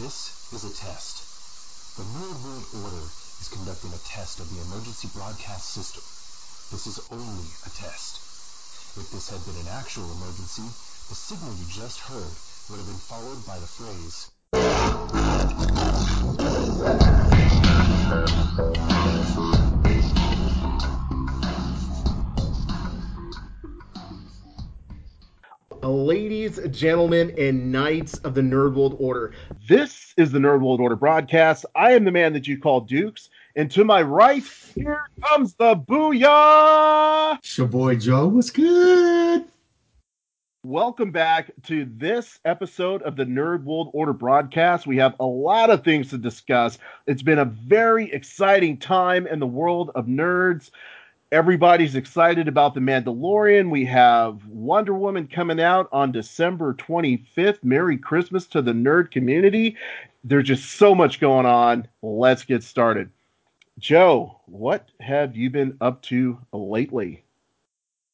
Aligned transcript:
This 0.00 0.48
is 0.54 0.64
a 0.64 0.72
test. 0.72 1.20
The 1.98 2.02
Nerd 2.02 2.42
World 2.42 2.64
Order 2.84 3.04
is 3.04 3.52
conducting 3.52 3.92
a 3.92 4.00
test 4.08 4.40
of 4.40 4.48
the 4.48 4.62
emergency 4.62 5.08
broadcast 5.12 5.76
system. 5.76 6.00
This 6.72 6.86
is 6.86 7.04
only 7.12 7.44
a 7.66 7.70
test. 7.76 8.16
If 8.96 9.12
this 9.12 9.28
had 9.28 9.44
been 9.44 9.60
an 9.60 9.68
actual 9.68 10.10
emergency, 10.12 10.64
the 11.10 11.14
signal 11.14 11.52
you 11.52 11.66
just 11.68 12.00
heard 12.00 12.32
would 12.70 12.80
have 12.80 12.88
been 12.88 13.04
followed 13.12 13.44
by 13.44 13.58
the 13.60 13.68
phrase, 13.68 14.30
Ladies, 26.50 26.76
gentlemen, 26.76 27.32
and 27.38 27.70
knights 27.70 28.18
of 28.18 28.34
the 28.34 28.40
Nerd 28.40 28.74
World 28.74 28.96
Order, 28.98 29.32
this 29.68 30.12
is 30.16 30.32
the 30.32 30.40
Nerd 30.40 30.62
World 30.62 30.80
Order 30.80 30.96
broadcast. 30.96 31.64
I 31.76 31.92
am 31.92 32.04
the 32.04 32.10
man 32.10 32.32
that 32.32 32.48
you 32.48 32.58
call 32.58 32.80
Dukes, 32.80 33.30
and 33.54 33.70
to 33.70 33.84
my 33.84 34.02
right, 34.02 34.42
here 34.74 35.04
comes 35.22 35.54
the 35.54 35.76
Booyah! 35.76 37.38
It's 37.38 37.56
your 37.56 37.68
boy 37.68 37.94
Joe. 37.94 38.26
What's 38.26 38.50
good? 38.50 39.44
Welcome 40.64 41.12
back 41.12 41.52
to 41.68 41.84
this 41.84 42.40
episode 42.44 43.02
of 43.02 43.14
the 43.14 43.24
Nerd 43.24 43.62
World 43.62 43.90
Order 43.92 44.12
broadcast. 44.12 44.88
We 44.88 44.96
have 44.96 45.14
a 45.20 45.26
lot 45.26 45.70
of 45.70 45.84
things 45.84 46.10
to 46.10 46.18
discuss. 46.18 46.78
It's 47.06 47.22
been 47.22 47.38
a 47.38 47.44
very 47.44 48.12
exciting 48.12 48.76
time 48.76 49.28
in 49.28 49.38
the 49.38 49.46
world 49.46 49.92
of 49.94 50.06
nerds. 50.06 50.72
Everybody's 51.32 51.94
excited 51.94 52.48
about 52.48 52.74
The 52.74 52.80
Mandalorian. 52.80 53.70
We 53.70 53.84
have 53.84 54.44
Wonder 54.46 54.94
Woman 54.94 55.28
coming 55.28 55.60
out 55.60 55.88
on 55.92 56.10
December 56.10 56.74
25th. 56.74 57.62
Merry 57.62 57.96
Christmas 57.96 58.48
to 58.48 58.60
the 58.60 58.72
nerd 58.72 59.12
community. 59.12 59.76
There's 60.24 60.48
just 60.48 60.72
so 60.72 60.92
much 60.92 61.20
going 61.20 61.46
on. 61.46 61.86
Let's 62.02 62.42
get 62.42 62.64
started. 62.64 63.10
Joe, 63.78 64.40
what 64.46 64.88
have 64.98 65.36
you 65.36 65.50
been 65.50 65.76
up 65.80 66.02
to 66.02 66.36
lately? 66.52 67.22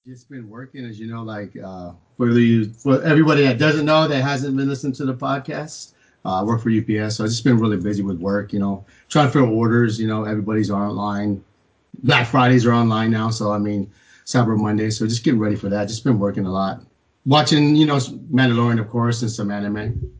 Just 0.07 0.29
been 0.29 0.51
working, 0.51 0.85
as 0.85 1.01
you 1.01 1.07
know, 1.07 1.23
like 1.23 1.57
uh, 1.57 1.93
for 2.19 2.35
the 2.35 2.65
for 2.65 3.03
everybody 3.03 3.45
that 3.45 3.57
doesn't 3.57 3.87
know 3.87 4.07
that 4.07 4.23
hasn't 4.23 4.59
been 4.59 4.69
listening 4.69 4.93
to 4.93 5.07
the 5.07 5.15
podcast. 5.15 5.95
Uh, 6.27 6.41
I 6.41 6.43
work 6.43 6.61
for 6.61 6.71
UPS, 6.71 7.17
so 7.17 7.25
I've 7.25 7.31
just 7.31 7.45
been 7.45 7.59
really 7.59 7.79
busy 7.79 8.03
with 8.03 8.19
work. 8.19 8.53
You 8.53 8.59
know, 8.59 8.85
trying 9.09 9.29
to 9.29 9.33
fill 9.33 9.49
orders. 9.49 9.99
You 9.99 10.07
know, 10.07 10.25
everybody's 10.25 10.71
online. 10.71 11.43
Black 12.03 12.27
Fridays 12.27 12.67
are 12.67 12.73
online 12.73 13.11
now, 13.11 13.31
so 13.31 13.53
I 13.53 13.59
mean 13.59 13.91
Cyber 14.25 14.59
Monday. 14.59 14.91
So 14.91 15.07
just 15.07 15.25
get 15.25 15.35
ready 15.35 15.57
for 15.57 15.69
that. 15.69 15.89
Just 15.89 16.05
been 16.05 16.19
working 16.19 16.47
a 16.47 16.53
lot, 16.53 16.83
watching 17.25 17.77
you 17.77 17.87
know 17.87 17.97
Mandalorian 17.97 18.81
of 18.81 18.89
course 18.89 19.23
and 19.23 19.31
some 19.31 19.51
anime. 19.51 20.13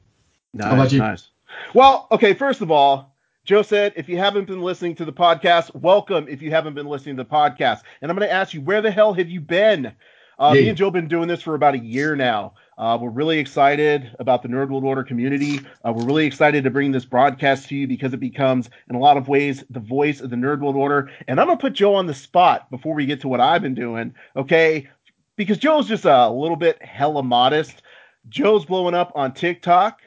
Nice, 0.53 0.67
How 0.67 0.75
about 0.75 0.93
you? 0.93 0.99
Nice. 0.99 1.29
Well, 1.75 2.09
okay. 2.11 2.35
First 2.35 2.61
of 2.61 2.71
all, 2.71 3.17
Joe 3.45 3.63
said, 3.63 3.93
if 3.97 4.09
you 4.09 4.19
haven't 4.19 4.47
been 4.47 4.61
listening 4.61 4.95
to 4.97 5.05
the 5.05 5.13
podcast, 5.13 5.75
welcome. 5.75 6.27
If 6.29 6.43
you 6.43 6.51
haven't 6.51 6.75
been 6.75 6.87
listening 6.87 7.17
to 7.17 7.23
the 7.23 7.29
podcast, 7.29 7.83
and 8.01 8.11
I'm 8.11 8.17
going 8.17 8.29
to 8.29 8.35
ask 8.35 8.53
you, 8.55 8.61
where 8.61 8.83
the 8.83 8.91
hell 8.91 9.13
have 9.15 9.31
you 9.31 9.41
been? 9.41 9.93
Uh, 10.39 10.53
yeah. 10.55 10.63
Me 10.63 10.69
and 10.69 10.77
Joe 10.77 10.87
have 10.87 10.95
been 10.95 11.09
doing 11.09 11.29
this 11.29 11.43
for 11.43 11.55
about 11.55 11.75
a 11.75 11.79
year 11.79 12.17
now. 12.17 12.55
Uh, 12.79 12.99
we're 13.01 13.09
really 13.09 13.39
excited 13.39 14.15
about 14.19 14.43
the 14.43 14.49
Nerd 14.49 14.69
World 14.69 14.85
Order 14.85 15.03
community. 15.03 15.61
Uh, 15.83 15.95
we're 15.97 16.05
really 16.05 16.27
excited 16.27 16.63
to 16.65 16.71
bring 16.71 16.93
this 16.93 17.07
broadcast 17.07 17.69
to 17.71 17.75
you 17.75 17.87
because 17.87 18.13
it 18.13 18.21
becomes, 18.21 18.69
in 18.91 18.97
a 18.97 18.99
lot 18.99 19.17
of 19.17 19.29
ways, 19.29 19.65
the 19.71 19.81
voice 19.81 20.21
of 20.21 20.29
the 20.29 20.37
Nerd 20.37 20.61
World 20.61 20.77
Order. 20.77 21.11
And 21.27 21.41
I'm 21.41 21.47
going 21.47 21.57
to 21.57 21.63
put 21.63 21.73
Joe 21.73 21.95
on 21.95 22.07
the 22.07 22.13
spot 22.13 22.71
before 22.71 22.95
we 22.95 23.07
get 23.07 23.23
to 23.23 23.29
what 23.29 23.41
I've 23.41 23.63
been 23.63 23.75
doing, 23.75 24.15
okay? 24.37 24.89
Because 25.37 25.57
Joe's 25.57 25.89
just 25.89 26.05
a 26.05 26.29
little 26.29 26.57
bit 26.57 26.83
hella 26.83 27.23
modest. 27.23 27.81
Joe's 28.29 28.67
blowing 28.67 28.95
up 28.95 29.11
on 29.15 29.33
TikTok. 29.33 30.01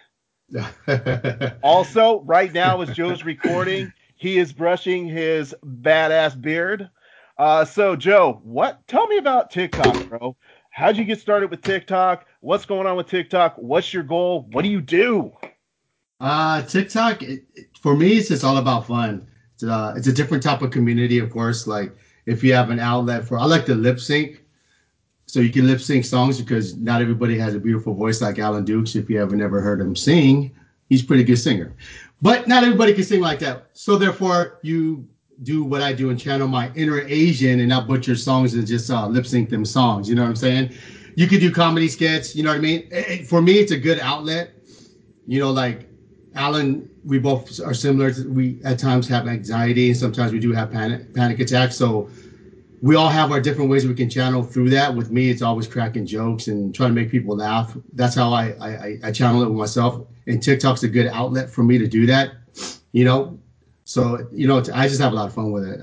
also, 1.64 2.22
right 2.22 2.54
now, 2.54 2.82
as 2.82 2.96
Joe's 2.96 3.24
recording, 3.24 3.92
he 4.16 4.38
is 4.38 4.54
brushing 4.54 5.08
his 5.08 5.56
badass 5.64 6.40
beard. 6.40 6.90
Uh, 7.38 7.66
so, 7.66 7.96
Joe, 7.96 8.42
what? 8.44 8.86
Tell 8.88 9.08
me 9.08 9.18
about 9.18 9.50
TikTok, 9.50 10.08
bro. 10.08 10.36
How'd 10.70 10.98
you 10.98 11.04
get 11.04 11.20
started 11.20 11.50
with 11.50 11.62
TikTok? 11.62 12.26
What's 12.42 12.66
going 12.66 12.88
on 12.88 12.96
with 12.96 13.08
TikTok? 13.08 13.56
What's 13.58 13.94
your 13.94 14.04
goal? 14.04 14.48
What 14.52 14.62
do 14.62 14.70
you 14.70 14.80
do? 14.80 15.34
Uh, 16.22 16.62
TikTok, 16.62 17.22
it, 17.22 17.44
it, 17.54 17.68
for 17.78 17.98
me, 17.98 18.14
it's 18.14 18.30
just 18.30 18.46
all 18.46 18.58
about 18.58 18.88
fun. 18.88 19.28
It's, 19.56 19.64
uh, 19.64 19.94
it's 19.98 20.08
a 20.08 20.14
different 20.14 20.42
type 20.42 20.62
of 20.62 20.72
community, 20.72 21.20
of 21.20 21.32
course. 21.32 21.68
Like, 21.68 21.94
if 22.26 22.42
you 22.42 22.54
have 22.54 22.70
an 22.70 22.80
outlet 22.80 23.26
for, 23.26 23.38
I 23.38 23.44
like 23.44 23.66
to 23.66 23.76
lip 23.76 24.00
sync. 24.00 24.42
So 25.26 25.42
you 25.42 25.50
can 25.52 25.68
lip 25.68 25.82
sync 25.82 26.06
songs 26.06 26.40
because 26.40 26.78
not 26.78 27.02
everybody 27.02 27.38
has 27.38 27.56
a 27.56 27.60
beautiful 27.60 27.94
voice 27.94 28.22
like 28.22 28.40
Alan 28.40 28.64
Dukes. 28.64 28.96
If 28.96 29.10
you 29.10 29.20
haven't 29.20 29.42
ever 29.42 29.60
heard 29.60 29.82
him 29.82 29.96
sing, 29.96 30.52
he's 30.88 31.04
a 31.04 31.06
pretty 31.06 31.26
good 31.26 31.38
singer. 31.38 31.76
But 32.22 32.48
not 32.48 32.64
everybody 32.64 32.94
can 32.94 33.04
sing 33.04 33.22
like 33.22 33.40
that. 33.40 33.68
So 33.74 33.98
therefore, 33.98 34.60
you 34.64 35.08
do 35.44 35.64
what 35.64 35.82
I 35.82 35.94
do 35.94 36.10
and 36.10 36.20
channel 36.20 36.48
my 36.48 36.72
inner 36.74 37.02
Asian 37.02 37.60
and 37.60 37.70
not 37.70 37.86
butcher 37.86 38.16
songs 38.16 38.54
and 38.54 38.66
just 38.66 38.90
uh, 38.90 39.08
lip 39.08 39.26
sync 39.26 39.50
them 39.50 39.66
songs. 39.66 40.10
You 40.10 40.16
know 40.16 40.24
what 40.24 40.30
I'm 40.30 40.36
saying? 40.36 40.74
You 41.16 41.28
could 41.28 41.40
do 41.40 41.52
comedy 41.52 41.88
skits. 41.88 42.36
You 42.36 42.44
know 42.44 42.50
what 42.50 42.58
I 42.58 42.62
mean? 42.62 42.88
Eh, 42.92 43.04
eh, 43.08 43.24
for 43.24 43.42
me, 43.42 43.54
it's 43.60 43.72
a 43.72 43.78
good 43.78 44.00
outlet. 44.00 44.52
You 45.28 45.40
know, 45.40 45.52
like 45.52 45.88
Alan, 46.36 46.90
we 47.04 47.20
both 47.20 47.60
are 47.60 47.74
similar. 47.74 48.12
To, 48.12 48.30
we 48.30 48.60
at 48.64 48.80
times 48.80 49.08
have 49.08 49.28
anxiety, 49.28 49.90
and 49.90 49.98
sometimes 49.98 50.32
we 50.32 50.40
do 50.40 50.52
have 50.52 50.72
panic 50.72 51.14
panic 51.14 51.40
attacks. 51.40 51.76
So 51.76 52.10
we 52.82 52.96
all 52.96 53.10
have 53.10 53.32
our 53.32 53.42
different 53.42 53.70
ways 53.70 53.86
we 53.86 53.94
can 53.94 54.10
channel 54.10 54.44
through 54.44 54.70
that. 54.72 54.96
With 54.96 55.12
me, 55.12 55.30
it's 55.30 55.42
always 55.42 55.68
cracking 55.68 56.06
jokes 56.06 56.48
and 56.48 56.74
trying 56.74 56.90
to 56.90 56.96
make 56.96 57.12
people 57.12 57.36
laugh. 57.36 57.76
That's 57.94 58.16
how 58.16 58.32
I 58.34 58.54
I, 58.60 59.00
I 59.04 59.12
channel 59.12 59.44
it 59.44 59.48
with 59.48 59.58
myself. 59.58 60.08
And 60.28 60.42
TikTok's 60.42 60.84
a 60.84 60.88
good 60.88 61.08
outlet 61.08 61.50
for 61.50 61.64
me 61.64 61.78
to 61.78 61.88
do 61.88 62.06
that. 62.06 62.32
You 62.92 63.06
know, 63.06 63.40
so 63.84 64.28
you 64.32 64.48
know, 64.48 64.64
I 64.74 64.88
just 64.88 65.02
have 65.02 65.12
a 65.12 65.16
lot 65.16 65.28
of 65.28 65.34
fun 65.34 65.52
with 65.52 65.66
it. 65.66 65.82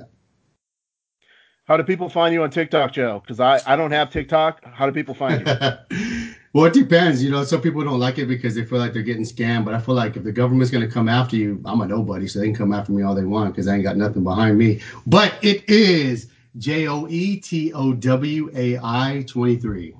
How 1.66 1.77
do 1.77 1.82
people 1.82 2.09
find 2.09 2.32
you 2.32 2.44
on 2.44 2.50
TikTok, 2.50 2.93
Joe? 2.93 3.21
Because 3.21 3.41
I, 3.41 3.60
I 3.66 3.75
don't 3.75 3.91
have 3.91 4.09
TikTok. 4.09 4.65
How 4.65 4.87
do 4.87 4.93
people 4.93 5.15
find 5.15 5.41
you? 5.41 5.47
well, 6.53 6.66
it 6.66 6.72
depends. 6.72 7.25
You 7.25 7.32
know, 7.32 7.43
some 7.43 7.60
people 7.60 7.82
don't 7.82 7.99
like 7.99 8.19
it 8.19 8.27
because 8.27 8.54
they 8.54 8.65
feel 8.65 8.78
like 8.78 8.93
they're 8.93 9.03
getting 9.03 9.25
scammed. 9.25 9.65
But 9.65 9.75
I 9.75 9.81
feel 9.81 9.97
like 9.97 10.16
if 10.16 10.22
the 10.22 10.31
government's 10.31 10.71
going 10.71 10.87
to 10.87 10.93
come 10.93 11.09
after 11.09 11.34
you, 11.34 11.60
I'm 11.65 11.81
a 11.81 11.87
nobody, 11.87 12.28
so 12.28 12.38
they 12.38 12.47
can 12.47 12.55
come 12.55 12.72
after 12.72 12.93
me 12.93 13.03
all 13.03 13.16
they 13.16 13.25
want 13.25 13.53
because 13.53 13.66
I 13.66 13.75
ain't 13.75 13.82
got 13.82 13.97
nothing 13.97 14.22
behind 14.22 14.56
me. 14.56 14.81
But 15.09 15.34
it 15.43 15.69
is 15.69 16.28
J 16.56 16.87
O 16.87 17.09
E 17.09 17.41
T 17.41 17.72
O 17.72 17.94
W 17.94 18.49
A 18.55 18.78
I 18.81 19.25
23. 19.26 19.93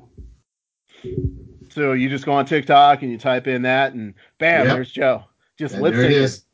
So 1.69 1.95
you 1.95 2.09
just 2.09 2.25
go 2.25 2.33
on 2.33 2.47
TikTok 2.47 3.03
and 3.03 3.11
you 3.11 3.19
type 3.19 3.49
in 3.49 3.63
that, 3.63 3.93
and 3.93 4.15
bam, 4.39 4.67
yep. 4.67 4.77
there's 4.77 4.93
Joe. 4.93 5.25
Just 5.59 5.75
lip 5.79 5.95
syncing. 5.95 6.45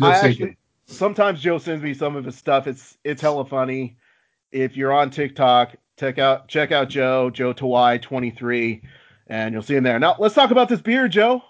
I 0.00 0.18
actually 0.18 0.56
sometimes 0.86 1.40
Joe 1.40 1.58
sends 1.58 1.82
me 1.82 1.94
some 1.94 2.14
of 2.14 2.24
his 2.24 2.36
stuff. 2.36 2.68
It's 2.68 2.96
it's 3.02 3.20
hella 3.20 3.44
funny 3.44 3.96
if 4.52 4.76
you're 4.76 4.92
on 4.92 5.10
TikTok, 5.10 5.74
check 5.98 6.18
out 6.18 6.48
check 6.48 6.70
out 6.70 6.88
Joe 6.88 7.30
Joe 7.30 7.52
Towai 7.52 8.00
23, 8.00 8.82
and 9.26 9.52
you'll 9.52 9.62
see 9.62 9.74
him 9.74 9.84
there. 9.84 9.98
Now 9.98 10.16
let's 10.18 10.34
talk 10.34 10.50
about 10.50 10.68
this 10.68 10.80
beer, 10.80 11.08
Joe. 11.08 11.42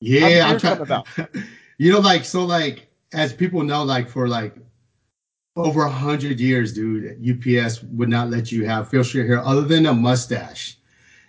Yeah, 0.00 0.46
I'm 0.48 0.58
talking 0.58 0.82
About? 0.82 1.06
you 1.78 1.92
know, 1.92 2.00
like 2.00 2.24
so, 2.24 2.44
like 2.44 2.88
as 3.12 3.32
people 3.32 3.62
know, 3.62 3.82
like 3.82 4.08
for 4.08 4.28
like 4.28 4.56
over 5.56 5.82
a 5.82 5.90
hundred 5.90 6.38
years, 6.38 6.72
dude, 6.72 7.18
UPS 7.28 7.82
would 7.82 8.08
not 8.08 8.30
let 8.30 8.52
you 8.52 8.64
have 8.64 8.88
facial 8.88 9.26
hair 9.26 9.44
other 9.44 9.62
than 9.62 9.86
a 9.86 9.94
mustache. 9.94 10.76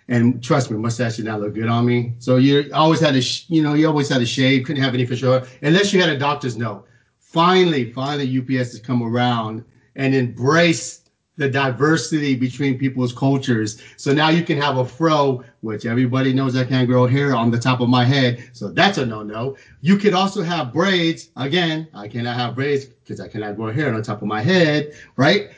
And 0.08 0.42
trust 0.42 0.70
me, 0.70 0.76
mustache 0.76 1.16
did 1.16 1.26
not 1.26 1.40
look 1.40 1.54
good 1.54 1.68
on 1.68 1.86
me. 1.86 2.14
So 2.18 2.36
you 2.36 2.68
always 2.74 3.00
had 3.00 3.14
to, 3.14 3.22
sh- 3.22 3.44
you 3.48 3.62
know, 3.62 3.74
you 3.74 3.86
always 3.86 4.08
had 4.08 4.18
to 4.18 4.26
shave, 4.26 4.64
couldn't 4.64 4.82
have 4.82 4.94
any 4.94 5.06
facial 5.06 5.32
hair 5.32 5.46
unless 5.62 5.92
you 5.92 6.00
had 6.00 6.10
a 6.10 6.18
doctor's 6.18 6.56
note. 6.56 6.86
Finally, 7.18 7.92
finally, 7.92 8.38
UPS 8.38 8.72
has 8.72 8.80
come 8.80 9.02
around 9.02 9.64
and 10.00 10.14
embrace 10.14 11.02
the 11.36 11.48
diversity 11.48 12.34
between 12.34 12.78
people's 12.78 13.12
cultures. 13.12 13.82
So 13.98 14.12
now 14.14 14.30
you 14.30 14.42
can 14.42 14.58
have 14.58 14.78
a 14.78 14.84
fro, 14.84 15.44
which 15.60 15.84
everybody 15.84 16.32
knows 16.32 16.56
I 16.56 16.64
can't 16.64 16.88
grow 16.88 17.06
hair 17.06 17.36
on 17.36 17.50
the 17.50 17.58
top 17.58 17.80
of 17.80 17.88
my 17.90 18.04
head. 18.04 18.48
So 18.54 18.70
that's 18.70 18.96
a 18.96 19.04
no-no. 19.04 19.58
You 19.82 19.98
could 19.98 20.14
also 20.14 20.42
have 20.42 20.72
braids. 20.72 21.28
Again, 21.36 21.86
I 21.94 22.08
cannot 22.08 22.36
have 22.36 22.54
braids 22.54 22.86
because 22.86 23.20
I 23.20 23.28
cannot 23.28 23.56
grow 23.56 23.70
hair 23.70 23.94
on 23.94 24.02
top 24.02 24.22
of 24.22 24.28
my 24.28 24.40
head, 24.40 24.94
right? 25.16 25.50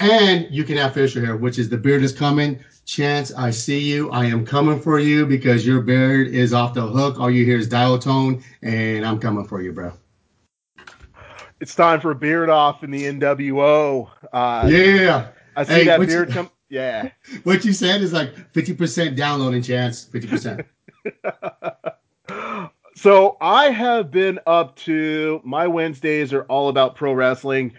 And 0.00 0.48
you 0.50 0.64
can 0.64 0.76
have 0.76 0.94
facial 0.94 1.24
hair, 1.24 1.36
which 1.36 1.58
is 1.58 1.68
the 1.68 1.78
beard 1.78 2.02
is 2.02 2.12
coming. 2.12 2.58
Chance, 2.84 3.32
I 3.34 3.50
see 3.50 3.80
you. 3.80 4.10
I 4.10 4.24
am 4.24 4.44
coming 4.44 4.80
for 4.80 4.98
you 4.98 5.24
because 5.24 5.64
your 5.64 5.82
beard 5.82 6.28
is 6.28 6.52
off 6.52 6.74
the 6.74 6.86
hook. 6.86 7.20
All 7.20 7.30
you 7.30 7.44
hear 7.44 7.58
is 7.58 7.68
dial 7.68 7.98
tone, 7.98 8.42
and 8.62 9.06
I'm 9.06 9.20
coming 9.20 9.44
for 9.44 9.62
you, 9.62 9.72
bro 9.72 9.92
it's 11.60 11.74
time 11.74 12.00
for 12.00 12.10
a 12.10 12.14
beard 12.14 12.50
off 12.50 12.84
in 12.84 12.90
the 12.90 13.04
NWO. 13.04 14.08
Uh, 14.32 14.68
yeah, 14.70 15.28
I 15.56 15.64
see 15.64 15.72
hey, 15.72 15.84
that 15.84 16.00
beard 16.00 16.28
you, 16.28 16.34
come. 16.34 16.50
Yeah, 16.68 17.10
what 17.44 17.64
you 17.64 17.72
said 17.72 18.02
is 18.02 18.12
like 18.12 18.34
fifty 18.52 18.74
percent 18.74 19.16
downloading 19.16 19.62
chance, 19.62 20.04
fifty 20.04 20.28
percent. 20.28 20.66
so 22.94 23.36
I 23.40 23.70
have 23.70 24.10
been 24.10 24.38
up 24.46 24.76
to 24.76 25.40
my 25.44 25.66
Wednesdays 25.66 26.32
are 26.32 26.44
all 26.44 26.68
about 26.68 26.96
pro 26.96 27.12
wrestling. 27.12 27.72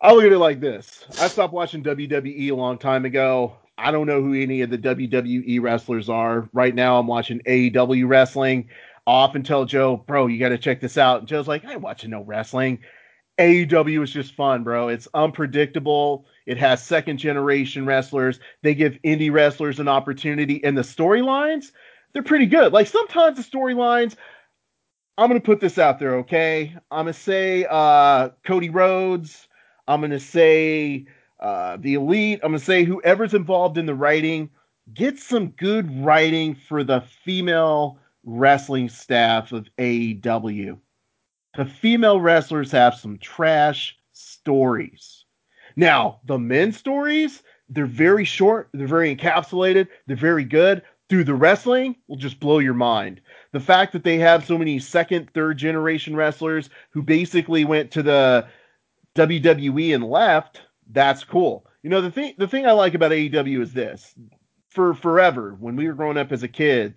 I 0.00 0.12
look 0.12 0.24
at 0.24 0.32
it 0.32 0.38
like 0.38 0.60
this: 0.60 1.04
I 1.20 1.28
stopped 1.28 1.54
watching 1.54 1.82
WWE 1.82 2.50
a 2.50 2.54
long 2.54 2.78
time 2.78 3.04
ago. 3.04 3.56
I 3.78 3.90
don't 3.90 4.06
know 4.06 4.20
who 4.22 4.34
any 4.34 4.60
of 4.60 4.70
the 4.70 4.78
WWE 4.78 5.60
wrestlers 5.60 6.08
are. 6.08 6.48
Right 6.52 6.74
now, 6.74 6.98
I'm 6.98 7.06
watching 7.06 7.40
AEW 7.40 8.06
wrestling. 8.06 8.68
Often 9.06 9.42
tell 9.42 9.64
Joe, 9.64 9.96
bro, 9.96 10.26
you 10.26 10.38
got 10.38 10.50
to 10.50 10.58
check 10.58 10.80
this 10.80 10.96
out. 10.96 11.20
And 11.20 11.28
Joe's 11.28 11.48
like, 11.48 11.64
I 11.64 11.72
ain't 11.72 11.80
watching 11.80 12.10
no 12.10 12.22
wrestling. 12.22 12.80
AEW 13.38 14.04
is 14.04 14.12
just 14.12 14.34
fun, 14.34 14.62
bro. 14.62 14.88
It's 14.88 15.08
unpredictable. 15.14 16.26
It 16.46 16.58
has 16.58 16.82
second 16.82 17.18
generation 17.18 17.86
wrestlers. 17.86 18.38
They 18.62 18.74
give 18.74 18.98
indie 19.04 19.32
wrestlers 19.32 19.80
an 19.80 19.88
opportunity, 19.88 20.62
and 20.62 20.76
the 20.76 20.82
storylines, 20.82 21.72
they're 22.12 22.22
pretty 22.22 22.46
good. 22.46 22.72
Like 22.72 22.86
sometimes 22.86 23.38
the 23.38 23.42
storylines, 23.42 24.16
I'm 25.16 25.28
gonna 25.28 25.40
put 25.40 25.60
this 25.60 25.78
out 25.78 25.98
there, 25.98 26.16
okay? 26.16 26.74
I'm 26.90 27.04
gonna 27.04 27.14
say 27.14 27.66
uh, 27.68 28.30
Cody 28.44 28.70
Rhodes. 28.70 29.48
I'm 29.88 30.00
gonna 30.00 30.20
say 30.20 31.06
uh, 31.40 31.78
the 31.78 31.94
Elite. 31.94 32.40
I'm 32.42 32.50
gonna 32.50 32.58
say 32.58 32.84
whoever's 32.84 33.34
involved 33.34 33.78
in 33.78 33.86
the 33.86 33.94
writing, 33.94 34.50
get 34.92 35.18
some 35.18 35.48
good 35.48 36.04
writing 36.04 36.54
for 36.54 36.84
the 36.84 37.02
female 37.24 37.98
wrestling 38.24 38.88
staff 38.88 39.52
of 39.52 39.68
AEW. 39.78 40.78
The 41.56 41.64
female 41.64 42.20
wrestlers 42.20 42.70
have 42.72 42.94
some 42.94 43.18
trash 43.18 43.96
stories. 44.12 45.24
Now, 45.76 46.20
the 46.24 46.38
men's 46.38 46.76
stories, 46.76 47.42
they're 47.68 47.86
very 47.86 48.24
short, 48.24 48.68
they're 48.72 48.86
very 48.86 49.14
encapsulated, 49.14 49.88
they're 50.06 50.16
very 50.16 50.44
good. 50.44 50.82
Through 51.08 51.24
the 51.24 51.34
wrestling 51.34 51.96
will 52.08 52.16
just 52.16 52.40
blow 52.40 52.58
your 52.58 52.74
mind. 52.74 53.20
The 53.52 53.60
fact 53.60 53.92
that 53.92 54.04
they 54.04 54.18
have 54.18 54.46
so 54.46 54.56
many 54.56 54.78
second, 54.78 55.30
third 55.34 55.58
generation 55.58 56.16
wrestlers 56.16 56.70
who 56.90 57.02
basically 57.02 57.66
went 57.66 57.90
to 57.90 58.02
the 58.02 58.46
WWE 59.14 59.94
and 59.94 60.04
left, 60.04 60.62
that's 60.90 61.22
cool. 61.24 61.66
You 61.82 61.90
know, 61.90 62.00
the 62.00 62.10
thing 62.10 62.34
the 62.38 62.48
thing 62.48 62.66
I 62.66 62.72
like 62.72 62.94
about 62.94 63.12
AEW 63.12 63.60
is 63.60 63.74
this. 63.74 64.14
For 64.68 64.94
forever, 64.94 65.54
when 65.60 65.76
we 65.76 65.86
were 65.86 65.92
growing 65.92 66.16
up 66.16 66.32
as 66.32 66.42
a 66.42 66.48
kid, 66.48 66.94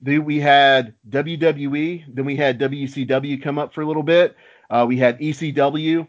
the, 0.00 0.18
we 0.18 0.38
had 0.38 0.94
WWE, 1.08 2.04
then 2.14 2.24
we 2.24 2.36
had 2.36 2.58
WCW 2.58 3.42
come 3.42 3.58
up 3.58 3.74
for 3.74 3.82
a 3.82 3.86
little 3.86 4.02
bit. 4.02 4.36
Uh, 4.70 4.84
we 4.86 4.96
had 4.96 5.18
ECW, 5.18 6.06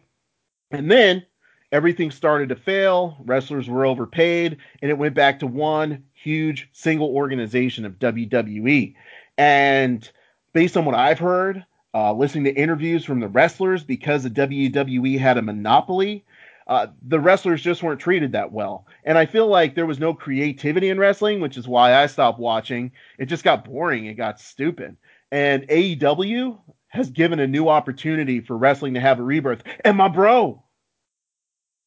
and 0.71 0.91
then 0.91 1.25
everything 1.71 2.11
started 2.11 2.49
to 2.49 2.55
fail. 2.55 3.17
Wrestlers 3.25 3.69
were 3.69 3.85
overpaid, 3.85 4.57
and 4.81 4.91
it 4.91 4.97
went 4.97 5.15
back 5.15 5.39
to 5.39 5.47
one 5.47 6.03
huge 6.13 6.69
single 6.73 7.09
organization 7.09 7.85
of 7.85 7.99
WWE. 7.99 8.95
And 9.37 10.09
based 10.53 10.77
on 10.77 10.85
what 10.85 10.95
I've 10.95 11.19
heard, 11.19 11.65
uh, 11.93 12.13
listening 12.13 12.43
to 12.43 12.53
interviews 12.53 13.05
from 13.05 13.19
the 13.19 13.27
wrestlers, 13.27 13.83
because 13.83 14.23
the 14.23 14.29
WWE 14.29 15.17
had 15.17 15.37
a 15.37 15.41
monopoly, 15.41 16.25
uh, 16.69 16.85
the 17.01 17.19
wrestlers 17.19 17.63
just 17.63 17.81
weren't 17.81 17.99
treated 17.99 18.31
that 18.31 18.51
well. 18.51 18.85
And 19.03 19.17
I 19.17 19.25
feel 19.25 19.47
like 19.47 19.73
there 19.73 19.87
was 19.87 19.99
no 19.99 20.13
creativity 20.13 20.89
in 20.89 20.99
wrestling, 20.99 21.41
which 21.41 21.57
is 21.57 21.67
why 21.67 21.95
I 21.95 22.05
stopped 22.05 22.39
watching. 22.39 22.91
It 23.17 23.25
just 23.25 23.43
got 23.43 23.65
boring. 23.65 24.05
It 24.05 24.13
got 24.13 24.39
stupid. 24.39 24.95
And 25.31 25.67
AEW 25.67 26.59
has 26.89 27.09
given 27.09 27.39
a 27.39 27.47
new 27.47 27.69
opportunity 27.69 28.39
for 28.39 28.55
wrestling 28.55 28.93
to 28.93 28.99
have 28.99 29.19
a 29.19 29.23
rebirth. 29.23 29.63
And 29.83 29.97
my 29.97 30.09
bro, 30.09 30.63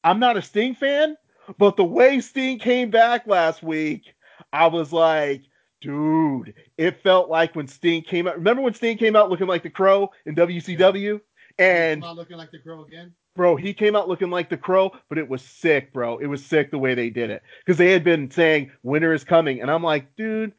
I'm 0.02 0.19
not 0.19 0.37
a 0.37 0.43
Sting 0.43 0.75
fan, 0.75 1.17
but 1.58 1.76
the 1.76 1.84
way 1.84 2.20
Sting 2.20 2.58
came 2.58 2.90
back 2.90 3.29
last 3.29 3.62
week, 3.62 4.12
I 4.52 4.67
was 4.67 4.93
like, 4.93 5.43
dude, 5.81 6.55
it 6.76 7.00
felt 7.05 7.31
like 7.31 7.55
when 7.55 7.69
Sting 7.69 8.02
came 8.02 8.26
out. 8.26 8.37
Remember 8.37 8.62
when 8.62 8.75
Sting 8.75 8.99
came 8.99 9.14
out 9.14 9.31
looking 9.31 9.46
like 9.46 9.62
the 9.62 9.70
Crow 9.70 10.11
in 10.26 10.34
WCW? 10.34 11.20
And 11.58 12.02
looking 12.02 12.37
like 12.37 12.50
the 12.50 12.58
Crow 12.58 12.82
again. 12.82 13.14
Bro, 13.34 13.56
he 13.56 13.73
came 13.73 13.96
out 13.96 14.08
looking 14.08 14.31
like 14.31 14.50
the 14.50 14.56
crow, 14.56 14.93
but 15.08 15.17
it 15.17 15.29
was 15.29 15.40
sick, 15.43 15.93
bro. 15.93 16.19
It 16.19 16.26
was 16.26 16.44
sick 16.44 16.70
the 16.70 16.79
way 16.79 16.94
they 16.94 17.08
did 17.08 17.31
it. 17.31 17.43
Because 17.64 17.79
they 17.79 17.90
had 17.90 18.05
been 18.05 18.31
saying 18.31 18.70
winter 18.82 19.14
is 19.14 19.25
coming. 19.25 19.62
And 19.62 19.70
I'm 19.70 19.82
like, 19.82 20.14
dude, 20.17 20.52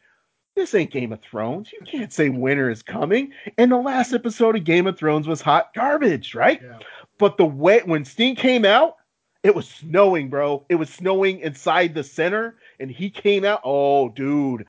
this 0.56 0.74
ain't 0.74 0.92
Game 0.92 1.12
of 1.12 1.22
Thrones. 1.22 1.72
You 1.72 1.86
can't 1.86 2.12
say 2.12 2.30
winter 2.30 2.70
is 2.70 2.82
coming. 2.82 3.32
And 3.58 3.72
the 3.72 3.78
last 3.78 4.14
episode 4.14 4.56
of 4.56 4.64
Game 4.64 4.88
of 4.88 4.98
Thrones 4.98 5.28
was 5.28 5.42
hot 5.42 5.74
garbage, 5.74 6.34
right? 6.36 6.62
Yeah. 6.64 6.80
But 7.20 7.38
the 7.38 7.46
way 7.46 7.82
when 7.86 8.06
Sting 8.06 8.36
came 8.36 8.66
out, 8.66 8.98
it 9.44 9.54
was 9.54 9.68
snowing, 9.68 10.30
bro. 10.30 10.66
It 10.70 10.76
was 10.76 10.90
snowing 10.90 11.40
inside 11.40 11.94
the 11.94 12.04
center, 12.04 12.56
and 12.80 12.90
he 12.90 13.10
came 13.10 13.44
out. 13.44 13.62
Oh, 13.64 14.10
dude. 14.10 14.66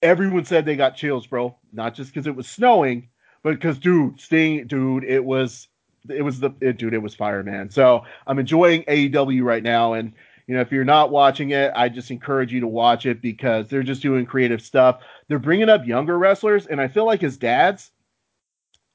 Everyone 0.00 0.44
said 0.44 0.64
they 0.64 0.76
got 0.76 0.96
chills, 0.96 1.26
bro. 1.26 1.56
Not 1.72 1.94
just 1.94 2.12
because 2.12 2.26
it 2.26 2.36
was 2.36 2.48
snowing, 2.48 3.08
but 3.42 3.54
because, 3.54 3.78
dude, 3.78 4.20
Sting, 4.20 4.66
dude, 4.66 5.04
it 5.04 5.24
was 5.24 5.68
it 6.08 6.22
was 6.22 6.40
the 6.40 6.50
it, 6.60 6.78
dude, 6.78 6.94
it 6.94 7.02
was 7.02 7.14
fire, 7.14 7.42
man. 7.42 7.70
So 7.70 8.04
I'm 8.26 8.38
enjoying 8.38 8.84
AEW 8.84 9.42
right 9.42 9.62
now, 9.62 9.94
and 9.94 10.12
you 10.46 10.54
know 10.54 10.60
if 10.60 10.72
you're 10.72 10.84
not 10.84 11.10
watching 11.10 11.50
it, 11.50 11.72
I 11.74 11.88
just 11.88 12.10
encourage 12.10 12.52
you 12.52 12.60
to 12.60 12.66
watch 12.66 13.06
it 13.06 13.20
because 13.20 13.68
they're 13.68 13.82
just 13.82 14.02
doing 14.02 14.26
creative 14.26 14.62
stuff. 14.62 15.00
They're 15.28 15.38
bringing 15.38 15.68
up 15.68 15.86
younger 15.86 16.18
wrestlers, 16.18 16.66
and 16.66 16.80
I 16.80 16.88
feel 16.88 17.04
like 17.04 17.22
as 17.22 17.36
dads, 17.36 17.90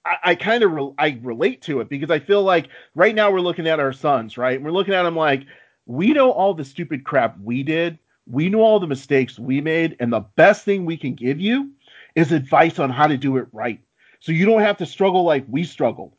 I, 0.05 0.17
I 0.23 0.35
kind 0.35 0.63
of 0.63 0.71
re- 0.71 0.93
I 0.97 1.19
relate 1.21 1.61
to 1.63 1.81
it 1.81 1.89
because 1.89 2.11
I 2.11 2.19
feel 2.19 2.43
like 2.43 2.69
right 2.95 3.15
now 3.15 3.31
we're 3.31 3.41
looking 3.41 3.67
at 3.67 3.79
our 3.79 3.93
sons, 3.93 4.37
right? 4.37 4.61
We're 4.61 4.71
looking 4.71 4.93
at 4.93 5.03
them 5.03 5.15
like 5.15 5.43
we 5.85 6.13
know 6.13 6.31
all 6.31 6.53
the 6.53 6.65
stupid 6.65 7.03
crap 7.03 7.37
we 7.39 7.63
did. 7.63 7.99
We 8.27 8.49
know 8.49 8.61
all 8.61 8.79
the 8.79 8.87
mistakes 8.87 9.37
we 9.37 9.61
made, 9.61 9.97
and 9.99 10.11
the 10.11 10.21
best 10.35 10.65
thing 10.65 10.85
we 10.85 10.97
can 10.97 11.13
give 11.13 11.39
you 11.39 11.71
is 12.15 12.31
advice 12.31 12.79
on 12.79 12.89
how 12.89 13.07
to 13.07 13.17
do 13.17 13.37
it 13.37 13.47
right. 13.51 13.79
So 14.19 14.31
you 14.31 14.45
don't 14.45 14.61
have 14.61 14.77
to 14.77 14.85
struggle 14.85 15.23
like 15.23 15.45
we 15.47 15.63
struggled. 15.63 16.13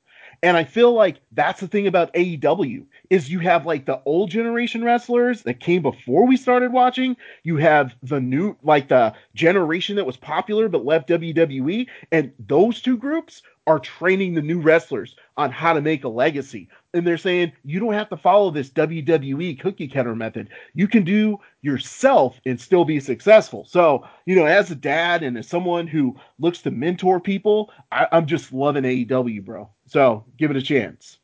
And 0.46 0.56
I 0.56 0.62
feel 0.62 0.93
like 0.93 1.16
that's 1.32 1.58
the 1.58 1.66
thing 1.66 1.88
about 1.88 2.14
AEW 2.14 2.87
is 3.10 3.28
you 3.28 3.40
have 3.40 3.66
like 3.66 3.84
the 3.84 4.00
old 4.04 4.31
generation 4.31 4.84
wrestlers 4.84 5.43
that 5.43 5.58
came 5.58 5.82
before 5.82 6.25
we 6.25 6.37
started 6.37 6.72
watching. 6.72 7.16
You 7.43 7.56
have 7.56 7.96
the 8.04 8.20
new 8.20 8.56
like 8.62 8.87
the 8.87 9.12
generation 9.34 9.96
that 9.96 10.06
was 10.06 10.16
popular 10.16 10.69
but 10.69 10.84
left 10.84 11.08
WWE 11.08 11.88
and 12.12 12.32
those 12.38 12.81
two 12.81 12.96
groups 12.96 13.43
are 13.66 13.81
training 13.81 14.34
the 14.34 14.40
new 14.40 14.60
wrestlers 14.60 15.16
on 15.37 15.50
how 15.50 15.72
to 15.72 15.81
make 15.81 16.04
a 16.04 16.08
legacy. 16.08 16.69
And 16.96 17.06
they're 17.06 17.19
saying 17.19 17.52
you 17.62 17.78
don't 17.78 17.93
have 17.93 18.08
to 18.08 18.16
follow 18.16 18.50
this 18.50 18.70
WWE 18.70 19.60
cookie 19.60 19.87
cutter 19.87 20.16
method. 20.16 20.48
You 20.72 20.88
can 20.88 21.04
do 21.04 21.38
yourself 21.60 22.40
and 22.46 22.58
still 22.58 22.84
be 22.84 23.00
successful. 23.00 23.66
So, 23.66 24.06
you 24.25 24.34
know, 24.34 24.46
as 24.46 24.70
a 24.70 24.75
dad 24.75 25.22
and 25.22 25.37
as 25.37 25.46
someone 25.46 25.87
who 25.87 26.16
looks 26.38 26.62
to 26.62 26.70
mentor 26.70 27.20
people, 27.20 27.70
I, 27.93 28.08
am 28.12 28.26
just 28.26 28.52
loving 28.52 28.84
AEW, 28.84 29.44
bro. 29.44 29.69
So 29.87 30.25
give 30.38 30.50
it 30.50 30.56
a 30.56 30.62
chance. 30.62 31.19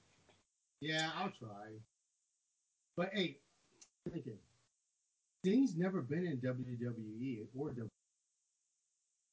Yeah, 0.80 1.08
I'll 1.16 1.30
try. 1.30 1.70
But 2.96 3.10
hey, 3.14 3.38
thinking, 4.12 4.36
Sting's 5.42 5.74
never 5.76 6.02
been 6.02 6.26
in 6.26 6.36
WWE 6.38 7.46
or 7.56 7.70
WWE. 7.70 7.88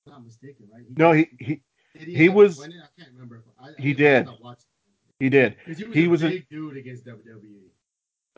Not 0.08 0.24
mistaken, 0.24 0.67
right? 0.74 0.84
He 0.88 0.93
no, 0.96 1.12
he 1.12 1.29
he 1.38 1.62
he, 2.15 2.29
was. 2.29 2.62
I 2.62 2.67
can't 2.98 3.12
remember. 3.13 3.43
I, 3.62 3.69
he 3.77 3.91
I, 3.91 3.93
did. 3.93 4.29
He 5.19 5.29
did. 5.29 5.57
He 5.65 5.83
was, 5.83 5.95
he 5.95 6.07
was 6.07 6.23
a 6.23 6.29
big 6.29 6.45
a, 6.49 6.53
dude 6.53 6.77
against 6.77 7.05
WWE. 7.05 7.67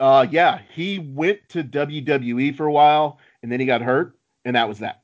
Uh, 0.00 0.26
yeah, 0.30 0.60
he 0.74 0.98
went 0.98 1.38
to 1.50 1.62
WWE 1.62 2.56
for 2.56 2.66
a 2.66 2.72
while, 2.72 3.18
and 3.42 3.52
then 3.52 3.60
he 3.60 3.66
got 3.66 3.82
hurt, 3.82 4.18
and 4.44 4.56
that 4.56 4.68
was 4.68 4.80
that. 4.80 5.02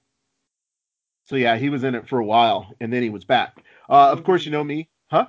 So 1.27 1.37
yeah, 1.37 1.57
he 1.57 1.69
was 1.69 1.85
in 1.85 1.95
it 1.95 2.09
for 2.09 2.19
a 2.19 2.25
while, 2.25 2.73
and 2.81 2.93
then 2.93 3.03
he 3.03 3.11
was 3.11 3.25
back. 3.25 3.65
Uh, 3.89 4.11
of 4.11 4.25
course, 4.25 4.45
you 4.45 4.51
know 4.51 4.65
me, 4.65 4.89
huh? 5.11 5.27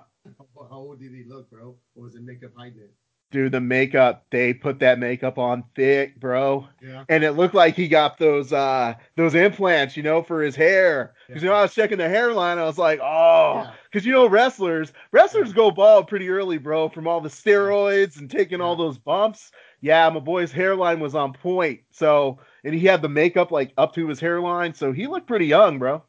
How 0.70 0.78
old 0.78 1.00
did 1.00 1.14
he 1.14 1.24
look, 1.28 1.50
bro? 1.50 1.76
Or 1.96 2.04
was 2.04 2.16
it 2.16 2.24
makeup 2.24 2.52
hiding 2.58 2.80
it? 2.80 2.94
Dude, 3.32 3.52
the 3.52 3.62
makeup, 3.62 4.26
they 4.32 4.56
put 4.56 4.80
that 4.80 4.98
makeup 4.98 5.38
on 5.38 5.64
thick, 5.76 6.20
bro. 6.20 6.68
Yeah. 6.82 7.04
And 7.10 7.24
it 7.24 7.34
looked 7.34 7.54
like 7.54 7.76
he 7.76 7.88
got 7.88 8.18
those 8.18 8.52
uh 8.52 8.96
those 9.18 9.36
implants, 9.36 9.96
you 9.96 10.02
know, 10.02 10.24
for 10.24 10.42
his 10.42 10.56
hair. 10.56 11.14
Because 11.28 11.44
yeah. 11.44 11.48
you 11.48 11.54
know, 11.54 11.60
I 11.60 11.62
was 11.62 11.76
checking 11.76 12.00
the 12.00 12.10
hairline, 12.10 12.58
I 12.58 12.64
was 12.64 12.80
like, 12.80 13.00
oh, 13.04 13.72
because 13.92 14.04
yeah. 14.04 14.14
you 14.14 14.18
know, 14.18 14.28
wrestlers, 14.28 14.94
wrestlers 15.12 15.54
go 15.54 15.70
bald 15.70 16.08
pretty 16.08 16.28
early, 16.28 16.58
bro, 16.58 16.90
from 16.90 17.08
all 17.08 17.22
the 17.22 17.30
steroids 17.30 18.18
and 18.18 18.32
taking 18.32 18.62
all 18.62 18.76
those 18.76 18.98
bumps. 18.98 19.52
Yeah, 19.80 20.10
my 20.10 20.20
boy's 20.20 20.52
hairline 20.52 21.00
was 21.00 21.14
on 21.14 21.34
point. 21.34 21.82
So 21.92 22.40
and 22.64 22.74
he 22.74 22.86
had 22.86 23.04
the 23.04 23.10
makeup 23.10 23.52
like 23.52 23.74
up 23.78 23.94
to 23.94 24.08
his 24.08 24.20
hairline, 24.20 24.74
so 24.74 24.92
he 24.92 25.06
looked 25.06 25.28
pretty 25.28 25.46
young, 25.46 25.78
bro. 25.78 26.02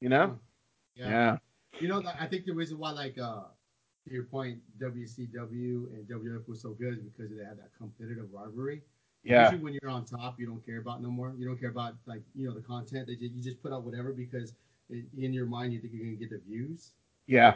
You 0.00 0.08
know? 0.08 0.38
Yeah. 0.94 1.08
yeah. 1.08 1.36
You 1.80 1.88
know, 1.88 2.00
I 2.20 2.26
think 2.28 2.44
the 2.44 2.52
reason 2.52 2.78
why 2.78 2.92
like 2.92 3.18
uh 3.18 3.40
to 4.06 4.12
your 4.12 4.24
point, 4.24 4.58
WCW 4.80 5.92
and 5.94 6.06
WWF 6.08 6.48
was 6.48 6.60
so 6.60 6.70
good 6.70 7.04
because 7.04 7.34
they 7.34 7.44
had 7.44 7.58
that 7.58 7.70
competitive 7.78 8.26
rivalry. 8.32 8.82
Yeah. 9.22 9.44
Usually 9.44 9.64
when 9.64 9.78
you're 9.80 9.90
on 9.90 10.04
top, 10.04 10.38
you 10.38 10.46
don't 10.46 10.64
care 10.64 10.78
about 10.78 11.02
no 11.02 11.10
more. 11.10 11.32
You 11.38 11.46
don't 11.46 11.58
care 11.58 11.70
about 11.70 11.94
like 12.06 12.22
you 12.34 12.46
know 12.46 12.54
the 12.54 12.60
content. 12.60 13.06
They 13.06 13.14
just, 13.14 13.32
you 13.32 13.42
just 13.42 13.62
put 13.62 13.72
out 13.72 13.82
whatever 13.82 14.12
because 14.12 14.52
in 14.90 15.32
your 15.32 15.46
mind 15.46 15.72
you 15.72 15.80
think 15.80 15.94
you're 15.94 16.04
gonna 16.04 16.16
get 16.16 16.30
the 16.30 16.40
views. 16.46 16.90
Yeah. 17.26 17.54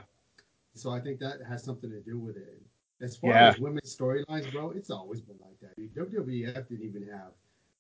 So 0.74 0.90
I 0.90 1.00
think 1.00 1.20
that 1.20 1.40
has 1.46 1.62
something 1.62 1.90
to 1.90 2.00
do 2.00 2.18
with 2.18 2.36
it. 2.36 2.62
As 3.00 3.16
far 3.16 3.30
yeah. 3.30 3.48
as 3.48 3.58
women's 3.58 3.94
storylines, 3.94 4.50
bro, 4.50 4.70
it's 4.70 4.90
always 4.90 5.20
been 5.20 5.36
like 5.40 5.60
that. 5.60 5.78
WWF 5.94 6.68
didn't 6.68 6.84
even 6.84 7.06
have, 7.12 7.32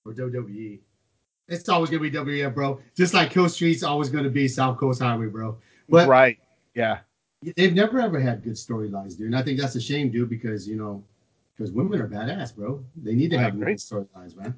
or 0.04 0.12
WWE. 0.12 0.78
It's 1.48 1.68
always 1.70 1.88
gonna 1.88 2.02
be 2.02 2.10
WWF, 2.10 2.54
bro. 2.54 2.80
Just 2.94 3.14
like 3.14 3.32
Hill 3.32 3.48
Street's 3.48 3.82
always 3.82 4.10
gonna 4.10 4.28
be 4.28 4.46
South 4.48 4.76
Coast 4.76 5.00
Highway, 5.00 5.26
bro. 5.26 5.56
But 5.88 6.08
right. 6.08 6.38
Yeah 6.74 6.98
they've 7.42 7.74
never 7.74 8.00
ever 8.00 8.20
had 8.20 8.42
good 8.42 8.54
storylines, 8.54 9.16
dude. 9.16 9.26
And 9.26 9.36
I 9.36 9.42
think 9.42 9.60
that's 9.60 9.74
a 9.74 9.80
shame, 9.80 10.10
dude, 10.10 10.30
because 10.30 10.68
you 10.68 10.76
know, 10.76 11.02
because 11.56 11.72
women 11.72 12.00
are 12.00 12.08
badass, 12.08 12.54
bro. 12.54 12.84
They 12.96 13.14
need 13.14 13.30
to 13.30 13.38
have 13.38 13.58
good 13.58 13.78
storylines, 13.78 14.36
man. 14.36 14.54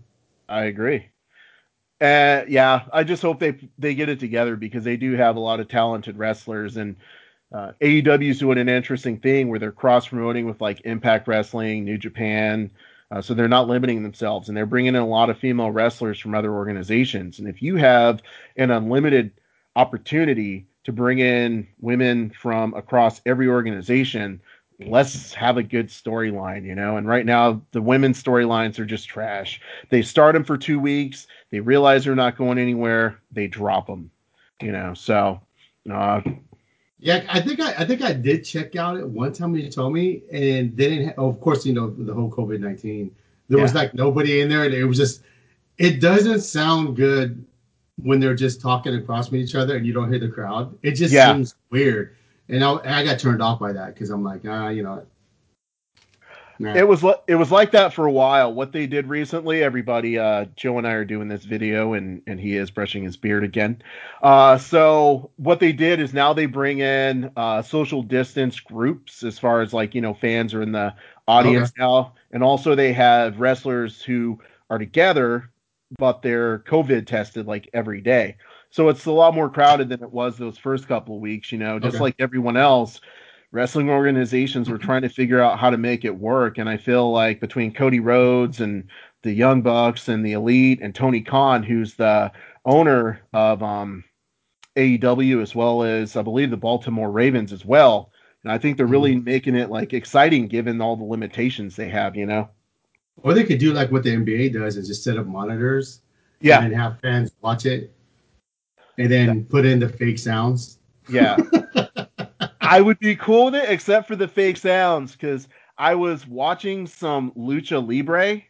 I 0.49 0.65
agree. 0.65 1.09
Uh, 2.01 2.45
yeah, 2.49 2.85
I 2.93 3.05
just 3.05 3.23
hope 3.23 3.39
they 3.39 3.57
they 3.79 3.95
get 3.95 4.09
it 4.09 4.21
together 4.21 4.57
because 4.57 4.85
they 4.85 4.97
do 4.97 5.13
have 5.13 5.37
a 5.37 5.41
lot 5.41 5.61
of 5.61 5.69
talented 5.69 6.17
wrestlers 6.17 6.77
and 6.77 6.97
uh, 7.53 7.73
AEW 7.81 8.31
is 8.31 8.39
doing 8.39 8.59
an 8.59 8.69
interesting 8.69 9.19
thing 9.19 9.49
where 9.49 9.59
they're 9.59 9.73
cross 9.73 10.09
promoting 10.09 10.47
with 10.47 10.61
like 10.61 10.81
Impact 10.85 11.27
Wrestling, 11.27 11.85
New 11.85 11.99
Japan, 11.99 12.71
uh, 13.11 13.21
so 13.21 13.35
they're 13.35 13.49
not 13.49 13.67
limiting 13.67 14.03
themselves 14.03 14.49
and 14.49 14.57
they're 14.57 14.67
bringing 14.67 14.95
in 14.95 15.03
a 15.03 15.07
lot 15.07 15.31
of 15.31 15.39
female 15.39 15.71
wrestlers 15.71 16.19
from 16.19 16.35
other 16.35 16.53
organizations. 16.53 17.39
And 17.41 17.49
if 17.49 17.61
you 17.61 17.77
have 17.77 18.23
an 18.57 18.71
unlimited 18.71 19.33
opportunity 19.75 20.67
to 20.91 20.97
bring 20.97 21.21
in 21.21 21.67
women 21.81 22.31
from 22.31 22.75
across 22.75 23.21
every 23.25 23.49
organization, 23.49 24.41
let's 24.81 25.33
have 25.35 25.57
a 25.57 25.63
good 25.63 25.89
storyline, 25.89 26.65
you 26.65 26.75
know. 26.75 26.97
And 26.97 27.07
right 27.07 27.25
now, 27.25 27.63
the 27.73 27.81
women's 27.81 28.23
storylines 28.23 28.79
are 28.79 28.85
just 28.85 29.09
trash. 29.09 29.61
They 29.91 30.03
start 30.03 30.35
them 30.35 30.45
for 30.45 30.59
two 30.59 30.81
weeks, 30.81 31.27
they 31.51 31.61
realize 31.61 32.05
they're 32.05 32.15
not 32.15 32.37
going 32.37 32.59
anywhere, 32.59 33.21
they 33.31 33.47
drop 33.47 33.87
them, 33.87 34.11
you 34.61 34.73
know. 34.73 34.95
So, 34.95 35.41
uh, 35.91 36.23
yeah, 36.99 37.25
I 37.29 37.41
think 37.41 37.61
I, 37.61 37.75
I 37.79 37.85
think 37.85 38.03
I 38.03 38.13
did 38.13 38.45
check 38.45 38.77
out 38.77 38.99
it 38.99 39.09
one 39.09 39.33
time 39.33 39.53
when 39.53 39.63
you 39.63 39.71
told 39.71 39.93
me, 39.93 40.23
and 40.33 40.77
they 40.77 40.89
didn't. 40.89 41.15
oh, 41.17 41.29
of 41.29 41.41
course, 41.41 41.65
you 41.65 41.73
know 41.73 41.91
the 41.91 42.13
whole 42.13 42.31
COVID 42.31 42.61
nineteen. 42.61 43.15
There 43.49 43.59
yeah. 43.59 43.63
was 43.63 43.75
like 43.75 43.95
nobody 43.95 44.41
in 44.41 44.49
there, 44.49 44.65
and 44.65 44.75
it 44.75 44.85
was 44.85 44.99
just. 44.99 45.23
It 45.79 45.99
doesn't 45.99 46.41
sound 46.41 46.95
good 46.95 47.43
when 48.03 48.21
they're 48.21 48.35
just 48.35 48.61
talking 48.61 48.95
across 48.95 49.29
from 49.29 49.39
each 49.39 49.55
other 49.55 49.77
and 49.77 49.87
you 49.87 49.93
don't 49.93 50.11
hear 50.11 50.21
the 50.21 50.29
crowd. 50.29 50.77
It 50.83 50.93
just 50.93 51.13
yeah. 51.13 51.33
seems 51.33 51.55
weird 51.71 52.17
and 52.51 52.65
I, 52.65 53.01
I 53.01 53.05
got 53.05 53.19
turned 53.19 53.41
off 53.41 53.61
by 53.61 53.73
that 53.73 53.95
because 53.95 54.11
I'm 54.11 54.25
like, 54.25 54.43
ah, 54.47 54.69
you 54.69 54.83
know. 54.83 55.07
Nah. 56.59 56.75
It 56.75 56.87
was 56.87 57.03
it 57.27 57.37
was 57.37 57.51
like 57.51 57.71
that 57.71 57.95
for 57.95 58.05
a 58.05 58.13
while. 58.13 58.53
What 58.53 58.73
they 58.73 58.87
did 58.87 59.07
recently, 59.07 59.63
everybody, 59.63 60.19
uh, 60.19 60.45
Joe 60.57 60.77
and 60.77 60.87
I 60.87 60.93
are 60.93 61.07
doing 61.07 61.27
this 61.27 61.45
video, 61.45 61.95
and 61.95 62.21
and 62.27 62.39
he 62.39 62.57
is 62.57 62.71
brushing 62.71 63.03
his 63.03 63.17
beard 63.17 63.45
again. 63.45 63.81
Uh, 64.23 64.59
so 64.59 65.31
what 65.37 65.59
they 65.59 65.73
did 65.73 66.01
is 66.01 66.13
now 66.13 66.35
they 66.35 66.45
bring 66.45 66.81
in 66.81 67.31
uh, 67.35 67.63
social 67.63 68.03
distance 68.03 68.61
groups 68.61 69.23
as 69.23 69.39
far 69.39 69.63
as 69.63 69.73
like 69.73 69.95
you 69.95 70.03
know 70.03 70.13
fans 70.13 70.53
are 70.53 70.61
in 70.61 70.73
the 70.73 70.95
audience 71.27 71.71
okay. 71.71 71.83
now, 71.83 72.13
and 72.31 72.43
also 72.43 72.75
they 72.75 72.93
have 72.93 73.41
wrestlers 73.41 74.03
who 74.03 74.39
are 74.69 74.79
together, 74.79 75.51
but 75.99 76.23
they're 76.23 76.61
COVID 76.61 77.07
tested 77.07 77.47
like 77.47 77.69
every 77.73 78.01
day. 78.01 78.37
So 78.71 78.89
it's 78.89 79.07
a 79.07 79.13
lot 79.13 79.35
more 79.35 79.51
crowded 79.51 79.89
than 79.89 80.03
it 80.03 80.13
was 80.13 80.37
those 80.37 80.57
first 80.57 80.87
couple 80.87 81.17
of 81.17 81.21
weeks, 81.21 81.51
you 81.51 81.59
know, 81.59 81.79
just 81.79 81.97
okay. 81.97 82.05
like 82.05 82.15
everyone 82.19 82.57
else. 82.57 83.01
Wrestling 83.53 83.91
organizations 83.91 84.71
were 84.71 84.79
trying 84.79 85.03
to 85.03 85.09
figure 85.09 85.41
out 85.41 85.59
how 85.59 85.71
to 85.71 85.77
make 85.77 86.05
it 86.05 86.17
work. 86.17 86.59
And 86.59 86.69
I 86.69 86.77
feel 86.77 87.11
like 87.11 87.41
between 87.41 87.75
Cody 87.75 87.99
Rhodes 87.99 88.61
and 88.61 88.85
the 89.23 89.33
Young 89.33 89.61
Bucks 89.61 90.09
and 90.09 90.25
the 90.25 90.33
Elite 90.33 90.79
and 90.81 90.95
Tony 90.95 91.21
Khan, 91.21 91.65
who's 91.65 91.95
the 91.95 92.31
owner 92.65 93.21
of 93.33 93.61
um, 93.61 94.05
AEW 94.77 95.43
as 95.43 95.55
well 95.55 95.83
as 95.83 96.17
I 96.17 96.23
believe 96.23 96.51
the 96.51 96.57
Baltimore 96.57 97.11
Ravens 97.11 97.53
as 97.53 97.65
well. 97.65 98.13
And 98.45 98.53
I 98.53 98.59
think 98.59 98.77
they're 98.77 98.87
really 98.87 99.17
mm-hmm. 99.17 99.25
making 99.25 99.57
it 99.57 99.71
like 99.71 99.93
exciting 99.93 100.47
given 100.47 100.81
all 100.81 100.97
the 100.97 101.05
limitations 101.05 101.75
they 101.75 101.89
have, 101.89 102.15
you 102.15 102.27
know. 102.27 102.49
Or 103.23 103.35
they 103.35 103.45
could 103.45 103.59
do 103.59 103.73
like 103.73 103.91
what 103.93 104.03
the 104.03 104.11
NBA 104.11 104.53
does 104.53 104.77
and 104.77 104.87
just 104.87 105.05
set 105.05 105.19
up 105.19 105.27
monitors. 105.27 106.01
Yeah. 106.41 106.63
And 106.63 106.75
have 106.75 106.99
fans 107.01 107.33
watch 107.43 107.67
it 107.67 107.93
and 109.01 109.11
then 109.11 109.45
put 109.45 109.65
in 109.65 109.79
the 109.79 109.89
fake 109.89 110.19
sounds. 110.19 110.79
Yeah. 111.09 111.37
I 112.61 112.81
would 112.81 112.99
be 112.99 113.17
cool 113.17 113.47
with 113.47 113.57
it, 113.57 113.69
except 113.69 114.07
for 114.07 114.17
the 114.17 114.29
fake 114.29 114.57
sounds, 114.57 115.13
because 115.13 115.49
I 115.77 115.95
was 115.95 116.27
watching 116.27 116.87
some 116.87 117.33
Lucha 117.33 117.85
Libre 117.85 118.43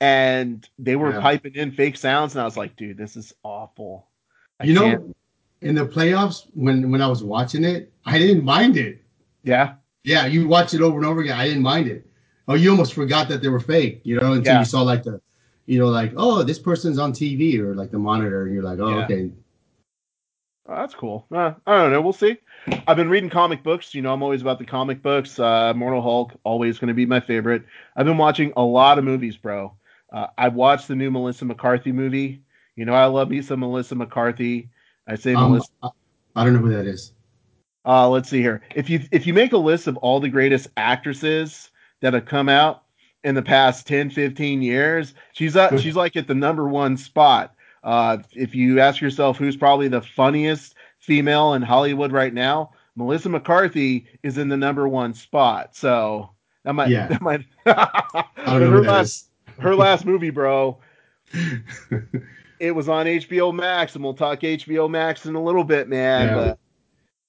and 0.00 0.68
they 0.78 0.96
were 0.96 1.12
yeah. 1.12 1.20
piping 1.20 1.54
in 1.54 1.70
fake 1.70 1.96
sounds, 1.96 2.34
and 2.34 2.42
I 2.42 2.44
was 2.44 2.56
like, 2.56 2.76
dude, 2.76 2.96
this 2.96 3.16
is 3.16 3.32
awful. 3.42 4.08
I 4.58 4.64
you 4.64 4.78
can't... 4.78 5.06
know, 5.06 5.14
in 5.60 5.74
the 5.74 5.86
playoffs, 5.86 6.46
when 6.54 6.90
when 6.90 7.00
I 7.00 7.06
was 7.06 7.22
watching 7.22 7.62
it, 7.62 7.92
I 8.04 8.18
didn't 8.18 8.44
mind 8.44 8.76
it. 8.76 9.02
Yeah. 9.44 9.74
Yeah, 10.02 10.26
you 10.26 10.48
watch 10.48 10.74
it 10.74 10.80
over 10.80 10.96
and 10.96 11.06
over 11.06 11.20
again. 11.20 11.38
I 11.38 11.46
didn't 11.46 11.62
mind 11.62 11.86
it. 11.86 12.06
Oh, 12.48 12.54
you 12.54 12.70
almost 12.70 12.94
forgot 12.94 13.28
that 13.28 13.42
they 13.42 13.48
were 13.48 13.60
fake, 13.60 14.00
you 14.04 14.20
know, 14.20 14.32
until 14.32 14.54
yeah. 14.54 14.58
you 14.60 14.64
saw 14.64 14.82
like 14.82 15.02
the, 15.02 15.20
you 15.66 15.78
know, 15.78 15.88
like 15.88 16.12
oh, 16.16 16.42
this 16.42 16.58
person's 16.58 16.98
on 16.98 17.12
TV 17.12 17.58
or 17.58 17.74
like 17.74 17.90
the 17.90 17.98
monitor, 17.98 18.44
and 18.44 18.54
you're 18.54 18.64
like, 18.64 18.78
oh, 18.80 18.88
yeah. 18.88 19.04
okay, 19.04 19.30
Oh, 20.68 20.76
that's 20.76 20.94
cool. 20.94 21.26
Uh, 21.32 21.54
I 21.66 21.76
don't 21.76 21.90
know. 21.90 22.00
We'll 22.00 22.12
see. 22.12 22.38
I've 22.86 22.96
been 22.96 23.10
reading 23.10 23.28
comic 23.28 23.64
books. 23.64 23.94
You 23.94 24.02
know, 24.02 24.12
I'm 24.12 24.22
always 24.22 24.42
about 24.42 24.60
the 24.60 24.64
comic 24.64 25.02
books. 25.02 25.38
Uh, 25.38 25.72
Mortal 25.74 26.00
Hulk, 26.00 26.34
always 26.44 26.78
going 26.78 26.88
to 26.88 26.94
be 26.94 27.04
my 27.04 27.18
favorite. 27.18 27.64
I've 27.96 28.06
been 28.06 28.18
watching 28.18 28.52
a 28.56 28.62
lot 28.62 28.98
of 28.98 29.04
movies, 29.04 29.36
bro. 29.36 29.74
Uh, 30.12 30.28
I 30.38 30.48
watched 30.48 30.86
the 30.86 30.94
new 30.94 31.10
Melissa 31.10 31.44
McCarthy 31.44 31.90
movie. 31.90 32.42
You 32.76 32.84
know, 32.84 32.94
I 32.94 33.06
love 33.06 33.28
me 33.28 33.42
some 33.42 33.60
Melissa 33.60 33.96
McCarthy. 33.96 34.70
I 35.08 35.16
say 35.16 35.34
um, 35.34 35.50
Melissa. 35.50 35.70
I 36.36 36.44
don't 36.44 36.54
know 36.54 36.60
who 36.60 36.70
that 36.70 36.86
is. 36.86 37.12
Uh, 37.84 38.08
let's 38.08 38.28
see 38.28 38.40
here. 38.40 38.62
If 38.76 38.88
you 38.88 39.00
if 39.10 39.26
you 39.26 39.34
make 39.34 39.52
a 39.52 39.58
list 39.58 39.88
of 39.88 39.96
all 39.96 40.20
the 40.20 40.28
greatest 40.28 40.68
actresses 40.76 41.70
that 42.02 42.12
have 42.12 42.26
come 42.26 42.50
out 42.50 42.82
in 43.24 43.34
the 43.34 43.42
past 43.42 43.86
10, 43.86 44.10
15 44.10 44.60
years, 44.60 45.14
she's 45.32 45.56
uh, 45.56 45.76
she's 45.78 45.96
like 45.96 46.16
at 46.16 46.26
the 46.26 46.34
number 46.34 46.68
one 46.68 46.96
spot. 46.96 47.54
Uh, 47.82 48.18
if 48.32 48.54
you 48.54 48.78
ask 48.78 49.00
yourself 49.00 49.38
who's 49.38 49.56
probably 49.56 49.88
the 49.88 50.02
funniest 50.02 50.74
female 50.98 51.54
in 51.54 51.62
Hollywood 51.62 52.12
right 52.12 52.34
now, 52.34 52.70
Melissa 52.94 53.28
McCarthy 53.28 54.06
is 54.22 54.38
in 54.38 54.48
the 54.48 54.56
number 54.56 54.86
one 54.86 55.14
spot. 55.14 55.74
So 55.74 56.30
that 56.64 56.74
might, 56.74 56.90
yeah. 56.90 57.08
that 57.08 57.22
might. 57.22 57.44
her 58.46 58.82
last, 58.82 59.30
her 59.58 59.74
last 59.74 60.04
movie, 60.04 60.30
bro. 60.30 60.78
it 62.60 62.72
was 62.72 62.88
on 62.88 63.06
HBO 63.06 63.54
Max, 63.54 63.94
and 63.94 64.04
we'll 64.04 64.14
talk 64.14 64.40
HBO 64.40 64.90
Max 64.90 65.26
in 65.26 65.34
a 65.34 65.42
little 65.42 65.64
bit, 65.64 65.88
man. 65.88 66.28
Yeah. 66.28 66.34
But, 66.34 66.58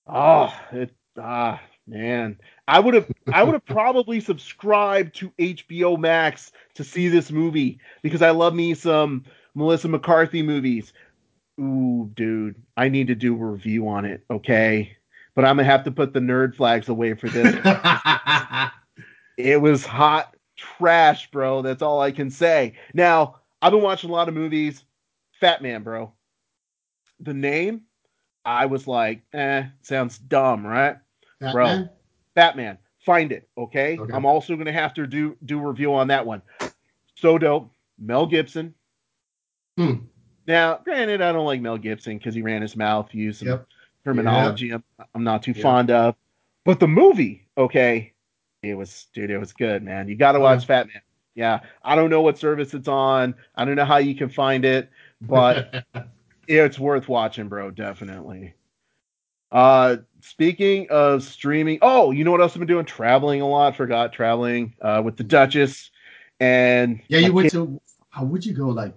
oh, 0.08 0.54
it, 0.72 0.92
ah, 1.18 1.62
man, 1.88 2.38
I 2.68 2.80
would 2.80 2.94
have, 2.94 3.12
I 3.32 3.44
would 3.44 3.54
have 3.54 3.66
probably 3.68 4.20
subscribed 4.20 5.16
to 5.16 5.30
HBO 5.32 5.98
Max 5.98 6.52
to 6.76 6.84
see 6.84 7.08
this 7.08 7.32
movie 7.32 7.80
because 8.02 8.22
I 8.22 8.32
love 8.32 8.54
me 8.54 8.74
some 8.74 9.26
Melissa 9.56 9.88
McCarthy 9.88 10.42
movies. 10.42 10.94
Ooh, 11.60 12.10
dude, 12.16 12.56
I 12.78 12.90
need 12.90 13.08
to 13.08 13.16
do 13.16 13.34
a 13.34 13.46
review 13.46 13.88
on 13.88 14.06
it, 14.06 14.24
okay? 14.32 14.98
But 15.36 15.46
I'm 15.46 15.58
gonna 15.58 15.66
have 15.66 15.84
to 15.84 15.92
put 15.92 16.14
the 16.14 16.20
nerd 16.20 16.56
flags 16.56 16.90
away 16.90 17.14
for 17.14 17.28
this. 17.30 17.56
it 19.38 19.62
was 19.62 19.86
hot 19.86 20.36
trash, 20.56 21.30
bro. 21.32 21.62
That's 21.62 21.82
all 21.82 22.02
I 22.02 22.12
can 22.12 22.30
say. 22.30 22.76
Now, 22.94 23.36
I've 23.62 23.72
been 23.72 23.82
watching 23.82 24.10
a 24.10 24.14
lot 24.14 24.28
of 24.28 24.34
movies. 24.34 24.84
Fat 25.40 25.62
Man, 25.62 25.84
bro. 25.84 26.14
The 27.20 27.34
name, 27.34 27.82
I 28.46 28.66
was 28.66 28.88
like, 28.88 29.24
eh, 29.34 29.66
sounds 29.82 30.18
dumb, 30.18 30.66
right? 30.66 30.98
Fat 31.40 31.54
bro. 31.54 31.66
Man? 31.66 31.90
Batman. 32.36 32.78
Find 33.00 33.32
it, 33.32 33.50
okay? 33.58 33.98
okay? 33.98 34.14
I'm 34.14 34.26
also 34.26 34.56
gonna 34.56 34.72
have 34.72 34.94
to 34.94 35.06
do 35.06 35.38
do 35.46 35.60
review 35.60 35.94
on 35.94 36.08
that 36.08 36.26
one. 36.26 36.42
So 37.16 37.38
dope. 37.38 37.72
Mel 38.00 38.26
Gibson, 38.26 38.74
Hmm. 39.78 39.94
Now, 40.46 40.80
granted, 40.84 41.22
I 41.22 41.32
don't 41.32 41.46
like 41.46 41.62
Mel 41.62 41.78
Gibson 41.78 42.18
because 42.18 42.36
he 42.36 42.42
ran 42.42 42.62
his 42.62 42.76
mouth, 42.76 43.14
used 43.14 43.40
some 43.40 43.48
yep. 43.48 43.68
terminology 44.04 44.68
yep. 44.68 44.82
I'm, 45.00 45.06
I'm, 45.16 45.24
not 45.24 45.44
too 45.44 45.52
yep. 45.52 45.62
fond 45.62 45.90
of. 45.90 46.16
But 46.66 46.80
the 46.80 46.88
movie, 46.88 47.48
okay, 47.58 48.14
it 48.62 48.76
was, 48.76 49.08
dude, 49.14 49.32
it 49.32 49.38
was 49.38 49.54
good, 49.54 49.84
man. 49.84 50.08
You 50.08 50.16
got 50.16 50.34
to 50.34 50.40
watch 50.40 50.66
Fat 50.66 50.88
Man. 50.88 51.02
Yeah, 51.36 51.62
I 51.84 51.96
don't 51.96 52.10
know 52.10 52.22
what 52.22 52.38
service 52.38 52.74
it's 52.74 52.88
on. 52.88 53.34
I 53.56 53.66
don't 53.66 53.76
know 53.76 53.86
how 53.86 53.98
you 53.98 54.16
can 54.16 54.30
find 54.30 54.64
it, 54.66 54.90
but 55.22 55.86
it's 56.48 56.78
worth 56.78 57.10
watching, 57.10 57.48
bro. 57.48 57.72
Definitely. 57.72 58.54
Uh, 59.54 59.98
speaking 60.22 60.88
of 60.90 61.24
streaming, 61.24 61.78
oh, 61.82 62.12
you 62.12 62.26
know 62.26 62.32
what 62.32 62.42
else 62.42 62.54
I've 62.54 62.60
been 62.60 62.68
doing? 62.68 62.86
Traveling 62.86 63.40
a 63.42 63.48
lot. 63.48 63.76
Forgot 63.76 64.12
traveling 64.12 64.76
uh, 64.82 65.02
with 65.06 65.16
the 65.16 65.24
Duchess. 65.24 65.92
And 66.40 67.02
yeah, 67.08 67.20
you 67.20 67.32
went 67.32 67.52
kid- 67.52 67.58
to. 67.58 67.80
How 68.10 68.26
would 68.26 68.46
you 68.46 68.54
go? 68.54 68.68
Like 68.68 68.96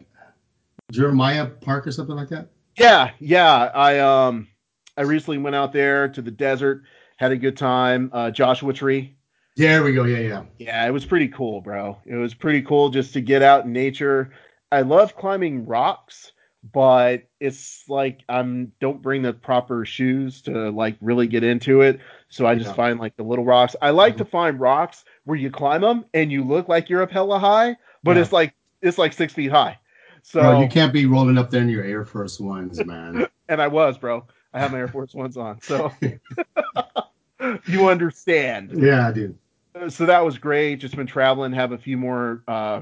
Jeremiah 0.90 1.46
Park 1.46 1.86
or 1.86 1.92
something 1.92 2.16
like 2.16 2.28
that? 2.30 2.48
Yeah, 2.76 3.12
yeah. 3.18 3.70
I 3.74 3.98
um 3.98 4.48
I 4.96 5.02
recently 5.02 5.38
went 5.38 5.56
out 5.56 5.72
there 5.72 6.08
to 6.08 6.22
the 6.22 6.30
desert, 6.30 6.82
had 7.16 7.32
a 7.32 7.36
good 7.36 7.56
time. 7.56 8.10
Uh, 8.12 8.30
Joshua 8.30 8.72
Tree. 8.72 9.16
There 9.56 9.82
we 9.82 9.94
go. 9.94 10.04
Yeah, 10.04 10.18
yeah. 10.18 10.42
Yeah, 10.58 10.86
it 10.86 10.90
was 10.90 11.06
pretty 11.06 11.28
cool, 11.28 11.62
bro. 11.62 11.98
It 12.04 12.14
was 12.14 12.34
pretty 12.34 12.62
cool 12.62 12.90
just 12.90 13.14
to 13.14 13.20
get 13.20 13.42
out 13.42 13.64
in 13.64 13.72
nature. 13.72 14.32
I 14.70 14.82
love 14.82 15.16
climbing 15.16 15.66
rocks, 15.66 16.32
but 16.72 17.24
it's 17.40 17.84
like 17.88 18.22
I'm 18.28 18.72
don't 18.80 19.02
bring 19.02 19.22
the 19.22 19.32
proper 19.32 19.84
shoes 19.84 20.42
to 20.42 20.70
like 20.70 20.96
really 21.00 21.26
get 21.26 21.44
into 21.44 21.82
it. 21.82 22.00
So 22.28 22.46
I 22.46 22.54
just 22.54 22.68
yeah. 22.68 22.74
find 22.74 23.00
like 23.00 23.16
the 23.16 23.22
little 23.22 23.44
rocks. 23.44 23.76
I 23.80 23.90
like 23.90 24.14
mm-hmm. 24.14 24.24
to 24.24 24.30
find 24.30 24.60
rocks 24.60 25.04
where 25.24 25.38
you 25.38 25.50
climb 25.50 25.82
them 25.82 26.04
and 26.14 26.32
you 26.32 26.44
look 26.44 26.68
like 26.68 26.88
you're 26.88 27.02
up 27.02 27.10
hella 27.10 27.38
high, 27.38 27.76
but 28.02 28.16
yeah. 28.16 28.22
it's 28.22 28.32
like 28.32 28.54
it's 28.82 28.98
like 28.98 29.12
six 29.12 29.32
feet 29.32 29.50
high. 29.50 29.78
So 30.22 30.40
bro, 30.40 30.60
you 30.60 30.68
can't 30.68 30.92
be 30.92 31.06
rolling 31.06 31.38
up 31.38 31.50
there 31.50 31.62
in 31.62 31.68
your 31.68 31.84
Air 31.84 32.04
Force 32.04 32.40
Ones, 32.40 32.84
man. 32.84 33.26
and 33.48 33.62
I 33.62 33.68
was, 33.68 33.98
bro. 33.98 34.26
I 34.52 34.60
have 34.60 34.72
my 34.72 34.78
Air 34.78 34.88
Force 34.88 35.14
Ones 35.14 35.36
on, 35.36 35.60
so 35.60 35.92
you 37.66 37.88
understand. 37.88 38.72
Yeah, 38.74 39.06
I 39.06 39.12
do. 39.12 39.36
So 39.88 40.06
that 40.06 40.24
was 40.24 40.38
great. 40.38 40.76
Just 40.76 40.96
been 40.96 41.06
traveling. 41.06 41.52
Have 41.52 41.72
a 41.72 41.78
few 41.78 41.98
more 41.98 42.42
uh, 42.48 42.80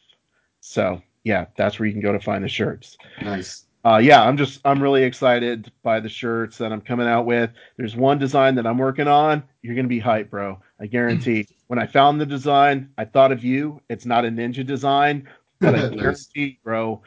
So 0.60 1.02
yeah, 1.24 1.46
that's 1.56 1.78
where 1.78 1.86
you 1.86 1.92
can 1.92 2.02
go 2.02 2.12
to 2.12 2.20
find 2.20 2.44
the 2.44 2.48
shirts. 2.48 2.96
Nice. 3.22 3.64
Uh, 3.84 3.98
yeah, 3.98 4.22
I'm 4.22 4.36
just 4.36 4.60
I'm 4.64 4.82
really 4.82 5.04
excited 5.04 5.70
by 5.82 6.00
the 6.00 6.08
shirts 6.08 6.58
that 6.58 6.72
I'm 6.72 6.80
coming 6.80 7.06
out 7.06 7.26
with. 7.26 7.50
There's 7.76 7.96
one 7.96 8.18
design 8.18 8.54
that 8.56 8.66
I'm 8.66 8.78
working 8.78 9.08
on. 9.08 9.42
You're 9.62 9.76
gonna 9.76 9.88
be 9.88 10.00
hyped, 10.00 10.30
bro. 10.30 10.60
I 10.80 10.86
guarantee. 10.86 11.46
when 11.68 11.78
I 11.78 11.86
found 11.86 12.20
the 12.20 12.26
design, 12.26 12.90
I 12.98 13.04
thought 13.04 13.32
of 13.32 13.44
you. 13.44 13.80
It's 13.88 14.04
not 14.04 14.24
a 14.24 14.28
ninja 14.28 14.66
design, 14.66 15.28
but 15.60 15.74
I 15.74 15.88
guarantee, 15.94 16.58
bro, 16.64 17.02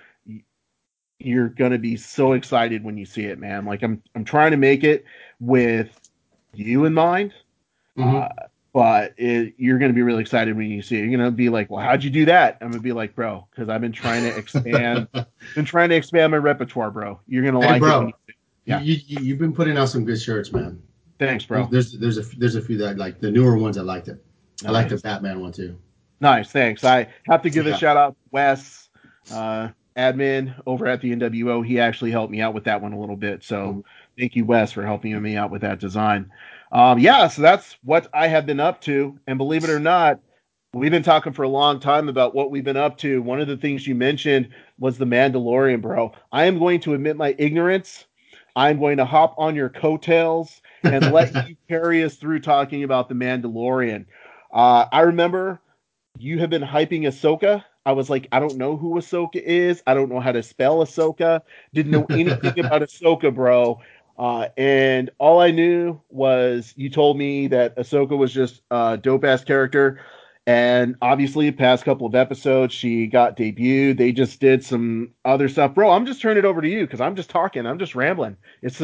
you're 1.19 1.49
gonna 1.49 1.77
be 1.77 1.97
so 1.97 2.33
excited 2.33 2.83
when 2.83 2.97
you 2.97 3.05
see 3.05 3.25
it, 3.25 3.37
man. 3.37 3.65
Like 3.65 3.83
I'm 3.83 4.01
I'm 4.15 4.23
trying 4.23 4.51
to 4.51 4.57
make 4.57 4.83
it 4.83 5.03
with 5.39 5.99
you 6.53 6.85
in 6.85 6.93
mind. 6.93 7.33
Mm-hmm. 7.97 8.15
Uh, 8.15 8.47
but 8.73 9.13
it, 9.17 9.53
you're 9.57 9.77
going 9.77 9.89
to 9.91 9.95
be 9.95 10.01
really 10.01 10.21
excited 10.21 10.55
when 10.55 10.69
you 10.69 10.81
see 10.81 10.95
it. 10.95 10.99
You're 10.99 11.17
going 11.17 11.29
to 11.29 11.35
be 11.35 11.49
like, 11.49 11.69
"Well, 11.69 11.83
how'd 11.83 12.03
you 12.03 12.09
do 12.09 12.25
that?" 12.25 12.57
I'm 12.61 12.69
going 12.69 12.79
to 12.79 12.83
be 12.83 12.93
like, 12.93 13.15
"Bro, 13.15 13.47
because 13.51 13.69
I've 13.69 13.81
been 13.81 13.91
trying 13.91 14.23
to 14.23 14.35
expand, 14.35 15.07
been 15.55 15.65
trying 15.65 15.89
to 15.89 15.95
expand 15.95 16.31
my 16.31 16.37
repertoire, 16.37 16.91
bro. 16.91 17.19
You're 17.27 17.43
going 17.43 17.55
to 17.55 17.61
hey, 17.61 17.73
like 17.73 17.81
bro, 17.81 18.07
it." 18.07 18.15
You, 18.27 18.33
yeah, 18.65 18.81
you, 18.81 18.97
you, 19.07 19.33
have 19.33 19.39
been 19.39 19.53
putting 19.53 19.77
out 19.77 19.89
some 19.89 20.05
good 20.05 20.21
shirts, 20.21 20.53
man. 20.53 20.81
Thanks, 21.19 21.45
bro. 21.45 21.67
There's 21.69 21.93
there's 21.93 22.17
a 22.17 22.23
there's 22.37 22.55
a 22.55 22.61
few 22.61 22.77
that 22.77 22.97
like 22.97 23.19
the 23.19 23.29
newer 23.29 23.57
ones. 23.57 23.77
I 23.77 23.81
liked 23.81 24.07
it. 24.07 24.23
Nice. 24.61 24.69
I 24.69 24.71
like 24.71 24.89
the 24.89 24.97
Batman 24.97 25.41
one 25.41 25.51
too. 25.51 25.77
Nice, 26.19 26.51
thanks. 26.51 26.83
I 26.83 27.07
have 27.25 27.41
to 27.41 27.49
give 27.49 27.65
yeah. 27.65 27.75
a 27.75 27.77
shout 27.77 27.97
out 27.97 28.15
Wes, 28.29 28.89
uh, 29.33 29.69
admin 29.97 30.53
over 30.65 30.87
at 30.87 31.01
the 31.01 31.15
NWO. 31.15 31.65
He 31.65 31.79
actually 31.79 32.11
helped 32.11 32.31
me 32.31 32.41
out 32.41 32.53
with 32.53 32.63
that 32.65 32.81
one 32.81 32.93
a 32.93 32.99
little 32.99 33.15
bit. 33.15 33.43
So 33.43 33.57
mm-hmm. 33.57 33.79
thank 34.17 34.35
you, 34.35 34.45
Wes, 34.45 34.71
for 34.71 34.85
helping 34.85 35.19
me 35.21 35.35
out 35.35 35.51
with 35.51 35.61
that 35.61 35.79
design. 35.79 36.31
Um, 36.71 36.99
yeah, 36.99 37.27
so 37.27 37.41
that's 37.41 37.77
what 37.83 38.07
I 38.13 38.27
have 38.27 38.45
been 38.45 38.59
up 38.59 38.81
to. 38.81 39.19
And 39.27 39.37
believe 39.37 39.63
it 39.63 39.69
or 39.69 39.79
not, 39.79 40.19
we've 40.73 40.91
been 40.91 41.03
talking 41.03 41.33
for 41.33 41.43
a 41.43 41.49
long 41.49 41.79
time 41.79 42.07
about 42.07 42.33
what 42.33 42.49
we've 42.51 42.63
been 42.63 42.77
up 42.77 42.97
to. 42.99 43.21
One 43.21 43.41
of 43.41 43.47
the 43.47 43.57
things 43.57 43.85
you 43.85 43.95
mentioned 43.95 44.49
was 44.79 44.97
the 44.97 45.05
Mandalorian, 45.05 45.81
bro. 45.81 46.13
I 46.31 46.45
am 46.45 46.59
going 46.59 46.79
to 46.81 46.93
admit 46.93 47.17
my 47.17 47.35
ignorance. 47.37 48.05
I'm 48.55 48.79
going 48.79 48.97
to 48.97 49.05
hop 49.05 49.35
on 49.37 49.55
your 49.55 49.69
coattails 49.69 50.61
and 50.83 51.11
let 51.11 51.33
you 51.49 51.55
carry 51.67 52.03
us 52.03 52.15
through 52.15 52.39
talking 52.39 52.83
about 52.83 53.09
the 53.09 53.15
Mandalorian. 53.15 54.05
Uh, 54.53 54.85
I 54.91 55.01
remember 55.01 55.59
you 56.17 56.39
have 56.39 56.49
been 56.49 56.61
hyping 56.61 57.03
Ahsoka. 57.03 57.63
I 57.85 57.93
was 57.93 58.09
like, 58.09 58.27
I 58.31 58.39
don't 58.39 58.57
know 58.57 58.77
who 58.77 58.95
Ahsoka 58.95 59.37
is. 59.37 59.81
I 59.87 59.93
don't 59.93 60.09
know 60.09 60.19
how 60.19 60.31
to 60.31 60.43
spell 60.43 60.85
Ahsoka. 60.85 61.41
Didn't 61.73 61.91
know 61.91 62.05
anything 62.11 62.59
about 62.65 62.81
Ahsoka, 62.81 63.33
bro. 63.33 63.79
Uh, 64.17 64.49
and 64.57 65.09
all 65.17 65.39
I 65.39 65.51
knew 65.51 65.99
was 66.09 66.73
you 66.75 66.89
told 66.89 67.17
me 67.17 67.47
that 67.47 67.75
Ahsoka 67.77 68.17
was 68.17 68.33
just 68.33 68.61
a 68.69 68.97
dope 69.01 69.23
ass 69.23 69.43
character. 69.43 69.99
And 70.47 70.95
obviously, 71.01 71.51
past 71.51 71.85
couple 71.85 72.07
of 72.07 72.15
episodes, 72.15 72.73
she 72.73 73.07
got 73.07 73.37
debuted. 73.37 73.97
They 73.97 74.11
just 74.11 74.39
did 74.39 74.65
some 74.65 75.11
other 75.23 75.47
stuff, 75.47 75.75
bro. 75.75 75.91
I'm 75.91 76.05
just 76.05 76.21
turning 76.21 76.39
it 76.39 76.45
over 76.45 76.61
to 76.61 76.67
you 76.67 76.85
because 76.85 76.99
I'm 76.99 77.15
just 77.15 77.29
talking. 77.29 77.65
I'm 77.67 77.77
just 77.77 77.95
rambling. 77.95 78.37
It's 78.61 78.81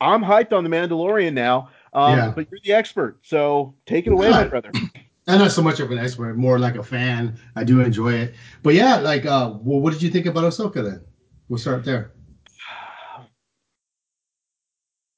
I'm 0.00 0.22
hyped 0.22 0.52
on 0.52 0.64
the 0.64 0.70
Mandalorian 0.70 1.32
now, 1.32 1.70
um, 1.92 2.18
yeah. 2.18 2.32
but 2.34 2.48
you're 2.50 2.60
the 2.62 2.72
expert, 2.72 3.18
so 3.22 3.74
take 3.86 4.06
it 4.06 4.12
away, 4.12 4.30
my 4.30 4.44
brother. 4.44 4.70
I'm 5.28 5.38
not 5.38 5.52
so 5.52 5.62
much 5.62 5.80
of 5.80 5.90
an 5.90 5.98
expert, 5.98 6.36
more 6.36 6.58
like 6.58 6.76
a 6.76 6.82
fan. 6.82 7.38
I 7.56 7.64
do 7.64 7.80
enjoy 7.80 8.12
it, 8.12 8.34
but 8.62 8.74
yeah, 8.74 8.96
like, 8.96 9.24
uh, 9.24 9.54
well, 9.60 9.80
what 9.80 9.92
did 9.92 10.02
you 10.02 10.10
think 10.10 10.26
about 10.26 10.44
Ahsoka 10.44 10.84
then? 10.84 11.02
We'll 11.48 11.58
start 11.58 11.84
there 11.84 12.12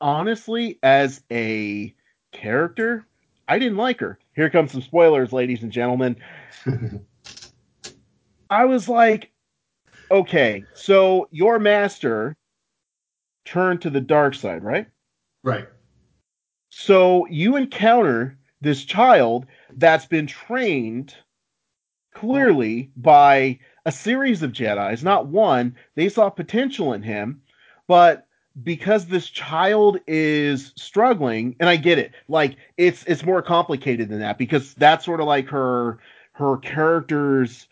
honestly, 0.01 0.79
as 0.83 1.23
a 1.31 1.95
character, 2.33 3.07
I 3.47 3.59
didn't 3.59 3.79
like 3.79 4.01
her. 4.01 4.19
Here 4.35 4.51
comes 4.51 4.73
some 4.73 4.83
spoilers, 4.83 5.33
ladies 5.33 5.63
and 5.63 5.73
gentlemen. 5.73 6.17
I 8.51 8.65
was 8.65 8.89
like, 8.89 9.31
okay, 10.11 10.65
so 10.75 11.29
your 11.31 11.59
master 11.59 12.37
turned 13.45 13.83
to 13.83 13.91
the 13.91 14.01
dark 14.01 14.35
side, 14.35 14.63
right? 14.63 14.87
Right. 15.43 15.69
So 16.71 17.27
you 17.29 17.57
encounter 17.57 18.39
this 18.61 18.85
child 18.85 19.47
that's 19.77 20.07
been 20.07 20.27
trained 20.27 21.15
clearly 22.15 22.91
by 22.97 23.59
a 23.87 23.93
series 23.93 24.43
of 24.43 24.53
Jedi's, 24.53 25.03
not 25.03 25.27
one. 25.27 25.77
They 25.95 26.09
saw 26.09 26.29
potential 26.29 26.93
in 26.93 27.03
him, 27.03 27.43
but 27.87 28.28
because 28.63 29.07
this 29.07 29.29
child 29.29 29.99
is 30.07 30.73
struggling 30.77 31.55
and 31.61 31.69
i 31.69 31.77
get 31.77 31.99
it 31.99 32.13
like 32.29 32.57
it's 32.77 33.05
it's 33.05 33.25
more 33.25 33.43
complicated 33.43 34.09
than 34.09 34.21
that 34.21 34.39
because 34.39 34.75
that's 34.75 35.05
sort 35.05 35.21
of 35.21 35.27
like 35.27 35.49
her 35.49 35.99
her 36.33 36.57
character's 36.59 37.69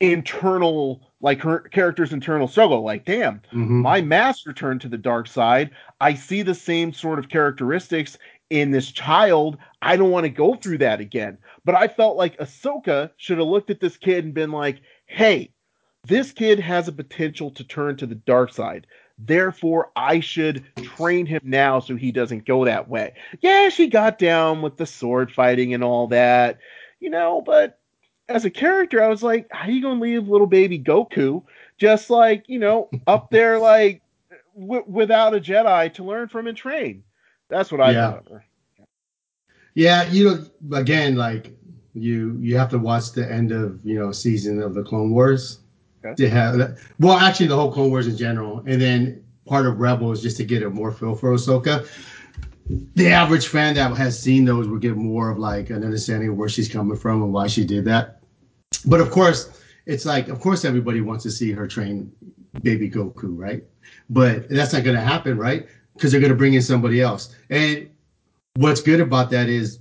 internal 0.00 1.00
like 1.20 1.40
her 1.40 1.60
character's 1.60 2.12
internal 2.12 2.48
struggle 2.48 2.82
like 2.82 3.04
damn 3.04 3.36
mm-hmm. 3.52 3.80
my 3.80 4.00
master 4.00 4.52
turned 4.52 4.80
to 4.80 4.88
the 4.88 4.98
dark 4.98 5.26
side. 5.26 5.70
I 6.00 6.14
see 6.14 6.42
the 6.42 6.54
same 6.54 6.92
sort 6.92 7.18
of 7.18 7.28
characteristics 7.28 8.18
in 8.50 8.70
this 8.70 8.90
child. 8.90 9.56
I 9.80 9.96
don't 9.96 10.10
want 10.10 10.24
to 10.24 10.30
go 10.30 10.54
through 10.56 10.78
that 10.78 11.00
again. 11.00 11.38
But 11.64 11.76
i 11.76 11.88
felt 11.88 12.16
like 12.16 12.38
ahsoka 12.38 13.10
should 13.16 13.38
have 13.38 13.46
looked 13.46 13.70
at 13.70 13.80
this 13.80 13.96
kid 13.96 14.24
and 14.24 14.34
been 14.34 14.50
like 14.50 14.80
hey 15.06 15.50
this 16.06 16.32
kid 16.32 16.60
has 16.60 16.88
a 16.88 16.92
potential 16.92 17.50
to 17.52 17.64
turn 17.64 17.96
to 17.96 18.06
the 18.06 18.14
dark 18.14 18.52
side 18.52 18.86
Therefore, 19.18 19.90
I 19.94 20.20
should 20.20 20.64
train 20.82 21.26
him 21.26 21.40
now 21.44 21.80
so 21.80 21.94
he 21.94 22.10
doesn't 22.10 22.46
go 22.46 22.64
that 22.64 22.88
way. 22.88 23.14
Yeah, 23.40 23.68
she 23.68 23.86
got 23.86 24.18
down 24.18 24.60
with 24.60 24.76
the 24.76 24.86
sword 24.86 25.32
fighting 25.32 25.72
and 25.72 25.84
all 25.84 26.08
that, 26.08 26.58
you 26.98 27.10
know, 27.10 27.40
but 27.40 27.78
as 28.28 28.44
a 28.44 28.50
character, 28.50 29.02
I 29.02 29.08
was 29.08 29.22
like, 29.22 29.46
how 29.50 29.68
you 29.68 29.82
gonna 29.82 30.00
leave 30.00 30.28
little 30.28 30.46
baby 30.46 30.78
Grogu 30.78 31.42
just 31.78 32.10
like, 32.10 32.48
you 32.48 32.58
know, 32.58 32.88
up 33.06 33.30
there 33.30 33.58
like 33.60 34.02
w- 34.58 34.84
without 34.86 35.34
a 35.34 35.40
Jedi 35.40 35.92
to 35.94 36.04
learn 36.04 36.28
from 36.28 36.46
and 36.46 36.56
train? 36.56 37.04
That's 37.48 37.70
what 37.70 37.80
I 37.80 37.92
yeah. 37.92 38.12
thought. 38.12 38.42
Yeah, 39.74 40.04
you 40.10 40.24
know, 40.24 40.76
again, 40.76 41.16
like 41.16 41.56
you 41.94 42.36
you 42.40 42.56
have 42.56 42.70
to 42.70 42.78
watch 42.78 43.12
the 43.12 43.30
end 43.30 43.52
of 43.52 43.78
you 43.84 43.98
know 43.98 44.12
season 44.12 44.60
of 44.62 44.74
the 44.74 44.82
Clone 44.82 45.10
Wars 45.10 45.60
To 46.16 46.28
have 46.28 46.78
well, 47.00 47.16
actually, 47.16 47.46
the 47.46 47.56
whole 47.56 47.72
Clone 47.72 47.90
Wars 47.90 48.06
in 48.06 48.16
general, 48.16 48.58
and 48.66 48.80
then 48.80 49.24
part 49.46 49.66
of 49.66 49.78
Rebels 49.78 50.22
just 50.22 50.36
to 50.38 50.44
get 50.44 50.62
a 50.62 50.70
more 50.70 50.92
feel 50.92 51.14
for 51.14 51.32
Ahsoka. 51.32 51.86
The 52.94 53.08
average 53.08 53.48
fan 53.48 53.74
that 53.74 53.94
has 53.96 54.18
seen 54.18 54.44
those 54.44 54.68
will 54.68 54.78
get 54.78 54.96
more 54.96 55.30
of 55.30 55.38
like 55.38 55.70
an 55.70 55.84
understanding 55.84 56.30
of 56.30 56.36
where 56.36 56.48
she's 56.48 56.68
coming 56.68 56.96
from 56.96 57.22
and 57.22 57.32
why 57.32 57.46
she 57.46 57.64
did 57.64 57.84
that. 57.84 58.20
But 58.86 59.00
of 59.00 59.10
course, 59.10 59.60
it's 59.86 60.06
like, 60.06 60.28
of 60.28 60.40
course, 60.40 60.64
everybody 60.64 61.00
wants 61.00 61.22
to 61.24 61.30
see 61.30 61.52
her 61.52 61.66
train 61.66 62.10
baby 62.62 62.90
Grogu, 62.90 63.38
right? 63.38 63.64
But 64.08 64.48
that's 64.48 64.72
not 64.72 64.84
going 64.84 64.96
to 64.96 65.02
happen, 65.02 65.36
right? 65.36 65.66
Because 65.94 66.10
they're 66.10 66.20
going 66.20 66.32
to 66.32 66.36
bring 66.38 66.54
in 66.54 66.62
somebody 66.62 67.00
else. 67.00 67.34
And 67.50 67.90
what's 68.56 68.80
good 68.80 69.00
about 69.00 69.30
that 69.30 69.48
is 69.48 69.78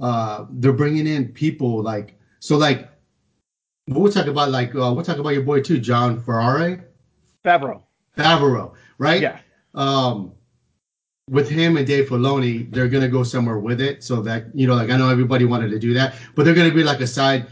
uh, 0.00 0.46
they're 0.50 0.72
bringing 0.72 1.06
in 1.06 1.28
people 1.28 1.82
like, 1.82 2.18
so 2.40 2.56
like 2.56 2.90
we'll 3.88 4.12
talk 4.12 4.26
about 4.26 4.50
like 4.50 4.74
uh, 4.74 4.92
we'll 4.92 5.04
talk 5.04 5.18
about 5.18 5.30
your 5.30 5.42
boy 5.42 5.60
too, 5.60 5.78
John 5.78 6.22
Ferrari. 6.22 6.80
Favreau. 7.44 7.82
Favreau, 8.16 8.72
right? 8.98 9.20
Yeah. 9.20 9.38
Um, 9.74 10.32
with 11.28 11.48
him 11.48 11.76
and 11.76 11.86
Dave 11.86 12.08
Filoni, 12.08 12.70
they're 12.72 12.88
gonna 12.88 13.08
go 13.08 13.22
somewhere 13.22 13.58
with 13.58 13.80
it, 13.80 14.02
so 14.02 14.22
that 14.22 14.46
you 14.54 14.66
know, 14.66 14.74
like 14.74 14.90
I 14.90 14.96
know 14.96 15.08
everybody 15.08 15.44
wanted 15.44 15.70
to 15.70 15.78
do 15.78 15.94
that, 15.94 16.14
but 16.34 16.44
they're 16.44 16.54
gonna 16.54 16.74
be 16.74 16.84
like 16.84 17.00
a 17.00 17.06
side. 17.06 17.46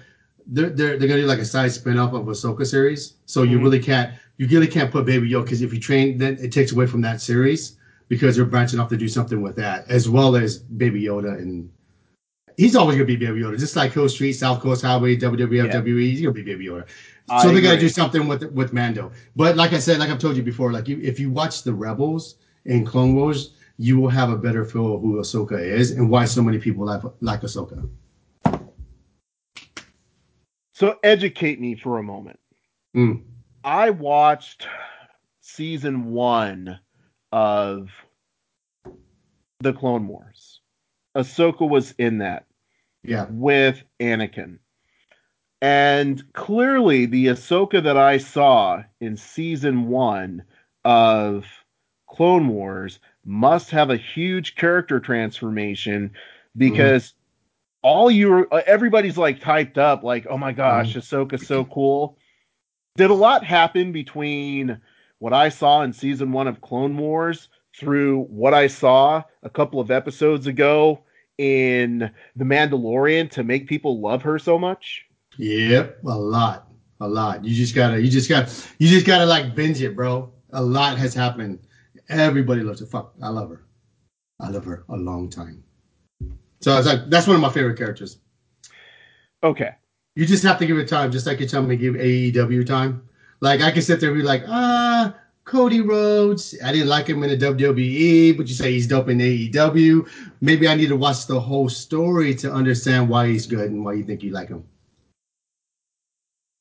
They're 0.47 0.71
they're, 0.71 0.99
they're 0.99 1.09
gonna 1.09 1.23
do 1.23 1.27
like 1.27 1.39
a 1.39 1.45
side 1.45 1.73
spin-off 1.73 2.13
of 2.13 2.27
Ahsoka 2.27 2.67
series. 2.67 3.15
So 3.27 3.43
mm-hmm. 3.43 3.53
you 3.53 3.61
really 3.61 3.81
can't 3.81 4.15
you 4.37 4.47
really 4.49 4.67
can't 4.67 4.91
put 4.91 5.07
Baby 5.07 5.31
Yoda 5.31 5.45
because 5.45 5.63
if 5.63 5.73
you 5.73 5.81
train, 5.81 6.19
then 6.19 6.37
it 6.41 6.53
takes 6.53 6.73
away 6.73 6.87
from 6.87 7.01
that 7.03 7.21
series 7.21 7.77
because 8.09 8.37
they're 8.37 8.45
branching 8.45 8.79
off 8.79 8.89
to 8.91 8.97
do 8.97 9.09
something 9.09 9.43
with 9.43 9.57
that, 9.57 9.89
as 9.89 10.09
well 10.09 10.37
as 10.37 10.59
Baby 10.59 11.03
Yoda 11.03 11.39
and 11.39 11.71
he's 12.57 12.77
always 12.77 12.97
gonna 12.97 13.07
be 13.07 13.17
Baby 13.17 13.41
Yoda, 13.41 13.59
just 13.59 13.77
like 13.77 13.93
Hill 13.93 14.09
Street, 14.09 14.33
South 14.33 14.61
Coast 14.61 14.83
Highway, 14.83 15.17
WWF, 15.17 15.67
yeah. 15.67 15.81
WWE. 15.81 16.11
He's 16.11 16.21
gonna 16.21 16.33
be 16.33 16.43
Baby 16.43 16.67
Yoda. 16.67 16.87
So 17.41 17.51
they 17.53 17.61
gotta 17.61 17.81
do 17.81 17.89
something 17.89 18.29
with 18.29 18.45
with 18.53 18.73
Mando. 18.73 19.11
But 19.35 19.57
like 19.57 19.73
I 19.73 19.79
said, 19.79 19.99
like 19.99 20.11
I've 20.11 20.19
told 20.19 20.37
you 20.37 20.43
before, 20.43 20.73
like 20.73 20.89
you, 20.89 21.01
if 21.03 21.19
you 21.19 21.31
watch 21.31 21.63
the 21.63 21.73
Rebels 21.73 22.37
in 22.67 22.85
Clone 22.85 23.15
Wars, 23.15 23.55
you 23.79 23.99
will 23.99 24.11
have 24.11 24.31
a 24.31 24.37
better 24.37 24.65
feel 24.65 24.97
of 24.97 25.01
who 25.01 25.17
Ahsoka 25.17 25.59
is 25.59 25.93
and 25.93 26.11
why 26.11 26.27
so 26.27 26.43
many 26.43 26.59
people 26.59 26.85
like 26.85 27.03
like 27.21 27.41
Ahsoka. 27.41 27.89
So 30.75 30.99
educate 31.03 31.61
me 31.61 31.77
for 31.77 31.99
a 31.99 32.03
moment. 32.03 32.39
Mm. 32.97 33.23
I 33.63 33.91
watched 33.91 34.67
season 35.41 36.13
one 36.13 36.79
of 37.33 37.91
the 39.61 39.73
Clone 39.73 40.07
Wars. 40.07 40.61
Ahsoka 41.17 41.69
was 41.69 41.93
in 41.99 42.19
that. 42.19 42.47
Yeah. 43.03 43.27
With 43.31 43.83
Anakin. 44.01 44.59
And 45.61 46.23
clearly 46.35 47.07
the 47.07 47.27
Ahsoka 47.27 47.83
that 47.83 47.97
I 47.97 48.19
saw 48.19 48.83
in 49.01 49.17
season 49.17 49.89
one 49.89 50.45
of 50.85 51.47
Clone 52.09 52.49
Wars 52.49 52.99
must 53.25 53.71
have 53.71 53.91
a 53.91 53.97
huge 53.97 54.57
character 54.57 55.01
transformation 55.01 56.13
because 56.57 57.09
mm. 57.09 57.15
all 57.83 58.11
you 58.11 58.47
everybody's 58.67 59.17
like 59.17 59.41
typed 59.41 59.79
up 59.79 60.03
like, 60.03 60.27
oh 60.29 60.37
my 60.37 60.53
gosh, 60.53 60.95
mm. 60.95 61.01
Ahsoka's 61.01 61.47
so 61.47 61.65
cool. 61.65 62.19
Did 62.97 63.11
a 63.11 63.15
lot 63.15 63.45
happen 63.45 63.91
between 63.91 64.81
what 65.19 65.33
I 65.33 65.49
saw 65.49 65.83
in 65.83 65.93
season 65.93 66.33
one 66.33 66.47
of 66.47 66.61
Clone 66.61 66.97
Wars 66.97 67.49
through 67.79 68.23
what 68.25 68.55
I 68.55 68.67
saw 68.67 69.23
a 69.43 69.51
couple 69.51 69.81
of 69.81 69.91
episodes 69.91 70.47
ago 70.47 71.03
in 71.39 72.11
The 72.37 72.45
Mandalorian 72.45 73.31
to 73.33 73.45
make 73.45 73.69
people 73.69 74.01
love 74.01 74.23
her 74.23 74.39
so 74.39 74.59
much? 74.59 75.05
Yep, 75.39 75.99
a 76.05 76.17
lot, 76.17 76.69
a 77.01 77.09
lot. 77.09 77.45
You 77.45 77.55
just 77.55 77.75
gotta, 77.75 78.01
you 78.01 78.11
just 78.11 78.29
got, 78.29 78.49
you 78.79 78.89
just 78.89 79.07
gotta 79.07 79.27
like 79.27 79.55
binge 79.55 79.83
it, 79.83 79.97
bro. 79.97 80.33
A 80.53 80.63
lot 80.63 80.99
has 80.99 81.15
happened. 81.15 81.61
Everybody 82.09 82.63
loves 82.63 82.81
her. 82.81 82.87
Fuck, 82.87 83.15
I 83.23 83.29
love 83.29 83.51
her. 83.51 83.65
I 84.41 84.51
love 84.51 84.65
her 84.65 84.85
a 84.89 84.97
long 84.97 85.29
time. 85.29 85.65
So 86.61 86.77
it's 86.79 86.87
like 86.87 87.09
that's 87.09 87.27
one 87.27 87.37
of 87.37 87.43
my 87.43 87.51
favorite 87.51 87.77
characters. 87.77 88.19
Okay. 89.43 89.71
You 90.17 90.27
just 90.27 90.45
have 90.45 90.59
to 90.59 90.67
give 90.67 90.79
it 90.79 90.89
time, 90.89 91.11
just 91.11 91.27
like 91.27 91.41
you're 91.41 91.49
telling 91.49 91.69
me 91.69 91.77
to 91.77 91.83
give 91.83 91.95
AEW 91.95 92.67
time. 92.67 93.07
Like 93.41 93.61
I 93.61 93.71
can 93.71 93.83
sit 93.83 94.01
there 94.01 94.11
and 94.11 94.19
be 94.19 94.25
like, 94.25 94.45
ah, 94.49 95.15
Cody 95.45 95.83
Rhodes. 95.83 96.55
I 96.65 96.73
didn't 96.73 96.89
like 96.89 97.07
him 97.07 97.23
in 97.23 97.31
the 97.31 97.47
WWE, 97.47 98.37
but 98.37 98.49
you 98.49 98.55
say 98.55 98.73
he's 98.73 98.87
dope 98.87 99.09
in 99.09 99.19
AEW. 99.19 100.09
Maybe 100.41 100.67
I 100.67 100.75
need 100.75 100.89
to 100.89 100.97
watch 100.97 101.27
the 101.27 101.39
whole 101.39 101.69
story 101.69 102.35
to 102.37 102.53
understand 102.53 103.09
why 103.09 103.29
he's 103.29 103.47
good 103.47 103.71
and 103.71 103.85
why 103.85 103.93
you 103.93 104.05
think 104.05 104.23
you 104.23 104.31
like 104.31 104.49
him. 104.49 104.65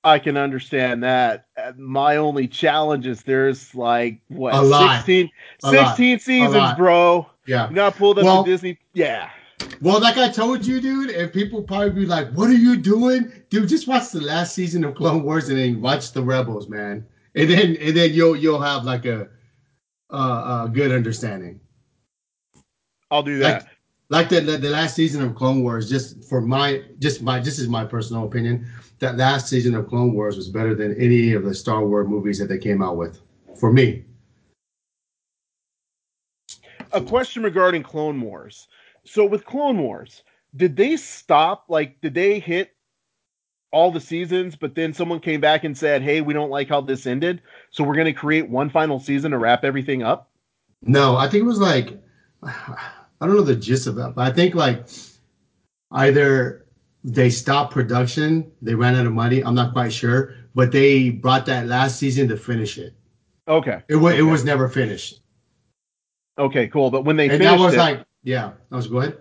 I 0.03 0.19
can 0.19 0.35
understand 0.35 1.01
that. 1.03 1.45
Uh, 1.55 1.71
my 1.77 2.17
only 2.17 2.45
challenge 2.45 3.07
is 3.07 3.23
there's 3.23 3.73
like 3.73 4.19
what 4.27 4.53
a 4.53 4.95
16, 4.97 5.29
16 5.63 6.19
seasons, 6.19 6.73
bro. 6.73 7.25
Yeah. 7.47 7.69
You 7.69 7.75
not 7.75 7.95
pulled 7.95 8.19
up 8.19 8.25
well, 8.25 8.43
Disney. 8.43 8.77
Yeah. 8.93 9.29
Well, 9.81 10.01
like 10.01 10.17
I 10.17 10.29
told 10.29 10.65
you, 10.65 10.81
dude, 10.81 11.11
and 11.11 11.31
people 11.31 11.61
probably 11.61 11.91
be 11.91 12.05
like, 12.05 12.29
"What 12.33 12.49
are 12.49 12.53
you 12.53 12.75
doing, 12.75 13.31
dude? 13.49 13.69
Just 13.69 13.87
watch 13.87 14.09
the 14.11 14.19
last 14.19 14.53
season 14.53 14.83
of 14.83 14.95
Clone 14.95 15.23
Wars 15.23 15.47
and 15.47 15.57
then 15.57 15.81
watch 15.81 16.11
the 16.11 16.21
Rebels, 16.21 16.67
man." 16.67 17.05
And 17.35 17.49
then 17.49 17.75
and 17.77 17.95
then 17.95 18.13
you'll 18.13 18.35
you'll 18.35 18.61
have 18.61 18.83
like 18.83 19.05
a 19.05 19.29
uh, 20.11 20.65
a 20.65 20.71
good 20.71 20.91
understanding. 20.91 21.59
I'll 23.09 23.23
do 23.23 23.39
that. 23.39 23.63
Like, 24.09 24.29
like 24.31 24.45
the, 24.45 24.57
the 24.57 24.69
last 24.69 24.95
season 24.95 25.23
of 25.23 25.33
Clone 25.35 25.63
Wars, 25.63 25.89
just 25.89 26.23
for 26.25 26.41
my 26.41 26.83
just 26.99 27.21
my 27.21 27.39
this 27.39 27.59
is 27.59 27.67
my 27.67 27.85
personal 27.85 28.25
opinion. 28.25 28.67
That 28.99 29.17
last 29.17 29.47
season 29.49 29.75
of 29.75 29.87
Clone 29.87 30.13
Wars 30.13 30.37
was 30.37 30.49
better 30.49 30.75
than 30.75 30.95
any 31.01 31.33
of 31.33 31.43
the 31.43 31.53
Star 31.53 31.85
Wars 31.85 32.07
movies 32.07 32.37
that 32.39 32.47
they 32.47 32.57
came 32.57 32.81
out 32.81 32.97
with. 32.97 33.19
For 33.59 33.71
me. 33.71 34.05
A 36.91 37.01
question 37.01 37.43
regarding 37.43 37.81
Clone 37.81 38.21
Wars. 38.21 38.67
So 39.03 39.25
with 39.25 39.45
Clone 39.45 39.79
Wars, 39.79 40.23
did 40.55 40.75
they 40.75 40.95
stop? 40.95 41.65
Like, 41.67 41.99
did 42.01 42.13
they 42.13 42.39
hit 42.39 42.71
all 43.73 43.91
the 43.91 43.99
seasons, 43.99 44.55
but 44.55 44.75
then 44.75 44.93
someone 44.93 45.19
came 45.19 45.41
back 45.41 45.65
and 45.65 45.77
said, 45.77 46.01
"Hey, 46.01 46.21
we 46.21 46.33
don't 46.33 46.51
like 46.51 46.69
how 46.69 46.79
this 46.79 47.05
ended, 47.05 47.41
so 47.71 47.83
we're 47.83 47.95
going 47.95 48.05
to 48.05 48.13
create 48.13 48.47
one 48.47 48.69
final 48.69 48.99
season 48.99 49.31
to 49.31 49.37
wrap 49.37 49.65
everything 49.65 50.03
up." 50.03 50.29
No, 50.83 51.17
I 51.17 51.27
think 51.27 51.41
it 51.41 51.47
was 51.47 51.59
like 51.59 51.99
I 52.43 53.27
don't 53.27 53.35
know 53.35 53.41
the 53.41 53.55
gist 53.55 53.87
of 53.87 53.95
that, 53.95 54.13
but 54.15 54.31
I 54.31 54.33
think 54.33 54.55
like 54.55 54.85
either 55.91 56.65
they 57.03 57.29
stopped 57.29 57.73
production, 57.73 58.49
they 58.61 58.75
ran 58.75 58.95
out 58.95 59.07
of 59.07 59.13
money. 59.13 59.43
I'm 59.43 59.55
not 59.55 59.73
quite 59.73 59.91
sure, 59.91 60.35
but 60.55 60.71
they 60.71 61.09
brought 61.09 61.45
that 61.47 61.67
last 61.67 61.97
season 61.97 62.27
to 62.29 62.37
finish 62.37 62.77
it. 62.77 62.93
Okay. 63.47 63.81
It 63.89 63.95
was 63.95 64.13
okay. 64.13 64.21
it 64.21 64.23
was 64.23 64.45
never 64.45 64.69
finished. 64.69 65.19
Okay, 66.37 66.67
cool. 66.67 66.91
But 66.91 67.05
when 67.05 67.17
they 67.17 67.27
and 67.27 67.39
finished 67.39 67.51
that 67.51 67.59
was 67.59 67.73
it, 67.73 67.77
like 67.77 68.05
yeah, 68.23 68.51
that 68.69 68.75
was 68.75 68.87
go 68.87 68.99
ahead 68.99 69.17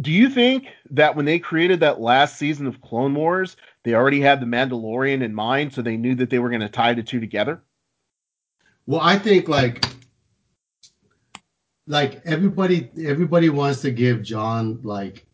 do 0.00 0.10
you 0.10 0.30
think 0.30 0.68
that 0.90 1.14
when 1.14 1.24
they 1.24 1.38
created 1.38 1.80
that 1.80 2.00
last 2.00 2.36
season 2.36 2.66
of 2.66 2.80
Clone 2.80 3.14
Wars, 3.14 3.56
they 3.84 3.94
already 3.94 4.20
had 4.20 4.40
the 4.40 4.46
Mandalorian 4.46 5.22
in 5.22 5.34
mind, 5.34 5.72
so 5.72 5.82
they 5.82 5.96
knew 5.96 6.14
that 6.16 6.30
they 6.30 6.38
were 6.38 6.48
going 6.48 6.60
to 6.60 6.68
tie 6.68 6.94
the 6.94 7.02
two 7.02 7.20
together? 7.20 7.62
Well, 8.86 9.00
I 9.00 9.18
think 9.18 9.48
like 9.48 9.86
like 11.86 12.22
everybody 12.24 12.90
everybody 13.04 13.48
wants 13.50 13.82
to 13.82 13.90
give 13.90 14.22
John 14.22 14.80
like 14.82 15.26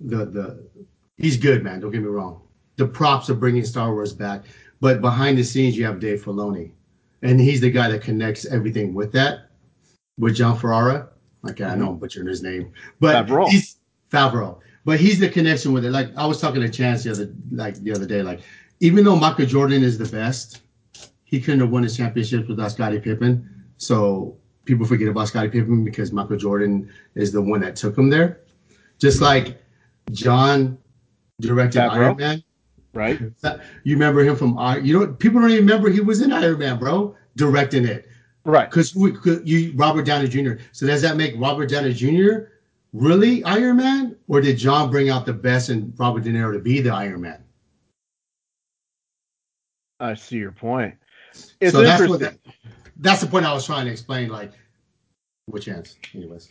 the 0.00 0.24
the 0.26 0.68
he's 1.16 1.36
good, 1.36 1.62
man. 1.62 1.80
Don't 1.80 1.90
get 1.90 2.02
me 2.02 2.08
wrong. 2.08 2.42
The 2.76 2.86
props 2.86 3.28
of 3.28 3.38
bringing 3.38 3.64
Star 3.64 3.92
Wars 3.92 4.12
back, 4.12 4.44
but 4.80 5.00
behind 5.00 5.38
the 5.38 5.44
scenes 5.44 5.76
you 5.76 5.84
have 5.84 6.00
Dave 6.00 6.24
Filoni, 6.24 6.72
and 7.22 7.40
he's 7.40 7.60
the 7.60 7.70
guy 7.70 7.90
that 7.90 8.02
connects 8.02 8.46
everything 8.46 8.92
with 8.94 9.12
that 9.12 9.50
with 10.18 10.34
John 10.34 10.58
Ferrara. 10.58 11.10
Like 11.42 11.60
I 11.60 11.74
know 11.74 11.90
I'm 11.90 11.98
butchering 11.98 12.26
his 12.26 12.42
name, 12.42 12.72
but 12.98 13.28
he's 13.48 13.79
Favreau. 14.10 14.58
But 14.84 14.98
he's 14.98 15.20
the 15.20 15.28
connection 15.28 15.72
with 15.72 15.84
it. 15.84 15.90
Like 15.90 16.10
I 16.16 16.26
was 16.26 16.40
talking 16.40 16.60
to 16.62 16.68
Chance 16.68 17.04
the 17.04 17.12
other 17.12 17.32
like 17.50 17.76
the 17.76 17.92
other 17.92 18.06
day. 18.06 18.22
Like 18.22 18.40
even 18.80 19.04
though 19.04 19.16
Michael 19.16 19.46
Jordan 19.46 19.82
is 19.82 19.98
the 19.98 20.06
best, 20.06 20.62
he 21.24 21.40
couldn't 21.40 21.60
have 21.60 21.70
won 21.70 21.82
his 21.82 21.96
championships 21.96 22.48
without 22.48 22.72
Scottie 22.72 22.98
Pippen. 22.98 23.48
So 23.76 24.36
people 24.64 24.86
forget 24.86 25.08
about 25.08 25.28
Scottie 25.28 25.48
Pippen 25.48 25.84
because 25.84 26.12
Michael 26.12 26.36
Jordan 26.36 26.90
is 27.14 27.32
the 27.32 27.42
one 27.42 27.60
that 27.60 27.76
took 27.76 27.96
him 27.96 28.08
there. 28.08 28.40
Just 28.98 29.20
like 29.20 29.62
John 30.10 30.78
directed 31.40 31.80
Favreau. 31.80 31.92
Iron 31.92 32.16
Man. 32.16 32.44
Right. 32.92 33.20
You 33.84 33.94
remember 33.94 34.24
him 34.24 34.34
from 34.34 34.58
Iron 34.58 34.84
you 34.84 34.98
know 34.98 35.06
people 35.12 35.40
don't 35.40 35.50
even 35.50 35.64
remember 35.64 35.90
he 35.90 36.00
was 36.00 36.22
in 36.22 36.32
Iron 36.32 36.58
Man, 36.58 36.78
bro, 36.78 37.14
directing 37.36 37.84
it. 37.84 38.08
Right. 38.44 38.68
Because 38.68 38.96
you 39.44 39.72
Robert 39.76 40.06
Downey 40.06 40.26
Jr. 40.26 40.54
So 40.72 40.86
does 40.86 41.02
that 41.02 41.18
make 41.18 41.34
Robert 41.36 41.68
Downey 41.68 41.92
Jr 41.92 42.48
really 42.92 43.42
Iron 43.44 43.76
Man, 43.76 44.16
or 44.28 44.40
did 44.40 44.58
John 44.58 44.90
bring 44.90 45.10
out 45.10 45.26
the 45.26 45.32
best 45.32 45.70
in 45.70 45.92
Robert 45.96 46.24
De 46.24 46.30
Niro 46.30 46.52
to 46.52 46.58
be 46.58 46.80
the 46.80 46.90
Iron 46.90 47.20
Man? 47.20 47.42
I 49.98 50.14
see 50.14 50.36
your 50.36 50.52
point. 50.52 50.94
It's 51.60 51.72
so 51.72 51.82
that's 51.82 52.00
that, 52.18 52.38
that's 52.96 53.20
the 53.20 53.26
point 53.26 53.44
I 53.44 53.52
was 53.52 53.66
trying 53.66 53.86
to 53.86 53.92
explain. 53.92 54.28
Like, 54.28 54.52
which 55.46 55.66
chance, 55.66 55.96
anyways. 56.14 56.48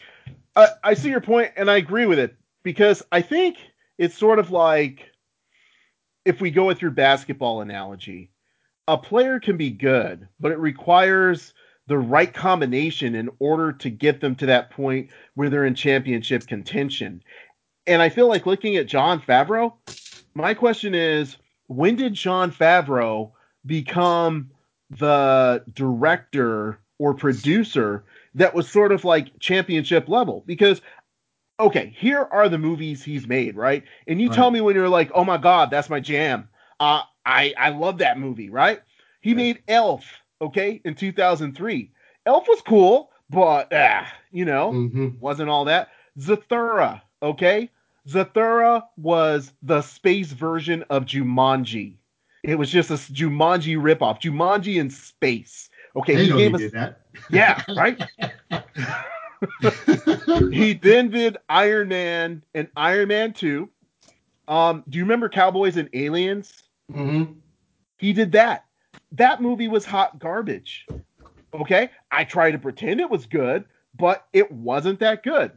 I, 0.55 0.67
I 0.83 0.93
see 0.93 1.09
your 1.09 1.21
point, 1.21 1.51
and 1.57 1.69
I 1.69 1.77
agree 1.77 2.05
with 2.05 2.19
it 2.19 2.35
because 2.63 3.01
I 3.11 3.21
think 3.21 3.57
it's 3.97 4.17
sort 4.17 4.39
of 4.39 4.51
like 4.51 5.09
if 6.25 6.41
we 6.41 6.51
go 6.51 6.65
with 6.65 6.81
your 6.81 6.91
basketball 6.91 7.61
analogy, 7.61 8.31
a 8.87 8.97
player 8.97 9.39
can 9.39 9.57
be 9.57 9.69
good, 9.69 10.27
but 10.39 10.51
it 10.51 10.59
requires 10.59 11.53
the 11.89 11.97
right 11.97 12.31
combination 12.31 13.15
in 13.15 13.29
order 13.39 13.73
to 13.73 13.89
get 13.89 14.21
them 14.21 14.35
to 14.35 14.45
that 14.45 14.69
point 14.69 15.09
where 15.33 15.49
they're 15.49 15.65
in 15.65 15.73
championship 15.73 16.45
contention. 16.45 17.21
And 17.87 17.99
I 17.99 18.09
feel 18.09 18.27
like 18.27 18.45
looking 18.45 18.77
at 18.77 18.85
Jon 18.85 19.19
Favreau, 19.19 19.73
my 20.35 20.53
question 20.53 20.93
is 20.93 21.37
when 21.65 21.95
did 21.95 22.13
Jon 22.13 22.51
Favreau 22.51 23.31
become 23.65 24.51
the 24.91 25.63
director 25.73 26.79
or 26.99 27.15
producer 27.15 28.03
that 28.35 28.53
was 28.53 28.69
sort 28.69 28.91
of 28.91 29.03
like 29.03 29.39
championship 29.39 30.07
level? 30.07 30.43
Because 30.45 30.81
okay, 31.59 31.91
here 31.97 32.27
are 32.31 32.49
the 32.49 32.59
movies 32.59 33.03
he's 33.03 33.27
made, 33.27 33.55
right? 33.55 33.83
And 34.07 34.21
you 34.21 34.29
right. 34.29 34.35
tell 34.35 34.51
me 34.51 34.61
when 34.61 34.75
you're 34.75 34.87
like, 34.87 35.09
"Oh 35.15 35.25
my 35.25 35.37
god, 35.37 35.71
that's 35.71 35.89
my 35.89 35.99
jam." 35.99 36.49
Uh 36.79 37.01
I 37.25 37.55
I 37.57 37.69
love 37.69 37.97
that 37.97 38.19
movie, 38.19 38.51
right? 38.51 38.79
He 39.21 39.31
right. 39.31 39.37
made 39.37 39.63
Elf, 39.67 40.05
okay, 40.41 40.81
in 40.85 40.95
2003. 40.95 41.91
Elf 42.25 42.47
was 42.47 42.61
cool, 42.61 43.11
but 43.29 43.71
uh, 43.71 44.03
you 44.31 44.45
know, 44.45 44.71
mm-hmm. 44.71 45.09
wasn't 45.19 45.49
all 45.49 45.65
that. 45.65 45.89
Zathura, 46.19 47.01
okay? 47.21 47.69
Zathura 48.07 48.83
was 48.97 49.53
the 49.61 49.81
space 49.81 50.31
version 50.31 50.83
of 50.89 51.05
Jumanji. 51.05 51.95
It 52.43 52.55
was 52.55 52.71
just 52.71 52.89
a 52.89 52.93
Jumanji 52.93 53.77
ripoff. 53.77 54.21
Jumanji 54.21 54.79
in 54.79 54.89
space. 54.89 55.69
Okay, 55.95 56.25
he 56.25 56.31
gave 56.31 56.55
us 56.55 56.71
that. 56.71 57.01
Yeah, 57.29 57.61
right. 57.75 58.01
he 60.51 60.73
then 60.73 61.09
did 61.09 61.37
Iron 61.49 61.89
Man 61.89 62.43
and 62.53 62.67
Iron 62.75 63.09
Man 63.09 63.33
2. 63.33 63.69
Um, 64.47 64.83
do 64.89 64.97
you 64.97 65.03
remember 65.03 65.29
Cowboys 65.29 65.77
and 65.77 65.89
Aliens? 65.93 66.63
Mm-hmm. 66.91 67.33
He 67.97 68.13
did 68.13 68.31
that. 68.31 68.65
That 69.11 69.41
movie 69.41 69.67
was 69.67 69.85
hot 69.85 70.19
garbage. 70.19 70.85
Okay, 71.53 71.89
I 72.11 72.23
tried 72.23 72.51
to 72.51 72.59
pretend 72.59 72.99
it 72.99 73.09
was 73.09 73.25
good, 73.25 73.65
but 73.97 74.27
it 74.33 74.51
wasn't 74.51 74.99
that 74.99 75.23
good. 75.23 75.51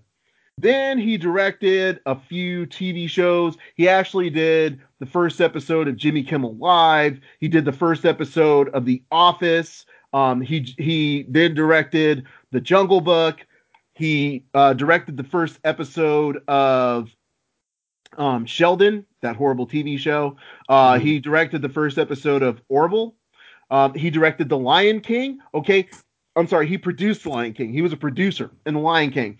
Then 0.58 0.98
he 0.98 1.16
directed 1.16 2.00
a 2.06 2.14
few 2.14 2.66
TV 2.66 3.08
shows. 3.08 3.56
He 3.74 3.88
actually 3.88 4.30
did 4.30 4.80
the 5.00 5.06
first 5.06 5.40
episode 5.40 5.88
of 5.88 5.96
Jimmy 5.96 6.22
Kimmel 6.22 6.56
Live. 6.56 7.20
He 7.40 7.48
did 7.48 7.64
the 7.64 7.72
first 7.72 8.04
episode 8.04 8.68
of 8.70 8.84
The 8.84 9.02
Office. 9.10 9.86
Um, 10.12 10.40
he 10.40 10.74
he 10.78 11.24
then 11.28 11.54
directed 11.54 12.26
The 12.50 12.60
Jungle 12.60 13.00
Book. 13.00 13.46
He 13.94 14.44
uh, 14.54 14.74
directed 14.74 15.16
the 15.16 15.24
first 15.24 15.58
episode 15.64 16.42
of 16.48 17.10
um, 18.16 18.46
Sheldon, 18.46 19.06
that 19.22 19.36
horrible 19.36 19.66
TV 19.66 19.98
show. 19.98 20.36
Uh, 20.68 20.94
mm-hmm. 20.94 21.06
He 21.06 21.18
directed 21.18 21.62
the 21.62 21.68
first 21.68 21.98
episode 21.98 22.42
of 22.42 22.60
Orville. 22.68 23.14
Um, 23.72 23.94
he 23.94 24.10
directed 24.10 24.48
The 24.48 24.58
Lion 24.58 25.00
King. 25.00 25.40
Okay, 25.54 25.88
I'm 26.36 26.46
sorry, 26.46 26.68
he 26.68 26.78
produced 26.78 27.24
The 27.24 27.30
Lion 27.30 27.54
King. 27.54 27.72
He 27.72 27.82
was 27.82 27.92
a 27.92 27.96
producer 27.96 28.50
in 28.66 28.74
The 28.74 28.80
Lion 28.80 29.10
King. 29.10 29.38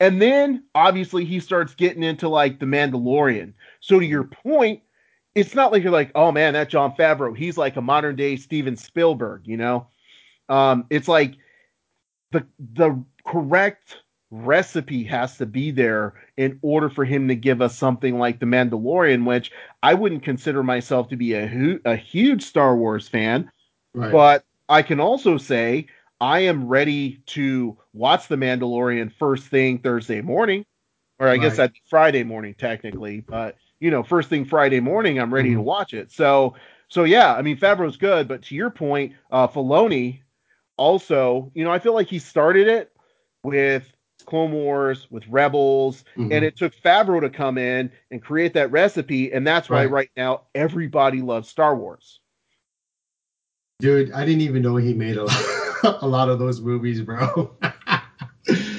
And 0.00 0.20
then 0.20 0.64
obviously 0.74 1.24
he 1.24 1.38
starts 1.38 1.74
getting 1.74 2.02
into 2.02 2.28
like 2.28 2.58
The 2.58 2.66
Mandalorian. 2.66 3.52
So 3.80 4.00
to 4.00 4.06
your 4.06 4.24
point, 4.24 4.80
it's 5.34 5.54
not 5.54 5.70
like 5.70 5.82
you're 5.82 5.92
like, 5.92 6.10
oh 6.14 6.32
man, 6.32 6.54
that 6.54 6.70
Jon 6.70 6.94
Favreau, 6.96 7.36
he's 7.36 7.58
like 7.58 7.76
a 7.76 7.82
modern 7.82 8.16
day 8.16 8.36
Steven 8.36 8.76
Spielberg, 8.76 9.42
you 9.46 9.56
know? 9.56 9.86
Um, 10.48 10.86
it's 10.90 11.08
like 11.08 11.34
the 12.32 12.46
the 12.58 13.02
correct 13.26 13.98
recipe 14.30 15.04
has 15.04 15.36
to 15.36 15.46
be 15.46 15.70
there 15.70 16.14
in 16.36 16.58
order 16.62 16.88
for 16.88 17.04
him 17.04 17.28
to 17.28 17.34
give 17.34 17.62
us 17.62 17.76
something 17.76 18.18
like 18.18 18.40
The 18.40 18.46
Mandalorian, 18.46 19.26
which 19.26 19.52
I 19.82 19.94
wouldn't 19.94 20.24
consider 20.24 20.62
myself 20.62 21.08
to 21.08 21.16
be 21.16 21.34
a, 21.34 21.78
a 21.84 21.96
huge 21.96 22.42
Star 22.42 22.76
Wars 22.76 23.06
fan, 23.06 23.50
right. 23.94 24.12
but 24.12 24.44
I 24.68 24.82
can 24.82 25.00
also 25.00 25.38
say 25.38 25.86
I 26.20 26.40
am 26.40 26.68
ready 26.68 27.22
to 27.26 27.76
watch 27.92 28.28
The 28.28 28.36
Mandalorian 28.36 29.12
first 29.12 29.46
thing 29.48 29.78
Thursday 29.78 30.20
morning, 30.20 30.64
or 31.18 31.28
I 31.28 31.32
right. 31.32 31.40
guess 31.40 31.56
that's 31.56 31.78
Friday 31.88 32.24
morning 32.24 32.54
technically, 32.58 33.20
but 33.20 33.56
you 33.80 33.90
know, 33.90 34.02
first 34.02 34.28
thing 34.28 34.44
Friday 34.44 34.80
morning, 34.80 35.18
I'm 35.18 35.32
ready 35.32 35.50
mm-hmm. 35.50 35.58
to 35.58 35.62
watch 35.62 35.94
it. 35.94 36.10
So, 36.10 36.54
so 36.88 37.04
yeah, 37.04 37.34
I 37.34 37.42
mean, 37.42 37.58
Favreau's 37.58 37.96
good, 37.96 38.28
but 38.28 38.42
to 38.44 38.54
your 38.54 38.70
point, 38.70 39.12
uh, 39.30 39.48
Filoni 39.48 40.20
also, 40.76 41.50
you 41.54 41.64
know, 41.64 41.70
I 41.70 41.78
feel 41.78 41.94
like 41.94 42.08
he 42.08 42.18
started 42.18 42.68
it 42.68 42.92
with 43.42 43.84
Clone 44.24 44.52
Wars, 44.52 45.06
with 45.10 45.26
Rebels, 45.28 46.04
mm-hmm. 46.16 46.32
and 46.32 46.44
it 46.44 46.56
took 46.56 46.74
Favreau 46.74 47.20
to 47.20 47.30
come 47.30 47.58
in 47.58 47.90
and 48.10 48.22
create 48.22 48.54
that 48.54 48.70
recipe, 48.70 49.32
and 49.32 49.46
that's 49.46 49.68
why 49.68 49.82
right, 49.82 49.90
right 49.90 50.10
now 50.16 50.42
everybody 50.54 51.20
loves 51.20 51.48
Star 51.48 51.76
Wars. 51.76 52.20
Dude, 53.84 54.12
I 54.12 54.24
didn't 54.24 54.40
even 54.40 54.62
know 54.62 54.76
he 54.76 54.94
made 54.94 55.18
a 55.18 55.24
lot, 55.24 55.44
a 56.02 56.06
lot 56.06 56.30
of 56.30 56.38
those 56.38 56.62
movies, 56.62 57.02
bro. 57.02 57.54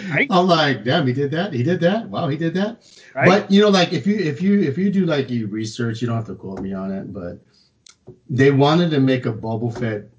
right? 0.10 0.28
I'm 0.32 0.48
like, 0.48 0.84
damn, 0.84 1.06
he 1.06 1.14
did 1.14 1.30
that. 1.30 1.54
He 1.54 1.62
did 1.62 1.80
that. 1.82 2.10
Wow, 2.10 2.28
he 2.28 2.38
did 2.38 2.56
that. 2.56 2.84
Right? 3.14 3.28
But 3.28 3.52
you 3.52 3.62
know, 3.62 3.70
like 3.70 3.94
if 3.94 4.08
you 4.08 4.16
if 4.16 4.42
you 4.42 4.60
if 4.62 4.80
you 4.80 4.90
do 4.90 5.06
like 5.06 5.30
you 5.30 5.46
research, 5.46 6.02
you 6.02 6.08
don't 6.08 6.16
have 6.16 6.26
to 6.26 6.34
quote 6.34 6.60
me 6.60 6.74
on 6.74 6.92
it, 6.92 7.14
but 7.14 7.40
they 8.32 8.50
wanted 8.50 8.90
to 8.90 9.00
make 9.00 9.28
a 9.28 9.32
Boba 9.32 9.72
Fett 9.80 10.10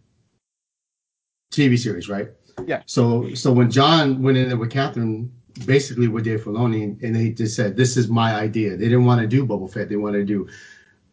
TV 1.52 1.76
series, 1.76 2.08
right? 2.08 2.28
Yeah. 2.64 2.82
So 2.86 3.34
so 3.34 3.52
when 3.52 3.72
John 3.72 4.22
went 4.22 4.38
in 4.38 4.48
there 4.48 4.56
with 4.56 4.70
Catherine, 4.70 5.32
basically 5.64 6.06
with 6.06 6.26
Dave 6.26 6.44
Filoni, 6.44 7.02
and 7.02 7.12
they 7.12 7.30
just 7.30 7.56
said, 7.56 7.76
"This 7.76 7.96
is 7.96 8.06
my 8.06 8.36
idea." 8.36 8.76
They 8.76 8.84
didn't 8.84 9.04
want 9.04 9.20
to 9.20 9.26
do 9.26 9.44
Boba 9.44 9.68
Fett. 9.68 9.88
They 9.88 9.96
wanted 9.96 10.18
to 10.18 10.24
do 10.24 10.48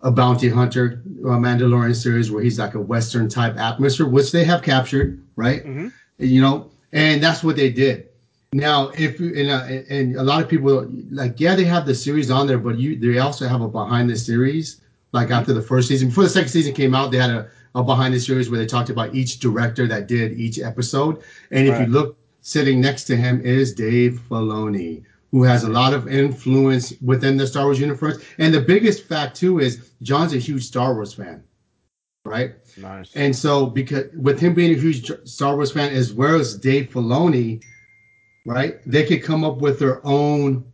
a 0.03 0.11
bounty 0.11 0.49
hunter, 0.49 1.01
Mandalorian 1.21 1.95
series 1.95 2.31
where 2.31 2.43
he's 2.43 2.59
like 2.59 2.75
a 2.75 2.79
Western 2.79 3.27
type 3.29 3.57
atmosphere, 3.57 4.07
which 4.07 4.31
they 4.31 4.43
have 4.43 4.61
captured, 4.61 5.23
right? 5.35 5.65
Mm-hmm. 5.65 5.87
You 6.19 6.41
know, 6.41 6.69
and 6.91 7.23
that's 7.23 7.43
what 7.43 7.55
they 7.55 7.71
did. 7.71 8.09
Now, 8.53 8.89
if 8.89 9.19
you 9.19 9.33
and, 9.35 9.49
uh, 9.49 9.65
and 9.89 10.15
a 10.15 10.23
lot 10.23 10.43
of 10.43 10.47
people 10.47 10.87
like, 11.09 11.39
yeah, 11.39 11.55
they 11.55 11.63
have 11.63 11.87
the 11.87 11.95
series 11.95 12.29
on 12.29 12.45
there, 12.45 12.59
but 12.59 12.77
you 12.77 12.99
they 12.99 13.17
also 13.17 13.47
have 13.47 13.61
a 13.61 13.67
behind 13.67 14.09
the 14.09 14.15
series. 14.15 14.81
Like 15.11 15.31
after 15.31 15.53
the 15.53 15.61
first 15.61 15.87
season, 15.87 16.09
before 16.09 16.23
the 16.23 16.29
second 16.29 16.49
season 16.49 16.73
came 16.73 16.93
out, 16.93 17.11
they 17.11 17.17
had 17.17 17.31
a 17.31 17.49
a 17.75 17.83
behind 17.83 18.13
the 18.13 18.19
series 18.19 18.49
where 18.49 18.59
they 18.59 18.65
talked 18.65 18.89
about 18.89 19.15
each 19.15 19.39
director 19.39 19.87
that 19.87 20.07
did 20.07 20.39
each 20.39 20.59
episode. 20.59 21.23
And 21.51 21.67
if 21.67 21.79
you 21.79 21.87
look, 21.87 22.17
sitting 22.41 22.79
next 22.79 23.05
to 23.05 23.15
him 23.15 23.41
is 23.41 23.73
Dave 23.73 24.21
Filoni, 24.29 25.03
who 25.33 25.41
has 25.41 25.63
a 25.63 25.69
lot 25.69 25.95
of 25.95 26.07
influence 26.07 26.93
within 27.01 27.37
the 27.37 27.47
Star 27.47 27.65
Wars 27.65 27.79
universe. 27.79 28.23
And 28.37 28.53
the 28.53 28.61
biggest 28.61 29.03
fact 29.05 29.35
too 29.35 29.59
is 29.59 29.89
John's 30.03 30.35
a 30.35 30.37
huge 30.37 30.63
Star 30.63 30.93
Wars 30.93 31.11
fan, 31.11 31.43
right? 32.23 32.53
Nice. 32.77 33.11
And 33.15 33.35
so 33.35 33.65
because 33.65 34.13
with 34.13 34.39
him 34.39 34.53
being 34.53 34.75
a 34.75 34.79
huge 34.79 35.11
Star 35.27 35.55
Wars 35.55 35.71
fan 35.71 35.91
as 35.91 36.13
well 36.13 36.39
as 36.39 36.55
Dave 36.55 36.91
Filoni, 36.91 37.63
right? 38.45 38.79
They 38.85 39.07
could 39.07 39.23
come 39.23 39.43
up 39.43 39.57
with 39.57 39.79
their 39.79 40.05
own 40.05 40.71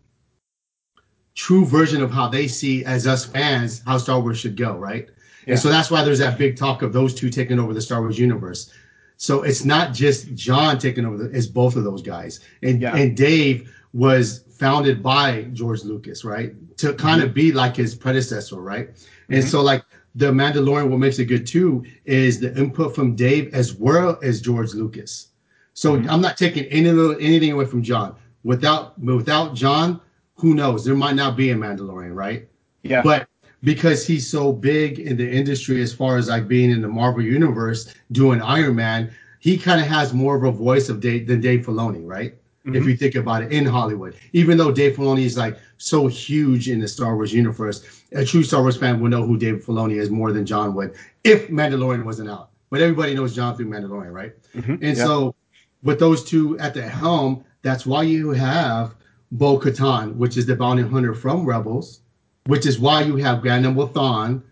true 1.35 1.65
version 1.65 2.03
of 2.03 2.11
how 2.11 2.27
they 2.27 2.45
see 2.49 2.83
as 2.83 3.07
us 3.07 3.23
fans 3.23 3.81
how 3.85 3.97
Star 3.97 4.19
Wars 4.19 4.39
should 4.39 4.57
go, 4.57 4.75
right? 4.75 5.07
Yeah. 5.45 5.53
And 5.53 5.59
so 5.59 5.69
that's 5.69 5.89
why 5.89 6.03
there's 6.03 6.19
that 6.19 6.37
big 6.37 6.57
talk 6.57 6.81
of 6.81 6.91
those 6.91 7.15
two 7.15 7.29
taking 7.29 7.59
over 7.59 7.73
the 7.73 7.81
Star 7.81 8.01
Wars 8.01 8.19
universe. 8.19 8.73
So 9.15 9.43
it's 9.43 9.63
not 9.63 9.93
just 9.93 10.33
John 10.35 10.79
taking 10.79 11.05
over, 11.05 11.15
the, 11.17 11.29
it's 11.37 11.47
both 11.47 11.77
of 11.77 11.85
those 11.85 12.01
guys. 12.01 12.41
And 12.61 12.81
yeah. 12.81 12.93
and 12.93 13.15
Dave 13.15 13.73
was 13.93 14.43
founded 14.59 15.01
by 15.01 15.43
George 15.53 15.83
Lucas, 15.83 16.23
right? 16.25 16.53
To 16.77 16.93
kind 16.93 17.21
mm-hmm. 17.21 17.29
of 17.29 17.33
be 17.33 17.51
like 17.51 17.75
his 17.75 17.95
predecessor, 17.95 18.61
right? 18.61 18.93
Mm-hmm. 18.93 19.35
And 19.35 19.43
so 19.43 19.61
like 19.61 19.83
the 20.15 20.27
Mandalorian, 20.27 20.89
what 20.89 20.99
makes 20.99 21.17
it 21.17 21.25
good 21.25 21.47
too 21.47 21.85
is 22.05 22.39
the 22.39 22.55
input 22.57 22.93
from 22.93 23.15
Dave 23.15 23.53
as 23.53 23.73
well 23.73 24.19
as 24.21 24.41
George 24.41 24.73
Lucas. 24.73 25.29
So 25.73 25.95
mm-hmm. 25.95 26.09
I'm 26.09 26.21
not 26.21 26.37
taking 26.37 26.65
any 26.65 26.89
anything 26.89 27.53
away 27.53 27.65
from 27.65 27.81
John. 27.81 28.15
Without 28.43 28.99
without 28.99 29.55
John, 29.55 30.01
who 30.35 30.53
knows? 30.53 30.83
There 30.83 30.95
might 30.95 31.15
not 31.15 31.37
be 31.37 31.51
a 31.51 31.55
Mandalorian, 31.55 32.13
right? 32.13 32.47
Yeah. 32.83 33.01
But 33.01 33.27
because 33.63 34.05
he's 34.05 34.29
so 34.29 34.51
big 34.51 34.99
in 34.99 35.17
the 35.17 35.29
industry 35.29 35.81
as 35.81 35.93
far 35.93 36.17
as 36.17 36.29
like 36.29 36.47
being 36.47 36.71
in 36.71 36.81
the 36.81 36.87
Marvel 36.87 37.21
universe 37.21 37.93
doing 38.11 38.41
Iron 38.41 38.75
Man, 38.75 39.11
he 39.39 39.57
kind 39.57 39.81
of 39.81 39.87
has 39.87 40.13
more 40.13 40.35
of 40.35 40.43
a 40.43 40.51
voice 40.51 40.89
of 40.89 40.99
Dave 40.99 41.27
than 41.27 41.41
Dave 41.41 41.65
Filoni, 41.65 42.05
right? 42.05 42.35
Mm-hmm. 42.65 42.75
If 42.75 42.85
you 42.87 42.97
think 42.97 43.15
about 43.15 43.43
it 43.43 43.53
in 43.53 43.65
Hollywood, 43.65 44.15
even 44.33 44.57
though 44.57 44.71
Dave 44.71 44.97
Filoni 44.97 45.23
is 45.23 45.37
like 45.37 45.57
so 45.77 46.07
huge 46.07 46.69
in 46.69 46.79
the 46.79 46.87
Star 46.87 47.15
Wars 47.15 47.33
universe, 47.33 48.03
a 48.11 48.25
true 48.25 48.43
Star 48.43 48.61
Wars 48.61 48.75
fan 48.75 48.99
would 48.99 49.11
know 49.11 49.25
who 49.25 49.37
Dave 49.37 49.63
Filoni 49.63 49.97
is 49.97 50.09
more 50.09 50.33
than 50.33 50.45
John 50.45 50.73
would 50.75 50.95
if 51.23 51.47
Mandalorian 51.47 52.03
wasn't 52.03 52.29
out. 52.29 52.49
But 52.69 52.81
everybody 52.81 53.15
knows 53.15 53.33
John 53.33 53.55
through 53.55 53.67
Mandalorian, 53.67 54.11
right? 54.11 54.33
Mm-hmm. 54.53 54.71
And 54.73 54.97
yeah. 54.97 55.05
so 55.05 55.35
with 55.83 55.99
those 55.99 56.23
two 56.23 56.59
at 56.59 56.73
the 56.73 56.81
helm, 56.81 57.45
that's 57.61 57.85
why 57.85 58.03
you 58.03 58.31
have 58.31 58.95
Bo 59.31 59.57
Katan, 59.57 60.15
which 60.15 60.37
is 60.37 60.45
the 60.45 60.55
bounty 60.55 60.83
hunter 60.83 61.13
from 61.13 61.45
Rebels, 61.45 62.01
which 62.47 62.65
is 62.65 62.79
why 62.79 63.03
you 63.03 63.15
have 63.17 63.41
Grand 63.41 63.63
Thrawn, 63.63 64.43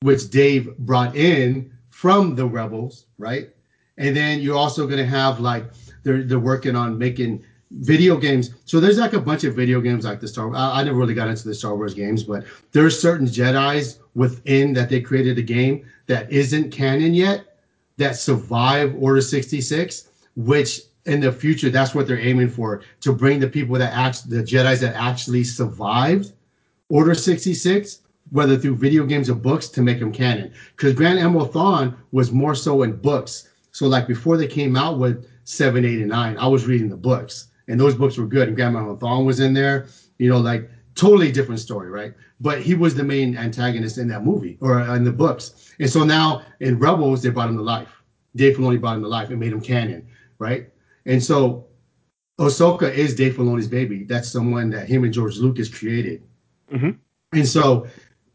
which 0.00 0.30
Dave 0.30 0.76
brought 0.78 1.14
in 1.16 1.72
from 1.90 2.34
the 2.34 2.46
Rebels, 2.46 3.06
right? 3.18 3.50
And 4.00 4.16
then 4.16 4.40
you're 4.40 4.56
also 4.56 4.86
going 4.86 4.98
to 4.98 5.06
have 5.06 5.38
like 5.38 5.64
they're 6.02 6.24
they're 6.24 6.40
working 6.40 6.74
on 6.74 6.98
making 6.98 7.44
video 7.70 8.16
games. 8.16 8.50
So 8.64 8.80
there's 8.80 8.98
like 8.98 9.12
a 9.12 9.20
bunch 9.20 9.44
of 9.44 9.54
video 9.54 9.80
games 9.80 10.04
like 10.04 10.20
the 10.20 10.26
Star. 10.26 10.52
I, 10.54 10.80
I 10.80 10.82
never 10.82 10.96
really 10.96 11.14
got 11.14 11.28
into 11.28 11.46
the 11.46 11.54
Star 11.54 11.76
Wars 11.76 11.94
games, 11.94 12.24
but 12.24 12.44
there's 12.72 13.00
certain 13.00 13.26
Jedi's 13.26 14.00
within 14.14 14.72
that 14.72 14.88
they 14.88 15.00
created 15.00 15.38
a 15.38 15.42
game 15.42 15.86
that 16.06 16.32
isn't 16.32 16.72
canon 16.72 17.14
yet 17.14 17.58
that 17.98 18.16
survive 18.16 18.94
Order 18.98 19.20
66, 19.20 20.08
which 20.34 20.80
in 21.04 21.20
the 21.20 21.30
future 21.30 21.70
that's 21.70 21.94
what 21.94 22.06
they're 22.06 22.18
aiming 22.18 22.48
for 22.48 22.82
to 23.02 23.12
bring 23.12 23.38
the 23.38 23.48
people 23.48 23.76
that 23.76 23.92
act 23.92 24.28
the 24.28 24.42
Jedi's 24.42 24.80
that 24.80 24.96
actually 24.96 25.44
survived 25.44 26.32
Order 26.88 27.14
66, 27.14 28.00
whether 28.30 28.56
through 28.56 28.76
video 28.76 29.04
games 29.04 29.28
or 29.30 29.34
books, 29.34 29.68
to 29.68 29.82
make 29.82 30.00
them 30.00 30.10
canon. 30.10 30.52
Because 30.74 30.94
Grand 30.94 31.18
Admiral 31.18 31.46
Thrawn 31.46 31.96
was 32.10 32.32
more 32.32 32.54
so 32.54 32.82
in 32.82 32.96
books. 32.96 33.49
So 33.72 33.86
like 33.86 34.06
before 34.06 34.36
they 34.36 34.46
came 34.46 34.76
out 34.76 34.98
with 34.98 35.28
seven, 35.44 35.84
eight, 35.84 36.00
and 36.00 36.08
nine, 36.08 36.36
I 36.38 36.46
was 36.46 36.66
reading 36.66 36.88
the 36.88 36.96
books, 36.96 37.48
and 37.68 37.78
those 37.78 37.94
books 37.94 38.16
were 38.16 38.26
good. 38.26 38.48
And 38.48 38.56
Grand 38.56 38.76
Admiral 38.76 38.96
Thrawn 38.96 39.24
was 39.24 39.40
in 39.40 39.54
there. 39.54 39.86
You 40.18 40.28
know, 40.28 40.38
like 40.38 40.70
totally 40.94 41.32
different 41.32 41.60
story, 41.60 41.90
right? 41.90 42.14
But 42.40 42.60
he 42.60 42.74
was 42.74 42.94
the 42.94 43.04
main 43.04 43.36
antagonist 43.36 43.98
in 43.98 44.08
that 44.08 44.24
movie 44.24 44.58
or 44.60 44.80
in 44.80 45.04
the 45.04 45.12
books. 45.12 45.72
And 45.78 45.88
so 45.88 46.04
now 46.04 46.42
in 46.60 46.78
Rebels, 46.78 47.22
they 47.22 47.30
brought 47.30 47.48
him 47.48 47.56
to 47.56 47.62
life. 47.62 48.02
Dave 48.36 48.56
Filoni 48.56 48.80
brought 48.80 48.96
him 48.96 49.02
to 49.02 49.08
life 49.08 49.30
and 49.30 49.40
made 49.40 49.52
him 49.52 49.60
canon, 49.60 50.06
right? 50.38 50.68
And 51.06 51.22
so 51.22 51.66
Ahsoka 52.38 52.92
is 52.92 53.14
Dave 53.14 53.34
Filoni's 53.34 53.68
baby. 53.68 54.04
That's 54.04 54.30
someone 54.30 54.70
that 54.70 54.88
him 54.88 55.04
and 55.04 55.12
George 55.12 55.36
Lucas 55.36 55.68
created. 55.68 56.22
Mm-hmm. 56.72 56.90
And 57.32 57.46
so, 57.48 57.86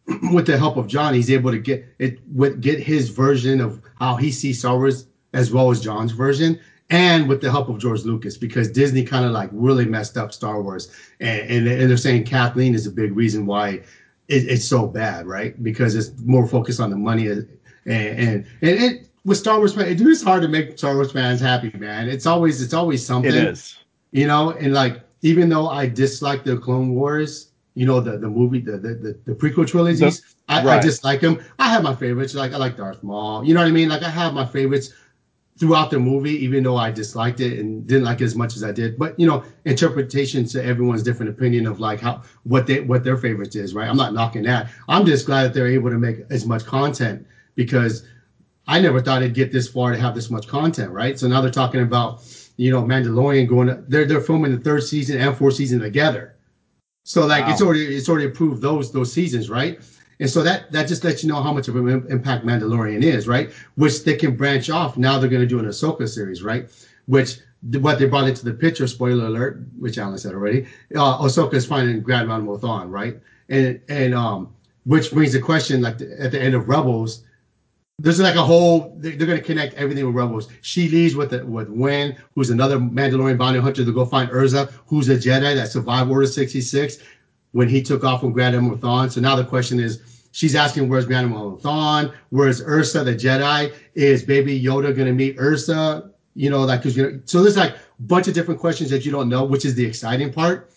with 0.33 0.45
the 0.45 0.57
help 0.57 0.77
of 0.77 0.87
John, 0.87 1.13
he's 1.13 1.31
able 1.31 1.51
to 1.51 1.57
get 1.57 1.85
it, 1.97 2.19
with, 2.31 2.61
get 2.61 2.79
his 2.79 3.09
version 3.09 3.59
of 3.59 3.81
how 3.99 4.15
he 4.15 4.31
sees 4.31 4.59
Star 4.59 4.77
Wars 4.77 5.07
as 5.35 5.51
well 5.51 5.69
as 5.69 5.79
John's 5.79 6.13
version, 6.13 6.59
and 6.89 7.27
with 7.27 7.41
the 7.41 7.51
help 7.51 7.69
of 7.69 7.77
George 7.77 8.03
Lucas, 8.03 8.37
because 8.37 8.71
Disney 8.71 9.03
kind 9.03 9.25
of 9.25 9.31
like 9.31 9.49
really 9.51 9.85
messed 9.85 10.17
up 10.17 10.33
Star 10.33 10.61
Wars, 10.61 10.91
and, 11.19 11.41
and, 11.49 11.67
and 11.67 11.89
they're 11.89 11.97
saying 11.97 12.23
Kathleen 12.23 12.73
is 12.73 12.87
a 12.87 12.91
big 12.91 13.15
reason 13.15 13.45
why 13.45 13.81
it, 14.27 14.47
it's 14.47 14.65
so 14.65 14.87
bad, 14.87 15.27
right? 15.27 15.61
Because 15.61 15.95
it's 15.95 16.11
more 16.23 16.47
focused 16.47 16.79
on 16.79 16.89
the 16.89 16.95
money, 16.95 17.29
uh, 17.29 17.41
and 17.85 18.19
and 18.19 18.45
and, 18.61 18.83
it 18.83 19.09
with 19.25 19.37
Star 19.37 19.57
Wars 19.57 19.75
it 19.77 19.99
is 19.99 20.23
hard 20.23 20.41
to 20.43 20.47
make 20.47 20.77
Star 20.77 20.95
Wars 20.95 21.11
fans 21.11 21.41
happy, 21.41 21.71
man. 21.77 22.07
It's 22.07 22.25
always 22.25 22.61
it's 22.61 22.73
always 22.73 23.05
something. 23.05 23.31
It 23.31 23.47
is, 23.47 23.77
you 24.11 24.27
know, 24.27 24.51
and 24.51 24.73
like 24.73 25.01
even 25.21 25.49
though 25.49 25.67
I 25.67 25.87
dislike 25.87 26.43
the 26.43 26.57
Clone 26.57 26.93
Wars, 26.93 27.51
you 27.73 27.85
know 27.85 27.99
the 27.99 28.17
the 28.17 28.29
movie 28.29 28.59
the 28.59 28.77
the, 28.77 28.93
the, 28.95 29.19
the 29.25 29.33
prequel 29.33 29.67
trilogies, 29.67 30.21
the, 30.21 30.27
I, 30.49 30.63
right. 30.63 30.77
I 30.77 30.81
dislike 30.81 31.21
them. 31.21 31.43
I 31.57 31.69
have 31.69 31.83
my 31.83 31.95
favorites. 31.95 32.35
Like 32.35 32.53
I 32.53 32.57
like 32.57 32.77
Darth 32.77 33.01
Maul. 33.03 33.43
You 33.43 33.53
know 33.53 33.61
what 33.61 33.67
I 33.67 33.71
mean? 33.71 33.89
Like 33.89 34.03
I 34.03 34.09
have 34.09 34.33
my 34.33 34.45
favorites 34.45 34.93
throughout 35.57 35.89
the 35.89 35.99
movie, 35.99 36.31
even 36.43 36.63
though 36.63 36.75
I 36.75 36.91
disliked 36.91 37.39
it 37.39 37.59
and 37.59 37.87
didn't 37.87 38.03
like 38.03 38.19
it 38.19 38.25
as 38.25 38.35
much 38.35 38.55
as 38.55 38.63
I 38.63 38.71
did. 38.71 38.97
But 38.97 39.17
you 39.19 39.25
know, 39.25 39.43
interpretation 39.63 40.45
to 40.47 40.63
everyone's 40.63 41.03
different 41.03 41.29
opinion 41.29 41.65
of 41.65 41.79
like 41.79 42.01
how 42.01 42.23
what 42.43 42.67
they 42.67 42.81
what 42.81 43.03
their 43.03 43.17
favorites 43.17 43.55
is, 43.55 43.73
right? 43.73 43.87
I'm 43.87 43.97
not 43.97 44.13
knocking 44.13 44.43
that. 44.43 44.69
I'm 44.87 45.05
just 45.05 45.25
glad 45.25 45.43
that 45.43 45.53
they're 45.53 45.67
able 45.67 45.89
to 45.89 45.97
make 45.97 46.19
as 46.29 46.45
much 46.45 46.65
content 46.65 47.25
because 47.55 48.05
I 48.67 48.79
never 48.79 48.99
thought 48.99 49.21
it'd 49.21 49.35
get 49.35 49.51
this 49.51 49.67
far 49.67 49.91
to 49.91 49.99
have 49.99 50.15
this 50.15 50.29
much 50.29 50.47
content, 50.47 50.91
right? 50.91 51.17
So 51.17 51.27
now 51.27 51.39
they're 51.39 51.51
talking 51.51 51.81
about, 51.81 52.23
you 52.57 52.71
know, 52.71 52.83
Mandalorian 52.83 53.47
going 53.47 53.85
they're 53.87 54.05
they're 54.05 54.21
filming 54.21 54.51
the 54.51 54.59
third 54.59 54.83
season 54.83 55.21
and 55.21 55.37
fourth 55.37 55.55
season 55.55 55.79
together. 55.79 56.35
So 57.03 57.25
like 57.25 57.45
wow. 57.45 57.53
it's 57.53 57.61
already 57.61 57.95
it's 57.95 58.09
already 58.09 58.25
approved 58.25 58.61
those 58.61 58.91
those 58.91 59.13
seasons, 59.13 59.49
right? 59.49 59.79
And 60.19 60.29
so 60.29 60.43
that 60.43 60.71
that 60.71 60.87
just 60.87 61.03
lets 61.03 61.23
you 61.23 61.29
know 61.29 61.41
how 61.41 61.53
much 61.53 61.67
of 61.67 61.75
an 61.75 62.05
impact 62.09 62.45
Mandalorian 62.45 63.03
is, 63.03 63.27
right? 63.27 63.51
Which 63.75 64.03
they 64.03 64.15
can 64.15 64.35
branch 64.35 64.69
off. 64.69 64.97
Now 64.97 65.19
they're 65.19 65.29
going 65.29 65.41
to 65.41 65.47
do 65.47 65.59
an 65.59 65.65
Ahsoka 65.65 66.07
series, 66.07 66.41
right? 66.43 66.69
Which 67.05 67.39
what 67.79 67.99
they 67.99 68.05
brought 68.05 68.27
into 68.27 68.45
the 68.45 68.53
picture, 68.53 68.87
spoiler 68.87 69.25
alert, 69.25 69.59
which 69.77 69.97
Alan 69.97 70.17
said 70.17 70.33
already, 70.33 70.67
uh, 70.95 71.17
Ahsoka 71.19 71.55
is 71.55 71.65
finding 71.65 72.01
Grand 72.01 72.29
Moff 72.29 72.61
Thrawn, 72.61 72.89
right? 72.89 73.19
And 73.49 73.81
and 73.89 74.13
um, 74.13 74.53
which 74.85 75.11
brings 75.11 75.33
the 75.33 75.41
question, 75.41 75.81
like 75.81 75.97
the, 75.97 76.21
at 76.21 76.31
the 76.31 76.41
end 76.41 76.55
of 76.55 76.69
Rebels, 76.69 77.23
there's 77.97 78.19
like 78.19 78.35
a 78.35 78.43
whole 78.43 78.93
they're, 78.97 79.15
going 79.15 79.37
to 79.37 79.41
connect 79.41 79.73
everything 79.75 80.05
with 80.05 80.15
Rebels. 80.15 80.49
She 80.61 80.89
leaves 80.89 81.15
with 81.15 81.29
the, 81.29 81.45
with 81.45 81.69
Winn, 81.69 82.15
who's 82.35 82.49
another 82.49 82.77
Mandalorian 82.77 83.37
bounty 83.37 83.59
hunter 83.59 83.85
to 83.85 83.91
go 83.93 84.05
find 84.05 84.29
Ezra, 84.31 84.65
who's 84.87 85.07
a 85.09 85.15
Jedi 85.15 85.55
that 85.55 85.71
survived 85.71 86.11
Order 86.11 86.27
66 86.27 86.97
when 87.55 87.69
he 87.69 87.81
took 87.81 88.03
off 88.03 88.19
from 88.19 88.33
Grand 88.33 88.53
Admiral. 88.53 89.09
So 89.09 89.21
now 89.21 89.37
the 89.37 89.45
question 89.45 89.79
is, 89.79 90.01
she's 90.33 90.55
asking 90.55 90.89
where's 90.89 91.05
Grand 91.05 91.27
Admiral? 91.27 92.11
Where's 92.31 92.59
Ezra 92.59 93.05
the 93.05 93.15
Jedi? 93.15 93.73
Is 93.93 94.23
Baby 94.23 94.61
Yoda 94.61 94.93
going 94.93 95.07
to 95.07 95.13
meet 95.13 95.39
Ezra? 95.39 96.11
You 96.33 96.49
know, 96.49 96.63
like 96.63 96.81
because 96.81 96.97
you 96.97 97.03
know, 97.03 97.21
so 97.23 97.41
there's 97.41 97.55
like 97.55 97.71
a 97.71 98.01
bunch 98.01 98.27
of 98.27 98.33
different 98.33 98.59
questions 98.59 98.89
that 98.89 99.05
you 99.05 99.11
don't 99.13 99.29
know, 99.29 99.45
which 99.45 99.63
is 99.63 99.73
the 99.73 99.85
exciting 99.85 100.33
part. 100.33 100.69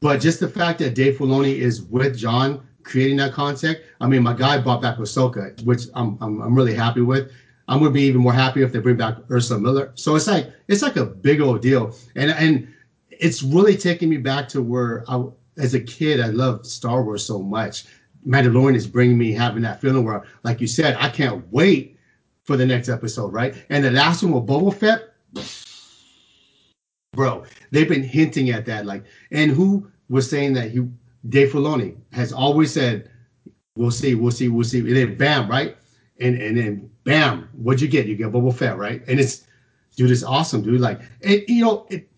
But 0.00 0.20
just 0.20 0.40
the 0.40 0.48
fact 0.48 0.80
that 0.80 0.96
Dave 0.96 1.18
Filoni 1.18 1.54
is 1.56 1.82
with 1.82 2.18
Jon 2.18 2.66
creating 2.82 3.18
that 3.18 3.32
concept. 3.32 3.84
I 4.00 4.08
mean, 4.08 4.24
my 4.24 4.34
guy 4.34 4.58
brought 4.58 4.82
back 4.82 4.96
Ahsoka, 4.96 5.64
which 5.64 5.82
I'm, 5.94 6.18
I'm 6.20 6.42
I'm 6.42 6.54
really 6.56 6.74
happy 6.74 7.00
with. 7.00 7.30
I'm 7.68 7.78
gonna 7.78 7.92
be 7.92 8.02
even 8.02 8.22
more 8.22 8.32
happy 8.32 8.62
if 8.62 8.72
they 8.72 8.80
bring 8.80 8.96
back 8.96 9.18
Ursula 9.30 9.60
Miller. 9.60 9.92
So 9.94 10.16
it's 10.16 10.26
like 10.26 10.52
it's 10.66 10.82
like 10.82 10.96
a 10.96 11.06
big 11.06 11.40
old 11.40 11.62
deal, 11.62 11.94
and 12.16 12.32
and 12.32 12.66
it's 13.08 13.40
really 13.44 13.76
taking 13.76 14.08
me 14.08 14.16
back 14.16 14.48
to 14.48 14.60
where 14.60 15.04
I 15.08 15.22
as 15.56 15.74
a 15.74 15.80
kid, 15.80 16.20
I 16.20 16.28
loved 16.28 16.66
Star 16.66 17.02
Wars 17.02 17.24
so 17.24 17.40
much. 17.40 17.84
Mandalorian 18.26 18.74
is 18.74 18.86
bringing 18.86 19.18
me 19.18 19.32
having 19.32 19.62
that 19.62 19.80
feeling 19.80 20.04
where, 20.04 20.24
like 20.42 20.60
you 20.60 20.66
said, 20.66 20.96
I 20.98 21.08
can't 21.08 21.44
wait 21.52 21.98
for 22.42 22.56
the 22.56 22.66
next 22.66 22.88
episode, 22.88 23.32
right? 23.32 23.54
And 23.70 23.84
the 23.84 23.90
last 23.90 24.22
one 24.22 24.32
with 24.32 24.46
Boba 24.46 24.74
Fett, 24.74 25.14
bro, 27.12 27.44
they've 27.70 27.88
been 27.88 28.02
hinting 28.02 28.50
at 28.50 28.66
that. 28.66 28.86
Like, 28.86 29.04
and 29.30 29.50
who 29.50 29.90
was 30.08 30.28
saying 30.28 30.54
that 30.54 30.70
he, 30.70 30.86
Dave 31.28 31.52
Filoni, 31.52 31.96
has 32.12 32.32
always 32.32 32.72
said, 32.72 33.10
"We'll 33.76 33.90
see, 33.90 34.14
we'll 34.14 34.32
see, 34.32 34.48
we'll 34.48 34.64
see," 34.64 34.80
and 34.80 34.96
then 34.96 35.16
bam, 35.16 35.48
right? 35.48 35.76
And 36.20 36.40
and 36.40 36.56
then 36.56 36.90
bam, 37.04 37.48
what'd 37.52 37.80
you 37.80 37.88
get? 37.88 38.06
You 38.06 38.16
get 38.16 38.32
Boba 38.32 38.54
Fett, 38.54 38.76
right? 38.76 39.02
And 39.06 39.20
it's, 39.20 39.46
dude, 39.96 40.10
it's 40.10 40.22
awesome, 40.22 40.62
dude. 40.62 40.80
Like, 40.80 41.00
it, 41.20 41.48
you 41.48 41.64
know, 41.64 41.86
it, 41.90 42.08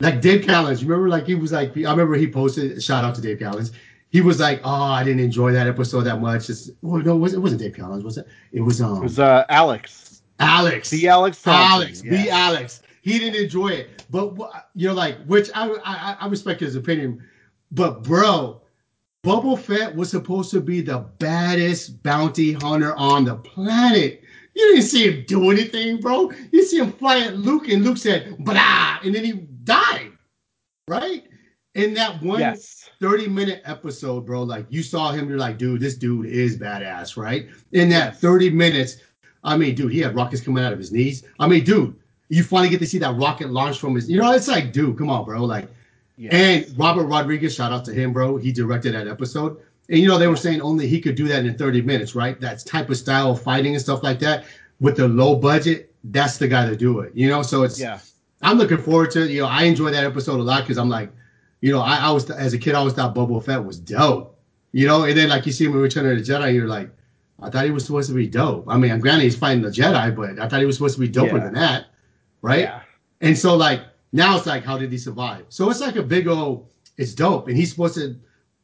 like 0.00 0.20
Dave 0.20 0.42
Callens, 0.42 0.82
you 0.82 0.88
remember 0.88 1.08
like 1.08 1.26
he 1.26 1.34
was 1.34 1.52
like 1.52 1.76
I 1.76 1.90
remember 1.90 2.14
he 2.14 2.30
posted 2.30 2.72
a 2.72 2.80
shout 2.80 3.04
out 3.04 3.14
to 3.14 3.20
Dave 3.20 3.38
Callens. 3.38 3.72
He 4.10 4.20
was 4.20 4.40
like, 4.40 4.60
"Oh, 4.64 4.70
I 4.70 5.02
didn't 5.04 5.20
enjoy 5.20 5.52
that 5.52 5.66
episode 5.66 6.02
that 6.02 6.20
much." 6.20 6.48
It's, 6.48 6.70
oh 6.84 6.96
no, 6.98 7.16
it, 7.16 7.18
was, 7.18 7.34
it 7.34 7.38
wasn't 7.38 7.60
Dave 7.60 7.72
Callens, 7.72 8.02
was 8.02 8.18
it? 8.18 8.26
It 8.52 8.60
was 8.60 8.80
um. 8.80 8.98
It 8.98 9.02
was 9.02 9.18
uh 9.18 9.44
Alex. 9.48 10.22
Alex. 10.38 10.90
The 10.90 11.08
Alex. 11.08 11.42
Thompson. 11.42 11.72
Alex. 11.72 12.02
Yeah. 12.04 12.22
The 12.22 12.30
Alex. 12.30 12.82
He 13.02 13.18
didn't 13.18 13.42
enjoy 13.42 13.68
it, 13.68 14.04
but 14.10 14.36
you 14.74 14.88
know, 14.88 14.94
like 14.94 15.22
which 15.26 15.50
I 15.54 15.68
I, 15.84 16.16
I 16.20 16.28
respect 16.28 16.60
his 16.60 16.76
opinion, 16.76 17.22
but 17.70 18.02
bro, 18.02 18.60
Boba 19.24 19.58
Fett 19.58 19.94
was 19.94 20.10
supposed 20.10 20.50
to 20.52 20.60
be 20.60 20.80
the 20.80 20.98
baddest 21.18 22.02
bounty 22.02 22.52
hunter 22.52 22.94
on 22.96 23.24
the 23.24 23.36
planet. 23.36 24.22
You 24.54 24.68
didn't 24.68 24.84
see 24.84 25.10
him 25.10 25.24
do 25.26 25.50
anything, 25.50 26.00
bro. 26.00 26.32
You 26.52 26.64
see 26.64 26.78
him 26.78 26.92
fly 26.92 27.20
at 27.20 27.36
Luke, 27.36 27.68
and 27.68 27.84
Luke 27.84 27.98
said, 27.98 28.36
"Blah," 28.38 28.98
and 29.04 29.14
then 29.14 29.24
he 29.24 29.46
died, 29.66 30.12
right? 30.88 31.24
In 31.74 31.92
that 31.92 32.22
one 32.22 32.40
yes. 32.40 32.88
30 33.00 33.28
minute 33.28 33.60
episode, 33.66 34.24
bro, 34.24 34.42
like 34.42 34.64
you 34.70 34.82
saw 34.82 35.12
him, 35.12 35.28
you're 35.28 35.38
like, 35.38 35.58
dude, 35.58 35.80
this 35.80 35.96
dude 35.96 36.24
is 36.24 36.56
badass, 36.56 37.18
right? 37.18 37.48
In 37.72 37.90
that 37.90 38.16
30 38.16 38.48
minutes, 38.50 38.96
I 39.44 39.58
mean, 39.58 39.74
dude, 39.74 39.92
he 39.92 40.00
had 40.00 40.16
rockets 40.16 40.42
coming 40.42 40.64
out 40.64 40.72
of 40.72 40.78
his 40.78 40.90
knees. 40.90 41.24
I 41.38 41.46
mean, 41.46 41.64
dude, 41.64 41.94
you 42.30 42.42
finally 42.42 42.70
get 42.70 42.80
to 42.80 42.86
see 42.86 42.98
that 42.98 43.14
rocket 43.16 43.50
launch 43.50 43.78
from 43.78 43.94
his, 43.94 44.08
you 44.08 44.18
know, 44.18 44.32
it's 44.32 44.48
like, 44.48 44.72
dude, 44.72 44.96
come 44.96 45.10
on, 45.10 45.26
bro. 45.26 45.44
Like, 45.44 45.68
yes. 46.16 46.32
and 46.32 46.78
Robert 46.78 47.04
Rodriguez, 47.04 47.54
shout 47.54 47.72
out 47.72 47.84
to 47.84 47.92
him, 47.92 48.14
bro. 48.14 48.38
He 48.38 48.52
directed 48.52 48.94
that 48.94 49.06
episode. 49.06 49.58
And 49.88 49.98
you 49.98 50.08
know, 50.08 50.18
they 50.18 50.26
were 50.26 50.36
saying 50.36 50.62
only 50.62 50.88
he 50.88 51.00
could 51.00 51.14
do 51.14 51.28
that 51.28 51.44
in 51.44 51.56
30 51.56 51.82
minutes, 51.82 52.14
right? 52.14 52.40
That 52.40 52.64
type 52.66 52.90
of 52.90 52.96
style 52.96 53.32
of 53.32 53.42
fighting 53.42 53.74
and 53.74 53.82
stuff 53.82 54.02
like 54.02 54.18
that 54.20 54.46
with 54.80 54.96
the 54.96 55.06
low 55.06 55.36
budget, 55.36 55.94
that's 56.04 56.38
the 56.38 56.48
guy 56.48 56.68
to 56.68 56.76
do 56.76 57.00
it. 57.00 57.12
You 57.14 57.28
know, 57.28 57.42
so 57.42 57.62
it's 57.62 57.78
yeah. 57.78 58.00
I'm 58.42 58.58
looking 58.58 58.78
forward 58.78 59.10
to 59.12 59.26
You 59.26 59.42
know, 59.42 59.48
I 59.48 59.64
enjoy 59.64 59.90
that 59.90 60.04
episode 60.04 60.40
a 60.40 60.42
lot 60.42 60.62
because 60.62 60.78
I'm 60.78 60.88
like, 60.88 61.10
you 61.60 61.72
know, 61.72 61.80
I, 61.80 61.96
I 61.96 62.10
was 62.10 62.30
as 62.30 62.52
a 62.52 62.58
kid, 62.58 62.74
I 62.74 62.78
always 62.78 62.94
thought 62.94 63.14
Boba 63.14 63.42
Fett 63.44 63.64
was 63.64 63.78
dope. 63.78 64.38
You 64.72 64.86
know, 64.86 65.04
and 65.04 65.16
then 65.16 65.28
like 65.30 65.46
you 65.46 65.52
see 65.52 65.64
him 65.64 65.72
in 65.72 65.78
Return 65.78 66.06
of 66.10 66.18
the 66.18 66.32
Jedi, 66.32 66.54
you're 66.54 66.68
like, 66.68 66.90
I 67.40 67.50
thought 67.50 67.64
he 67.64 67.70
was 67.70 67.84
supposed 67.84 68.08
to 68.08 68.14
be 68.14 68.26
dope. 68.26 68.64
I 68.68 68.76
mean, 68.76 68.98
granted 68.98 69.24
he's 69.24 69.36
fighting 69.36 69.62
the 69.62 69.70
Jedi, 69.70 70.14
but 70.14 70.38
I 70.38 70.48
thought 70.48 70.60
he 70.60 70.66
was 70.66 70.76
supposed 70.76 70.94
to 70.94 71.00
be 71.00 71.08
doper 71.08 71.32
yeah. 71.32 71.44
than 71.44 71.54
that, 71.54 71.86
right? 72.42 72.60
Yeah. 72.60 72.80
And 73.20 73.36
so 73.36 73.56
like 73.56 73.82
now 74.12 74.36
it's 74.36 74.46
like, 74.46 74.64
how 74.64 74.76
did 74.78 74.92
he 74.92 74.98
survive? 74.98 75.46
So 75.48 75.70
it's 75.70 75.80
like 75.80 75.96
a 75.96 76.02
big 76.02 76.28
old, 76.28 76.70
it's 76.98 77.14
dope, 77.14 77.48
and 77.48 77.56
he's 77.56 77.70
supposed 77.70 77.94
to 77.94 78.16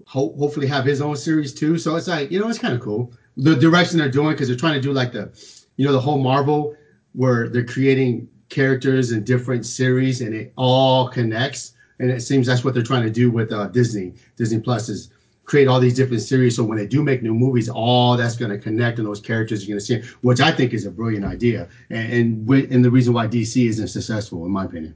ho- 0.06 0.34
hopefully 0.38 0.66
have 0.66 0.84
his 0.84 1.00
own 1.00 1.16
series 1.16 1.54
too. 1.54 1.78
So 1.78 1.96
it's 1.96 2.08
like, 2.08 2.30
you 2.30 2.38
know, 2.38 2.48
it's 2.48 2.58
kind 2.58 2.74
of 2.74 2.80
cool 2.80 3.12
the 3.36 3.56
direction 3.56 3.98
they're 3.98 4.10
doing 4.10 4.32
because 4.32 4.48
they're 4.48 4.56
trying 4.56 4.74
to 4.74 4.80
do 4.80 4.92
like 4.92 5.12
the, 5.12 5.32
you 5.76 5.86
know, 5.86 5.92
the 5.92 6.00
whole 6.00 6.18
Marvel 6.18 6.76
where 7.12 7.48
they're 7.48 7.64
creating 7.64 8.28
characters 8.52 9.12
in 9.12 9.24
different 9.24 9.66
series 9.66 10.20
and 10.20 10.34
it 10.34 10.52
all 10.56 11.08
connects. 11.08 11.72
And 11.98 12.10
it 12.10 12.20
seems 12.20 12.46
that's 12.46 12.64
what 12.64 12.74
they're 12.74 12.82
trying 12.82 13.04
to 13.04 13.10
do 13.10 13.30
with 13.30 13.52
uh, 13.52 13.68
Disney. 13.68 14.14
Disney 14.36 14.60
Plus 14.60 14.88
is 14.88 15.10
create 15.44 15.66
all 15.66 15.80
these 15.80 15.94
different 15.94 16.22
series. 16.22 16.56
So 16.56 16.62
when 16.62 16.78
they 16.78 16.86
do 16.86 17.02
make 17.02 17.22
new 17.22 17.34
movies, 17.34 17.68
all 17.68 18.16
that's 18.16 18.36
going 18.36 18.50
to 18.50 18.58
connect 18.58 18.98
and 18.98 19.06
those 19.06 19.20
characters 19.20 19.66
you're 19.66 19.74
going 19.74 19.80
to 19.80 20.06
see, 20.06 20.16
which 20.20 20.40
I 20.40 20.52
think 20.52 20.72
is 20.72 20.86
a 20.86 20.90
brilliant 20.90 21.24
idea. 21.24 21.68
And, 21.90 22.12
and, 22.12 22.50
and 22.72 22.84
the 22.84 22.90
reason 22.90 23.14
why 23.14 23.26
DC 23.26 23.68
isn't 23.68 23.88
successful, 23.88 24.44
in 24.44 24.52
my 24.52 24.64
opinion. 24.64 24.94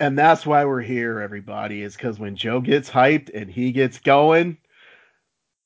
And 0.00 0.18
that's 0.18 0.46
why 0.46 0.64
we're 0.64 0.80
here, 0.80 1.20
everybody, 1.20 1.82
is 1.82 1.96
because 1.96 2.18
when 2.18 2.36
Joe 2.36 2.60
gets 2.60 2.88
hyped 2.88 3.30
and 3.34 3.50
he 3.50 3.72
gets 3.72 3.98
going, 3.98 4.56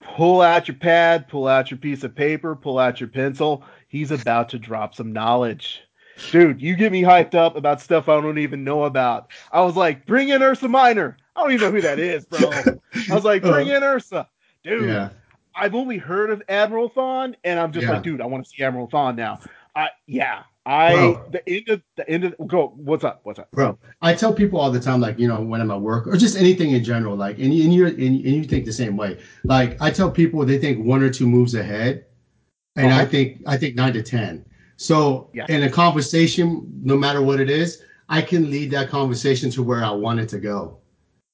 pull 0.01 0.41
out 0.41 0.69
your 0.69 0.77
pad, 0.77 1.29
pull 1.29 1.47
out 1.47 1.71
your 1.71 1.79
piece 1.79 2.03
of 2.03 2.15
paper, 2.15 2.57
pull 2.57 2.79
out 2.79 3.01
your 3.01 3.11
pencil. 3.11 3.65
He's 3.89 4.11
about 4.11 4.49
to 4.51 4.59
drop 4.59 4.95
some 4.95 5.13
knowledge. 5.13 5.83
Dude, 6.31 6.61
you 6.61 6.77
get 6.77 6.93
me 6.93 7.03
hyped 7.03 7.35
up 7.35 7.57
about 7.57 7.81
stuff 7.81 8.09
I 8.09 8.21
don't 8.21 8.39
even 8.39 8.65
know 8.65 8.85
about. 8.85 9.31
I 9.53 9.63
was 9.63 9.77
like, 9.77 10.07
bring 10.07 10.29
in 10.29 10.43
Ursa 10.43 10.69
Minor. 10.69 11.17
I 11.35 11.43
don't 11.43 11.53
even 11.53 11.67
know 11.67 11.73
who 11.73 11.81
that 11.81 11.99
is, 11.99 12.25
bro. 12.27 12.51
I 13.11 13.15
was 13.15 13.25
like, 13.25 13.43
bring 13.43 13.69
in 13.69 13.83
Ursa. 13.83 14.29
Dude, 14.63 14.89
yeah. 14.89 15.11
I've 15.55 15.75
only 15.75 15.99
heard 15.99 16.31
of 16.31 16.43
Admiral 16.49 16.89
Thrawn, 16.89 17.37
and 17.45 17.59
I'm 17.59 17.73
just 17.73 17.87
yeah. 17.87 17.93
like, 17.93 18.03
dude, 18.03 18.21
I 18.21 18.27
want 18.27 18.45
to 18.45 18.51
see 18.51 18.63
Admiral 18.63 18.87
Thrawn 18.87 19.17
now. 19.17 19.41
I 19.75 19.89
yeah, 20.07 20.43
I 20.67 20.95
bro, 20.95 21.25
the 21.31 21.49
end 21.49 21.69
of 21.69 21.83
the 21.97 22.09
end 22.09 22.25
of 22.25 22.35
go. 22.47 22.73
What's 22.77 23.05
up? 23.05 23.21
What's 23.25 23.39
up, 23.39 23.51
bro? 23.53 23.79
I 24.01 24.15
tell 24.15 24.33
people 24.33 24.61
all 24.61 24.71
the 24.71 24.81
time, 24.81 25.01
like 25.01 25.19
you 25.19 25.27
know, 25.27 25.41
when 25.41 25.61
I'm 25.61 25.71
at 25.71 25.81
work 25.81 26.07
or 26.07 26.17
just 26.17 26.37
anything 26.37 26.71
in 26.71 26.85
general, 26.85 27.17
like 27.17 27.39
and, 27.39 27.47
and 27.47 27.75
you 27.75 27.87
and, 27.87 27.99
and 27.99 28.17
you 28.21 28.45
think 28.45 28.65
the 28.65 28.73
same 28.73 28.97
way. 28.97 29.19
Like 29.45 29.81
I 29.81 29.91
tell 29.91 30.11
people 30.11 30.45
they 30.45 30.59
think 30.59 30.85
one 30.85 31.03
or 31.03 31.11
two 31.11 31.27
moves 31.27 31.55
ahead, 31.55 32.05
and 32.77 32.93
uh-huh. 32.93 33.01
I 33.01 33.07
think 33.07 33.43
I 33.47 33.57
think 33.57 33.75
nine 33.75 33.95
to 33.95 34.03
ten. 34.03 34.45
So 34.83 35.31
yeah. 35.33 35.47
in 35.49 35.63
a 35.63 35.71
conversation, 35.71 36.69
no 36.83 36.97
matter 36.97 37.23
what 37.23 37.39
it 37.39 37.49
is, 37.49 37.83
I 38.09 38.21
can 38.21 38.51
lead 38.51 38.73
that 38.73 38.89
conversation 38.89 39.49
to 39.53 39.63
where 39.63 39.85
I 39.85 39.91
want 39.91 40.19
it 40.19 40.29
to 40.31 40.41
go 40.41 40.79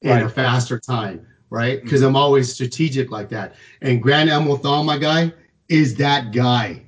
in 0.02 0.10
a 0.10 0.28
faster 0.28 0.78
time, 0.78 1.26
right? 1.48 1.82
Because 1.82 2.02
mm-hmm. 2.02 2.10
I'm 2.10 2.16
always 2.16 2.52
strategic 2.52 3.10
like 3.10 3.30
that. 3.30 3.54
And 3.80 4.02
Grand 4.02 4.28
Admiral 4.28 4.58
Thrawn, 4.58 4.84
my 4.84 4.98
guy, 4.98 5.32
is 5.70 5.94
that 5.96 6.32
guy. 6.32 6.82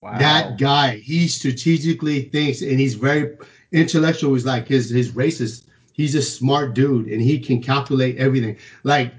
Wow. 0.00 0.16
That 0.16 0.58
guy. 0.58 0.98
He 0.98 1.26
strategically 1.26 2.22
thinks 2.22 2.62
and 2.62 2.78
he's 2.78 2.94
very 2.94 3.36
intellectual. 3.72 4.32
He's 4.34 4.46
like 4.46 4.68
his 4.68 4.88
his 4.90 5.10
racist. 5.10 5.64
He's 5.92 6.14
a 6.14 6.22
smart 6.22 6.72
dude 6.74 7.08
and 7.08 7.20
he 7.20 7.40
can 7.40 7.60
calculate 7.60 8.16
everything. 8.16 8.56
Like 8.84 9.12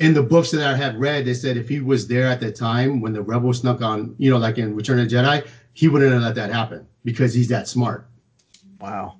in 0.00 0.14
the 0.14 0.22
books 0.22 0.50
that 0.50 0.66
I 0.66 0.76
have 0.76 0.96
read, 0.96 1.24
they 1.24 1.34
said 1.34 1.56
if 1.56 1.68
he 1.68 1.80
was 1.80 2.06
there 2.06 2.26
at 2.26 2.40
the 2.40 2.52
time 2.52 3.00
when 3.00 3.12
the 3.12 3.22
rebels 3.22 3.60
snuck 3.60 3.82
on, 3.82 4.14
you 4.18 4.30
know, 4.30 4.38
like 4.38 4.58
in 4.58 4.76
Return 4.76 4.98
of 4.98 5.08
the 5.08 5.16
Jedi, 5.16 5.46
he 5.72 5.88
wouldn't 5.88 6.12
have 6.12 6.22
let 6.22 6.34
that 6.34 6.52
happen 6.52 6.86
because 7.04 7.34
he's 7.34 7.48
that 7.48 7.68
smart. 7.68 8.08
Wow. 8.80 9.16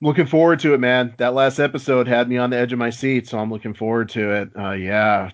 Looking 0.00 0.26
forward 0.26 0.60
to 0.60 0.74
it, 0.74 0.80
man. 0.80 1.14
That 1.18 1.34
last 1.34 1.58
episode 1.58 2.06
had 2.06 2.28
me 2.28 2.36
on 2.36 2.50
the 2.50 2.58
edge 2.58 2.72
of 2.72 2.78
my 2.78 2.90
seat, 2.90 3.28
so 3.28 3.38
I'm 3.38 3.50
looking 3.50 3.74
forward 3.74 4.08
to 4.10 4.32
it. 4.32 4.50
Uh, 4.58 4.72
yeah, 4.72 5.30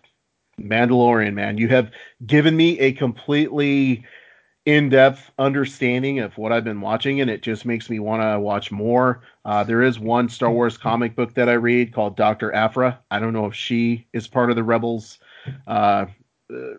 Mandalorian, 0.60 1.34
man. 1.34 1.58
You 1.58 1.68
have 1.68 1.90
given 2.26 2.56
me 2.56 2.78
a 2.78 2.92
completely 2.92 4.04
in-depth 4.66 5.30
understanding 5.38 6.20
of 6.20 6.36
what 6.36 6.52
I've 6.52 6.64
been 6.64 6.82
watching, 6.82 7.20
and 7.20 7.30
it 7.30 7.42
just 7.42 7.64
makes 7.64 7.88
me 7.90 7.98
want 7.98 8.22
to 8.22 8.38
watch 8.38 8.70
more. 8.70 9.22
Uh, 9.44 9.64
there 9.64 9.82
is 9.82 9.98
one 9.98 10.28
Star 10.28 10.52
Wars 10.52 10.76
comic 10.76 11.16
book 11.16 11.34
that 11.34 11.48
I 11.48 11.54
read 11.54 11.92
called 11.94 12.16
Doctor 12.16 12.52
Aphra. 12.54 13.00
I 13.10 13.18
don't 13.18 13.32
know 13.32 13.46
if 13.46 13.54
she 13.54 14.06
is 14.12 14.28
part 14.28 14.50
of 14.50 14.56
the 14.56 14.62
Rebels, 14.62 15.18
uh, 15.66 15.70
uh, 15.70 16.06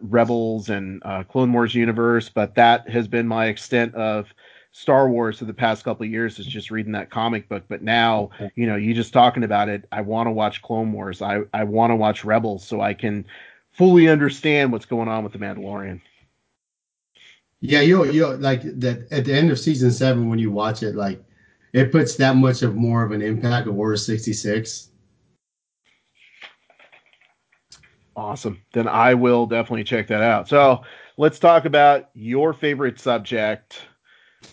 Rebels 0.02 0.70
and 0.70 1.02
uh, 1.06 1.24
Clone 1.24 1.54
Wars 1.54 1.76
universe, 1.76 2.30
but 2.30 2.56
that 2.56 2.90
has 2.90 3.08
been 3.08 3.28
my 3.28 3.48
extent 3.48 3.96
of 3.96 4.28
Star 4.72 5.10
Wars 5.10 5.40
for 5.40 5.46
the 5.46 5.54
past 5.54 5.84
couple 5.84 6.06
of 6.06 6.12
years 6.12 6.40
is 6.40 6.46
just 6.46 6.72
reading 6.72 6.94
that 6.94 7.10
comic 7.10 7.50
book. 7.50 7.64
But 7.68 7.82
now, 7.82 8.30
you 8.56 8.68
know, 8.68 8.78
you 8.78 8.94
just 8.94 9.12
talking 9.12 9.44
about 9.44 9.68
it, 9.68 9.86
I 9.92 10.02
want 10.02 10.28
to 10.28 10.32
watch 10.32 10.62
Clone 10.62 10.94
Wars. 10.94 11.22
I, 11.22 11.42
I 11.54 11.64
want 11.66 11.92
to 11.92 11.96
watch 11.96 12.24
Rebels 12.24 12.66
so 12.66 12.80
I 12.80 12.94
can 12.94 13.26
fully 13.72 14.08
understand 14.08 14.72
what's 14.72 14.86
going 14.86 15.08
on 15.10 15.24
with 15.24 15.34
the 15.34 15.40
Mandalorian. 15.40 16.02
Yeah, 17.60 17.82
you 17.82 18.06
you 18.12 18.28
like 18.28 18.64
that 18.64 19.08
at 19.12 19.26
the 19.26 19.34
end 19.36 19.52
of 19.52 19.60
season 19.60 19.92
seven 19.92 20.30
when 20.30 20.40
you 20.40 20.52
watch 20.52 20.82
it, 20.84 20.96
like 20.96 21.24
it 21.74 21.92
puts 21.92 22.16
that 22.16 22.36
much 22.36 22.64
of 22.64 22.76
more 22.76 23.04
of 23.04 23.12
an 23.12 23.22
impact 23.22 23.68
of 23.68 23.78
Order 23.78 23.98
sixty 23.98 24.34
six. 24.34 24.91
Awesome. 28.16 28.62
Then 28.74 28.88
I 28.88 29.14
will 29.14 29.46
definitely 29.46 29.84
check 29.84 30.08
that 30.08 30.22
out. 30.22 30.48
So 30.48 30.84
let's 31.18 31.40
talk 31.40 31.66
about 31.66 32.10
your 32.14 32.54
favorite 32.54 33.00
subject. 33.00 33.82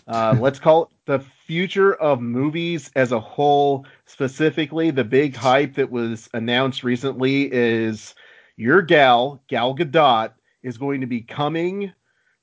Uh, 0.07 0.35
let's 0.41 0.59
call 0.59 0.83
it 0.83 0.89
the 1.05 1.19
future 1.45 1.95
of 1.95 2.21
movies 2.21 2.91
as 2.95 3.11
a 3.11 3.19
whole. 3.19 3.85
Specifically, 4.05 4.91
the 4.91 5.03
big 5.03 5.35
hype 5.35 5.75
that 5.75 5.91
was 5.91 6.29
announced 6.33 6.83
recently 6.83 7.51
is 7.51 8.15
your 8.55 8.81
gal, 8.81 9.41
Gal 9.47 9.75
Gadot, 9.75 10.31
is 10.63 10.77
going 10.77 11.01
to 11.01 11.07
be 11.07 11.21
coming 11.21 11.91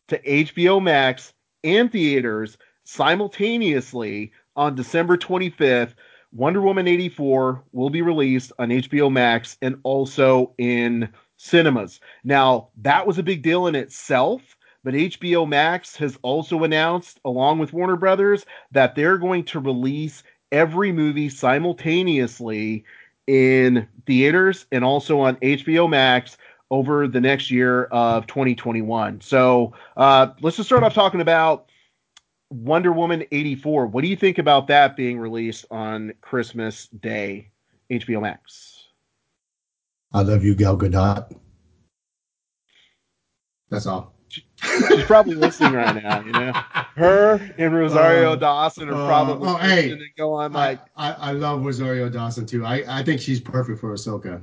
to 0.09 0.19
HBO 0.21 0.83
Max 0.83 1.33
and 1.65 1.91
theaters 1.91 2.57
simultaneously 2.85 4.33
on 4.55 4.75
December 4.75 5.17
25th. 5.17 5.95
Wonder 6.37 6.61
Woman 6.61 6.87
84 6.87 7.65
will 7.73 7.89
be 7.89 8.03
released 8.03 8.53
on 8.59 8.69
HBO 8.69 9.11
Max 9.11 9.57
and 9.63 9.79
also 9.85 10.53
in 10.59 11.09
cinemas. 11.39 11.99
Now, 12.25 12.69
that 12.83 13.07
was 13.07 13.17
a 13.17 13.23
big 13.23 13.43
deal 13.43 13.67
in 13.69 13.75
itself, 13.75 14.43
but 14.85 14.93
HBO 14.93 15.49
Max 15.49 15.97
has 15.97 16.19
also 16.21 16.65
announced, 16.65 17.21
along 17.25 17.59
with 17.59 17.73
Warner 17.73 17.97
Brothers, 17.97 18.45
that 18.73 18.95
they're 18.95 19.17
going 19.17 19.45
to 19.45 19.61
release 19.61 20.23
every 20.53 20.93
movie 20.93 21.31
simultaneously 21.31 22.85
in 23.27 23.89
theaters 24.07 24.67
and 24.71 24.85
also 24.85 25.21
on 25.21 25.37
HBO 25.37 25.89
Max 25.89 26.37
over 26.71 27.09
the 27.09 27.21
next 27.21 27.51
year 27.51 27.85
of 27.85 28.27
2021. 28.27 29.23
So 29.23 29.73
uh, 29.97 30.29
let's 30.43 30.59
just 30.59 30.69
start 30.69 30.83
off 30.83 30.93
talking 30.93 31.23
about 31.23 31.71
Wonder 32.51 32.93
Woman 32.93 33.25
84. 33.31 33.87
What 33.87 34.03
do 34.03 34.09
you 34.09 34.17
think 34.17 34.39
about 34.39 34.67
that 34.69 34.97
being 34.97 35.19
released 35.19 35.67
on 35.71 36.13
Christmas 36.21 36.89
Day, 36.89 37.51
HBO 37.91 38.23
Max? 38.23 38.89
I 40.13 40.23
love 40.23 40.45
you, 40.45 40.55
Gal 40.55 40.79
Gadot. 40.79 41.37
That's 43.69 43.87
all. 43.87 44.15
She's 44.29 45.05
probably 45.05 45.35
listening 45.35 45.73
right 45.73 46.03
now, 46.03 46.21
you 46.21 46.33
know. 46.33 46.53
Her 46.97 47.55
and 47.59 47.75
Rosario 47.75 48.33
uh, 48.33 48.37
Dawson 48.37 48.89
are 48.89 48.95
uh, 48.95 49.07
probably 49.07 49.49
uh, 49.49 49.53
oh, 49.53 49.57
hey, 49.57 49.99
go 50.17 50.33
on 50.33 50.53
like 50.53 50.81
I, 50.97 51.13
I, 51.13 51.33
love 51.33 51.65
Rosario 51.65 52.09
Dawson 52.09 52.47
too. 52.47 52.65
I, 52.65 52.83
I 52.89 53.03
think 53.03 53.21
she's 53.21 53.41
perfect 53.41 53.81
for 53.81 53.93
Ahsoka. 53.93 54.41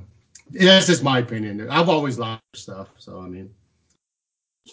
That's 0.50 0.86
just 0.86 1.02
my 1.02 1.18
opinion. 1.18 1.68
I've 1.68 1.88
always 1.88 2.18
loved 2.18 2.42
her 2.54 2.58
stuff, 2.58 2.88
so 2.96 3.20
I 3.20 3.28
mean 3.28 3.50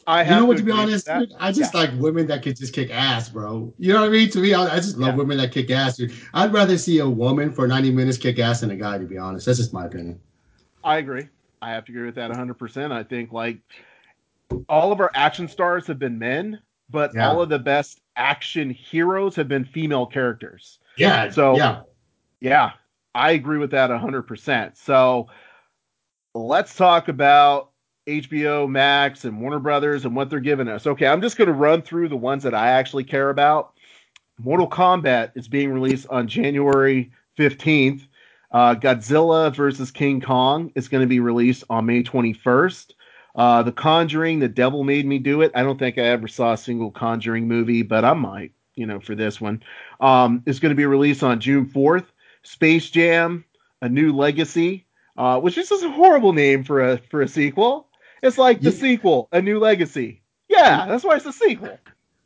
I 0.08 0.24
you 0.24 0.30
know 0.30 0.46
what? 0.46 0.58
To 0.58 0.64
be 0.64 0.72
honest, 0.72 1.06
dude, 1.06 1.34
I 1.40 1.52
just 1.52 1.74
yeah. 1.74 1.82
like 1.82 1.90
women 2.00 2.26
that 2.28 2.44
could 2.44 2.56
just 2.56 2.74
kick 2.74 2.90
ass, 2.92 3.30
bro. 3.30 3.74
You 3.78 3.94
know 3.94 4.02
what 4.02 4.08
I 4.08 4.12
mean? 4.12 4.30
To 4.30 4.40
me, 4.40 4.54
I, 4.54 4.76
I 4.76 4.76
just 4.78 4.98
love 4.98 5.12
yeah. 5.12 5.16
women 5.16 5.38
that 5.38 5.52
kick 5.52 5.70
ass. 5.70 5.98
Dude. 5.98 6.14
I'd 6.34 6.54
rather 6.54 6.78
see 6.78 7.00
a 7.00 7.10
woman 7.10 7.52
for 7.52 7.68
90 7.68 7.92
minutes 7.92 8.18
kick 8.18 8.40
ass 8.40 8.62
than 8.62 8.72
a 8.72 8.76
guy. 8.76 8.98
To 8.98 9.06
be 9.06 9.18
honest, 9.18 9.46
that's 9.46 9.58
just 9.58 9.74
my 9.74 9.86
opinion. 9.86 10.20
I 10.84 10.98
agree. 10.98 11.28
I 11.62 11.72
have 11.72 11.86
to 11.86 11.92
agree 11.92 12.06
with 12.06 12.16
that 12.16 12.30
100. 12.30 12.54
percent 12.56 12.94
I 12.94 13.04
think 13.04 13.34
like 13.34 13.58
all 14.70 14.92
of 14.92 15.00
our 15.00 15.12
action 15.14 15.48
stars 15.48 15.88
have 15.88 16.00
been 16.00 16.18
men, 16.18 16.60
but 16.90 17.12
yeah. 17.14 17.30
all 17.30 17.42
of 17.42 17.50
the 17.50 17.60
best 17.60 18.02
action 18.16 18.70
heroes 18.70 19.36
have 19.36 19.48
been 19.48 19.66
female 19.66 20.06
characters. 20.06 20.80
Yeah. 20.98 21.30
So 21.30 21.58
yeah, 21.58 21.82
yeah, 22.40 22.72
I 23.14 23.32
agree 23.32 23.58
with 23.58 23.72
that 23.72 23.90
100%. 23.90 24.78
So 24.78 25.28
let's 26.34 26.76
talk 26.76 27.08
about 27.08 27.71
HBO 28.08 28.70
Max 28.70 29.26
and 29.26 29.40
Warner 29.40 29.60
Brothers 29.60 30.06
and 30.06 30.16
what 30.16 30.30
they're 30.30 30.40
giving 30.40 30.68
us. 30.68 30.88
Okay, 30.88 31.08
I'm 31.08 31.22
just 31.22 31.38
going 31.38 31.48
to 31.48 31.54
run 31.54 31.82
through 31.82 32.10
the 32.10 32.18
ones 32.18 32.44
that 32.44 32.56
I 32.56 32.70
actually 32.70 33.04
care 33.04 33.30
about. 33.30 33.74
Mortal 34.40 34.68
Kombat 34.68 35.32
is 35.36 35.48
being 35.48 35.72
released 35.72 36.08
on 36.10 36.28
January 36.28 37.12
15th. 37.38 38.08
Uh, 38.52 38.76
Godzilla 38.76 39.56
versus 39.56 39.92
King 39.92 40.20
Kong 40.20 40.72
is 40.76 40.88
going 40.88 41.02
to 41.02 41.08
be 41.08 41.20
released 41.20 41.64
on 41.70 41.86
May 41.86 42.04
21st. 42.04 42.92
Uh, 43.36 43.64
the 43.64 43.72
Conjuring, 43.72 44.40
The 44.40 44.50
Devil 44.50 44.84
Made 44.84 45.06
Me 45.06 45.20
Do 45.20 45.42
It. 45.42 45.52
I 45.56 45.64
don't 45.64 45.80
think 45.80 45.98
I 45.98 46.02
ever 46.02 46.28
saw 46.28 46.54
a 46.54 46.58
single 46.58 46.92
Conjuring 46.92 47.48
movie, 47.48 47.84
but 47.84 48.04
I 48.04 48.14
might, 48.14 48.52
you 48.76 48.86
know, 48.86 49.00
for 49.00 49.16
this 49.16 49.40
one. 49.40 49.64
Um, 50.02 50.44
it's 50.46 50.60
going 50.60 50.72
to 50.72 50.76
be 50.76 50.86
released 50.86 51.24
on 51.24 51.40
June 51.40 51.68
4th. 51.68 52.06
Space 52.44 52.90
Jam, 52.90 53.46
A 53.82 53.88
New 53.88 54.14
Legacy, 54.14 54.86
uh, 55.18 55.40
which 55.40 55.58
is 55.58 55.70
just 55.70 55.84
a 55.84 55.92
horrible 55.92 56.34
name 56.34 56.64
for 56.64 56.82
a 56.82 56.98
for 56.98 57.22
a 57.22 57.28
sequel. 57.28 57.88
It's 58.22 58.38
like 58.38 58.62
the 58.62 58.72
yeah. 58.72 58.78
sequel, 58.78 59.30
A 59.32 59.42
New 59.42 59.60
Legacy. 59.60 60.22
Yeah, 60.48 60.86
that's 60.88 61.04
why 61.04 61.16
it's 61.16 61.26
a 61.26 61.34
sequel. 61.34 61.80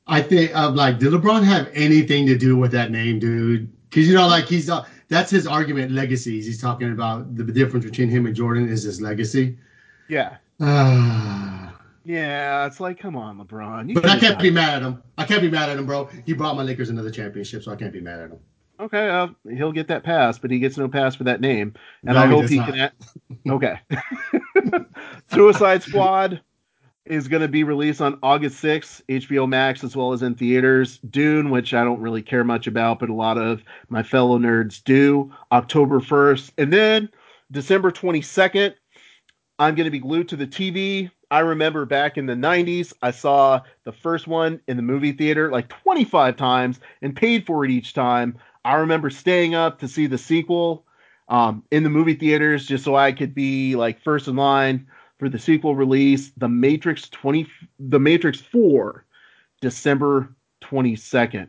I 0.08 0.22
think, 0.22 0.56
um, 0.56 0.76
like, 0.76 1.00
did 1.00 1.14
LeBron 1.14 1.44
have 1.44 1.70
anything 1.74 2.28
to 2.28 2.38
do 2.38 2.58
with 2.58 2.72
that 2.72 2.92
name, 2.92 3.20
dude? 3.20 3.72
Because 3.90 4.08
you 4.08 4.14
know, 4.14 4.28
like, 4.28 4.46
he's 4.46 4.70
uh, 4.70 4.86
that's 5.08 5.32
his 5.32 5.48
argument. 5.48 5.92
Legacies. 5.92 6.46
He's 6.46 6.62
talking 6.62 6.92
about 6.92 7.36
the 7.36 7.44
difference 7.44 7.86
between 7.86 8.10
him 8.10 8.26
and 8.26 8.36
Jordan 8.36 8.68
is 8.68 8.84
his 8.84 9.02
legacy. 9.02 9.58
Yeah. 10.10 10.38
yeah, 10.60 12.66
it's 12.66 12.80
like, 12.80 13.00
come 13.00 13.16
on, 13.16 13.40
LeBron. 13.40 13.94
but 13.94 14.08
I 14.08 14.20
can't 14.20 14.40
be 14.40 14.52
mad 14.52 14.76
at 14.76 14.82
him. 14.82 15.02
I 15.18 15.26
can't 15.26 15.42
be 15.42 15.50
mad 15.50 15.70
at 15.70 15.78
him, 15.78 15.86
bro. 15.86 16.10
He 16.26 16.34
brought 16.34 16.56
my 16.56 16.64
Lakers 16.64 16.90
another 16.90 17.12
championship, 17.12 17.64
so 17.64 17.72
I 17.72 17.76
can't 17.76 17.94
be 17.94 18.02
mad 18.02 18.20
at 18.20 18.32
him. 18.32 18.40
Okay, 18.80 19.10
uh, 19.10 19.28
he'll 19.50 19.72
get 19.72 19.88
that 19.88 20.04
pass, 20.04 20.38
but 20.38 20.52
he 20.52 20.60
gets 20.60 20.78
no 20.78 20.88
pass 20.88 21.16
for 21.16 21.24
that 21.24 21.40
name, 21.40 21.74
and 22.06 22.16
no, 22.16 22.22
I 22.22 22.28
hope 22.28 22.50
he, 22.50 22.58
he 22.58 22.72
can. 22.72 22.92
okay. 23.50 23.80
Suicide 25.32 25.82
Squad 25.84 26.42
is 27.06 27.28
going 27.28 27.42
to 27.42 27.48
be 27.48 27.64
released 27.64 28.02
on 28.02 28.18
August 28.24 28.64
6th, 28.64 29.02
HBO 29.08 29.48
Max, 29.48 29.84
as 29.84 29.96
well 29.96 30.12
as 30.12 30.24
in 30.24 30.36
theaters. 30.36 30.98
Dune, 31.10 31.52
which 31.52 31.74
I 31.74 31.84
don't 31.84 32.02
really 32.02 32.22
care 32.22 32.44
much 32.44 32.68
about, 32.68 33.00
but 33.00 33.10
a 33.10 33.14
lot 33.14 33.38
of 33.38 33.64
my 33.90 34.02
fellow 34.02 34.40
nerds 34.40 34.84
do, 34.84 35.32
October 35.52 36.00
1st. 36.00 36.52
And 36.58 36.74
then 36.74 37.10
December 37.52 37.92
22nd, 37.92 38.74
I'm 39.60 39.76
going 39.76 39.86
to 39.86 39.92
be 39.92 40.00
glued 40.00 40.30
to 40.30 40.36
the 40.36 40.48
TV. 40.48 41.12
I 41.32 41.40
remember 41.40 41.86
back 41.86 42.18
in 42.18 42.26
the 42.26 42.34
90s, 42.34 42.94
I 43.02 43.12
saw 43.12 43.62
the 43.84 43.92
first 43.92 44.28
one 44.28 44.60
in 44.68 44.78
the 44.78 44.84
movie 44.84 45.12
theater 45.12 45.52
like 45.52 45.70
25 45.70 46.36
times 46.36 46.80
and 47.02 47.16
paid 47.16 47.46
for 47.46 47.66
it 47.66 47.72
each 47.72 47.94
time. 47.94 48.38
I 48.66 48.74
remember 48.78 49.12
staying 49.12 49.54
up 49.54 49.80
to 49.80 49.88
see 49.88 50.08
the 50.08 50.18
sequel 50.18 50.86
um, 51.30 51.64
in 51.70 51.84
the 51.84 51.90
movie 51.90 52.16
theaters 52.16 52.66
just 52.66 52.84
so 52.84 52.96
I 52.96 53.12
could 53.12 53.36
be 53.36 53.76
like 53.76 54.02
first 54.02 54.28
in 54.28 54.36
line 54.36 54.88
for 55.20 55.30
the 55.30 55.38
sequel 55.38 55.76
release, 55.76 56.32
The 56.38 56.50
Matrix 56.50 57.08
20, 57.10 57.48
The 57.80 58.00
Matrix 58.00 58.42
4, 58.42 59.06
December 59.62 60.36
22nd. 60.64 61.48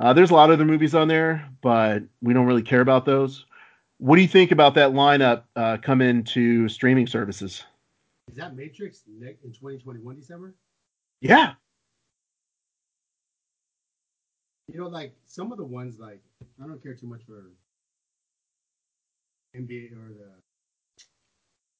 Uh, 0.00 0.12
there's 0.12 0.32
a 0.32 0.34
lot 0.34 0.50
of 0.50 0.54
other 0.54 0.64
movies 0.64 0.94
on 0.94 1.06
there, 1.06 1.48
but 1.62 2.02
we 2.20 2.34
don't 2.34 2.46
really 2.46 2.62
care 2.62 2.80
about 2.80 3.04
those. 3.04 3.46
What 3.98 4.16
do 4.16 4.22
you 4.22 4.28
think 4.28 4.50
about 4.50 4.74
that 4.74 4.90
lineup 4.90 5.44
uh, 5.54 5.76
coming 5.76 6.24
to 6.24 6.68
streaming 6.68 7.06
services? 7.06 7.64
Is 8.28 8.36
that 8.36 8.56
Matrix 8.56 9.02
in 9.06 9.20
2021 9.20 10.16
December? 10.16 10.56
Yeah. 11.20 11.52
You 14.72 14.78
know, 14.78 14.88
like 14.88 15.14
some 15.26 15.50
of 15.50 15.58
the 15.58 15.64
ones, 15.64 15.98
like 15.98 16.20
I 16.62 16.66
don't 16.66 16.82
care 16.82 16.94
too 16.94 17.06
much 17.06 17.22
for 17.26 17.50
NBA 19.56 19.92
or 19.92 20.12
the 20.12 20.30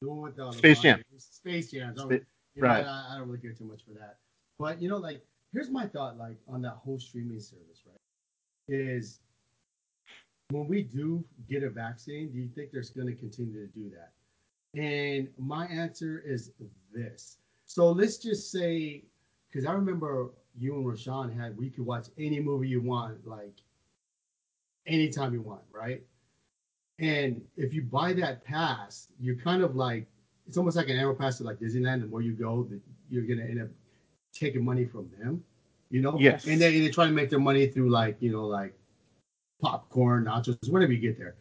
the 0.01 0.09
one 0.09 0.23
with 0.23 0.37
the 0.37 0.51
Space 0.53 0.81
Jam. 0.81 1.03
Space 1.19 1.71
Jam. 1.71 1.95
Sp- 1.95 2.27
right. 2.57 2.85
Know, 2.85 2.91
I, 2.91 3.07
I, 3.13 3.19
don't 3.19 3.29
really 3.29 3.41
care 3.41 3.53
too 3.53 3.65
much 3.65 3.85
for 3.85 3.93
that. 3.99 4.17
But 4.59 4.81
you 4.83 4.89
know, 4.89 4.97
like 4.97 5.25
here's 5.53 5.71
my 5.71 5.87
thought, 5.87 6.19
like 6.19 6.37
on 6.49 6.63
that 6.63 6.79
whole 6.85 6.99
streaming 6.99 7.41
service, 7.41 7.83
right? 7.87 7.97
Is 8.69 9.21
when 10.51 10.67
we 10.67 10.83
do 10.83 11.25
get 11.49 11.63
a 11.63 11.71
vaccine, 11.71 12.31
do 12.33 12.39
you 12.39 12.49
think 12.55 12.73
there's 12.73 12.91
going 12.91 13.07
to 13.07 13.15
continue 13.15 13.67
to 13.67 13.73
do 13.73 13.91
that? 13.91 14.13
And 14.81 15.29
my 15.39 15.67
answer 15.67 16.23
is 16.25 16.53
this. 16.93 17.39
So 17.67 17.91
let's 17.91 18.19
just 18.19 18.51
say, 18.51 19.05
because 19.49 19.67
I 19.67 19.73
remember 19.73 20.31
you 20.59 20.75
and 20.75 20.85
Rashawn 20.85 21.35
had, 21.37 21.57
we 21.57 21.71
could 21.71 21.87
watch 21.87 22.09
any 22.19 22.41
movie 22.41 22.69
you 22.69 22.81
want, 22.81 23.27
like 23.27 23.55
anytime 24.87 25.33
you 25.33 25.43
want, 25.43 25.63
right? 25.73 26.03
And 26.99 27.41
if 27.57 27.73
you 27.73 27.83
buy 27.83 28.13
that 28.15 28.45
pass, 28.45 29.09
you're 29.19 29.37
kind 29.37 29.63
of 29.63 29.75
like 29.75 30.07
it's 30.47 30.57
almost 30.57 30.77
like 30.77 30.89
an 30.89 30.97
annual 30.97 31.15
pass 31.15 31.39
to 31.39 31.45
like 31.45 31.59
Disneyland. 31.59 32.01
The 32.01 32.07
more 32.07 32.23
you 32.23 32.33
go, 32.33 32.65
the, 32.65 32.81
you're 33.09 33.25
gonna 33.25 33.49
end 33.49 33.63
up 33.63 33.69
taking 34.35 34.65
money 34.65 34.85
from 34.85 35.09
them, 35.19 35.43
you 35.91 36.03
know. 36.03 36.19
Yes. 36.19 36.47
And 36.47 36.61
they 36.61 36.79
they 36.81 36.91
try 36.91 37.07
to 37.07 37.13
make 37.13 37.31
their 37.31 37.39
money 37.39 37.67
through 37.69 37.89
like 37.91 38.17
you 38.21 38.33
know 38.33 38.45
like 38.47 38.75
popcorn, 39.63 40.25
nachos, 40.25 40.71
whatever 40.71 40.93
you 40.93 40.99
get 40.99 41.19
there. 41.19 41.37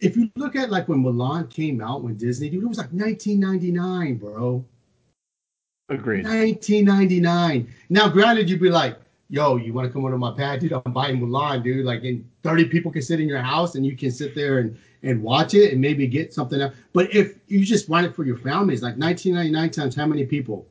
If 0.00 0.16
you 0.16 0.30
look 0.36 0.56
at 0.56 0.70
like 0.70 0.88
when 0.88 1.02
Mulan 1.02 1.50
came 1.50 1.80
out, 1.80 2.02
when 2.02 2.16
Disney, 2.16 2.50
dude, 2.50 2.62
it 2.62 2.66
was 2.66 2.78
like 2.78 2.92
1999, 2.92 4.16
bro. 4.16 4.64
Agreed. 5.88 6.24
1999. 6.24 7.68
Now, 7.90 8.08
granted, 8.08 8.48
you'd 8.48 8.60
be 8.60 8.70
like, 8.70 8.98
yo, 9.28 9.56
you 9.56 9.72
want 9.72 9.86
to 9.86 9.92
come 9.92 10.02
over 10.04 10.12
to 10.14 10.18
my 10.18 10.32
pad, 10.32 10.60
dude? 10.60 10.72
I'm 10.72 10.92
buying 10.92 11.20
Mulan, 11.20 11.62
dude. 11.62 11.84
Like, 11.84 12.04
and 12.04 12.28
30 12.42 12.66
people 12.66 12.90
can 12.90 13.02
sit 13.02 13.20
in 13.20 13.28
your 13.28 13.40
house 13.42 13.74
and 13.74 13.84
you 13.84 13.96
can 13.96 14.10
sit 14.10 14.34
there 14.34 14.58
and, 14.60 14.76
and 15.02 15.22
watch 15.22 15.54
it 15.54 15.72
and 15.72 15.80
maybe 15.80 16.06
get 16.06 16.32
something 16.32 16.60
out. 16.62 16.72
But 16.92 17.14
if 17.14 17.38
you 17.48 17.64
just 17.64 17.88
want 17.88 18.06
it 18.06 18.14
for 18.14 18.24
your 18.24 18.38
family, 18.38 18.74
it's 18.74 18.82
like 18.82 18.96
1999 18.96 19.70
times 19.70 19.94
how 19.94 20.06
many 20.06 20.24
people? 20.24 20.66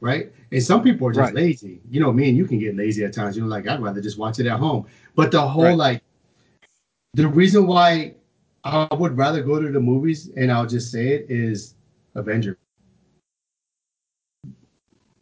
Right? 0.00 0.32
And 0.52 0.62
some 0.62 0.82
people 0.82 1.08
are 1.08 1.12
just 1.12 1.32
Right. 1.32 1.34
lazy. 1.34 1.80
You 1.90 2.00
know, 2.00 2.12
me 2.12 2.28
and 2.28 2.36
you 2.36 2.46
can 2.46 2.58
get 2.58 2.76
lazy 2.76 3.04
at 3.04 3.12
times. 3.12 3.36
You 3.36 3.42
know, 3.42 3.48
like, 3.48 3.66
I'd 3.66 3.80
rather 3.80 4.00
just 4.00 4.18
watch 4.18 4.38
it 4.38 4.46
at 4.46 4.58
home. 4.58 4.86
But 5.14 5.30
the 5.32 5.40
whole, 5.40 5.64
Right. 5.64 5.76
like, 5.76 6.02
the 7.14 7.26
reason 7.26 7.66
why 7.66 8.14
I 8.64 8.86
would 8.94 9.16
rather 9.16 9.42
go 9.42 9.60
to 9.60 9.70
the 9.70 9.80
movies, 9.80 10.30
and 10.36 10.52
I'll 10.52 10.66
just 10.66 10.92
say 10.92 11.08
it, 11.14 11.26
is 11.30 11.74
Avenger. 12.14 12.58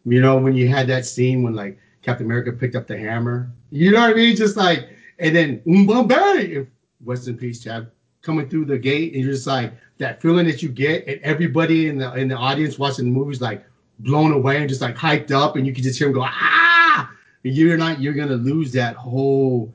You 0.07 0.21
know, 0.21 0.39
when 0.39 0.55
you 0.55 0.69
had 0.69 0.87
that 0.87 1.05
scene 1.05 1.43
when 1.43 1.55
like 1.55 1.79
Captain 2.01 2.27
America 2.27 2.53
picked 2.53 2.77
up 2.77 2.87
the 2.87 2.97
hammer, 2.97 3.51
you 3.71 3.91
know 3.91 4.01
what 4.01 4.11
I 4.11 4.15
mean? 4.15 4.37
Just 4.37 4.57
like, 4.57 4.89
and 5.19 5.35
then 5.35 5.61
Mbappe, 5.67 6.67
rest 7.05 7.27
in 7.27 7.37
peace, 7.37 7.63
Chad, 7.63 7.91
coming 8.23 8.49
through 8.49 8.67
the 8.67 8.79
gate, 8.79 9.15
and 9.15 9.25
you're 9.25 9.33
just 9.33 9.49
like 9.49 9.75
that 9.99 10.23
feeling 10.23 10.47
that 10.47 10.63
you 10.63 10.69
get, 10.69 11.07
and 11.09 11.21
everybody 11.23 11.89
in 11.89 11.99
the 11.99 12.15
in 12.15 12.29
the 12.29 12.37
audience 12.37 12.79
watching 12.79 13.07
the 13.07 13.11
movies 13.11 13.41
like 13.41 13.65
blown 13.99 14.33
away 14.33 14.59
and 14.59 14.69
just 14.69 14.81
like 14.81 14.95
hyped 14.95 15.33
up, 15.33 15.57
and 15.57 15.67
you 15.67 15.73
can 15.73 15.83
just 15.83 15.99
hear 15.99 16.07
them 16.07 16.15
go 16.15 16.23
ah, 16.23 17.11
and 17.45 17.55
you're 17.55 17.77
not, 17.77 18.01
you're 18.01 18.15
gonna 18.15 18.37
lose 18.37 18.73
that 18.73 18.95
whole 18.95 19.75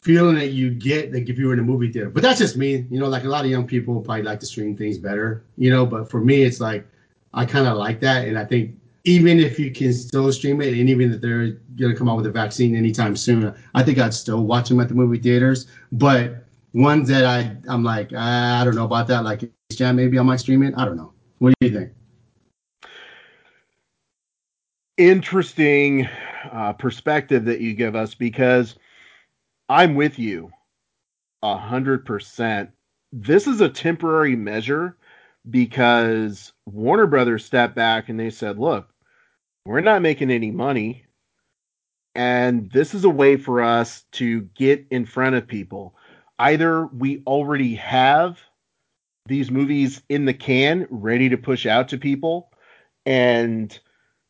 feeling 0.00 0.36
that 0.36 0.52
you 0.52 0.70
get 0.70 1.12
like 1.12 1.28
if 1.28 1.38
you 1.38 1.46
were 1.46 1.52
in 1.52 1.58
a 1.58 1.62
movie 1.62 1.92
theater. 1.92 2.08
But 2.08 2.22
that's 2.22 2.38
just 2.38 2.56
me, 2.56 2.86
you 2.90 2.98
know. 2.98 3.08
Like 3.08 3.24
a 3.24 3.28
lot 3.28 3.44
of 3.44 3.50
young 3.50 3.66
people 3.66 4.00
probably 4.00 4.22
like 4.22 4.40
to 4.40 4.46
stream 4.46 4.74
things 4.76 4.96
better, 4.96 5.44
you 5.58 5.70
know. 5.70 5.84
But 5.84 6.10
for 6.10 6.20
me, 6.20 6.42
it's 6.42 6.58
like 6.58 6.86
I 7.34 7.46
kind 7.46 7.66
of 7.66 7.78
like 7.78 8.00
that, 8.00 8.28
and 8.28 8.38
I 8.38 8.44
think 8.44 8.76
even 9.04 9.40
if 9.40 9.58
you 9.58 9.70
can 9.72 9.92
still 9.92 10.30
stream 10.32 10.60
it, 10.60 10.74
and 10.78 10.88
even 10.88 11.12
if 11.12 11.20
they're 11.20 11.60
gonna 11.76 11.96
come 11.96 12.08
out 12.08 12.16
with 12.16 12.26
a 12.26 12.30
vaccine 12.30 12.76
anytime 12.76 13.16
soon, 13.16 13.54
I 13.74 13.82
think 13.82 13.98
I'd 13.98 14.14
still 14.14 14.44
watch 14.44 14.68
them 14.68 14.80
at 14.80 14.88
the 14.88 14.94
movie 14.94 15.18
theaters. 15.18 15.66
But 15.92 16.44
ones 16.74 17.08
that 17.08 17.24
I 17.24 17.56
I'm 17.68 17.82
like 17.82 18.10
"Ah, 18.14 18.60
I 18.60 18.64
don't 18.64 18.74
know 18.74 18.84
about 18.84 19.08
that, 19.08 19.24
like 19.24 19.50
Jam, 19.72 19.96
maybe 19.96 20.18
I 20.18 20.22
might 20.22 20.40
stream 20.40 20.62
it. 20.62 20.74
I 20.76 20.84
don't 20.84 20.96
know. 20.96 21.12
What 21.38 21.54
do 21.60 21.66
you 21.66 21.74
think? 21.74 21.92
Interesting 24.98 26.06
uh, 26.52 26.74
perspective 26.74 27.44
that 27.46 27.60
you 27.60 27.74
give 27.74 27.96
us 27.96 28.14
because 28.14 28.76
I'm 29.68 29.94
with 29.94 30.18
you 30.18 30.50
a 31.42 31.56
hundred 31.56 32.04
percent. 32.04 32.70
This 33.12 33.46
is 33.46 33.60
a 33.60 33.68
temporary 33.68 34.36
measure 34.36 34.96
because 35.48 36.52
Warner 36.66 37.06
Brothers 37.06 37.44
stepped 37.44 37.74
back 37.74 38.08
and 38.08 38.18
they 38.18 38.30
said, 38.30 38.58
look, 38.58 38.88
we're 39.64 39.80
not 39.80 40.02
making 40.02 40.30
any 40.30 40.50
money. 40.50 41.04
And 42.14 42.70
this 42.70 42.94
is 42.94 43.04
a 43.04 43.10
way 43.10 43.36
for 43.36 43.62
us 43.62 44.04
to 44.12 44.42
get 44.54 44.86
in 44.90 45.06
front 45.06 45.34
of 45.34 45.46
people. 45.46 45.96
Either 46.38 46.86
we 46.86 47.22
already 47.26 47.74
have 47.76 48.38
these 49.26 49.50
movies 49.50 50.02
in 50.08 50.24
the 50.24 50.34
can 50.34 50.86
ready 50.90 51.28
to 51.28 51.36
push 51.36 51.64
out 51.64 51.88
to 51.88 51.98
people, 51.98 52.50
and, 53.06 53.78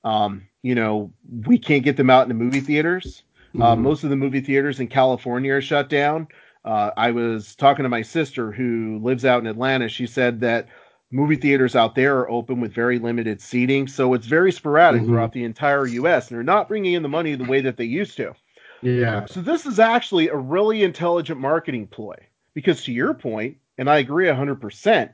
um, 0.04 0.46
you 0.62 0.74
know, 0.74 1.12
we 1.46 1.58
can't 1.58 1.84
get 1.84 1.96
them 1.96 2.10
out 2.10 2.22
in 2.22 2.28
the 2.28 2.34
movie 2.34 2.60
theaters. 2.60 3.24
Uh, 3.60 3.74
Mhm. 3.74 3.80
most 3.80 4.04
of 4.04 4.10
the 4.10 4.16
movie 4.16 4.40
theaters 4.40 4.80
in 4.80 4.86
California 4.86 5.52
are 5.54 5.60
shut 5.60 5.88
down. 5.88 6.28
Uh, 6.64 6.90
I 6.96 7.10
was 7.10 7.56
talking 7.56 7.82
to 7.82 7.88
my 7.88 8.02
sister 8.02 8.52
who 8.52 9.00
lives 9.02 9.24
out 9.24 9.40
in 9.40 9.46
Atlanta. 9.46 9.88
She 9.88 10.06
said 10.06 10.40
that 10.40 10.68
movie 11.12 11.36
theaters 11.36 11.76
out 11.76 11.94
there 11.94 12.18
are 12.18 12.30
open 12.30 12.60
with 12.60 12.72
very 12.72 12.98
limited 12.98 13.40
seating, 13.40 13.86
so 13.86 14.14
it's 14.14 14.26
very 14.26 14.50
sporadic 14.50 15.02
Mhm. 15.02 15.06
throughout 15.06 15.32
the 15.32 15.44
entire 15.44 15.86
U.S. 15.86 16.28
and 16.30 16.36
they're 16.36 16.42
not 16.42 16.68
bringing 16.68 16.94
in 16.94 17.02
the 17.02 17.08
money 17.08 17.34
the 17.34 17.44
way 17.44 17.60
that 17.60 17.76
they 17.76 17.84
used 17.84 18.16
to. 18.16 18.34
Yeah. 18.82 19.26
So 19.26 19.40
this 19.40 19.66
is 19.66 19.78
actually 19.78 20.28
a 20.28 20.36
really 20.36 20.82
intelligent 20.82 21.38
marketing 21.38 21.86
ploy 21.86 22.16
because 22.54 22.82
to 22.84 22.92
your 22.92 23.14
point, 23.14 23.58
and 23.78 23.88
I 23.88 23.98
agree 23.98 24.26
100%, 24.26 25.12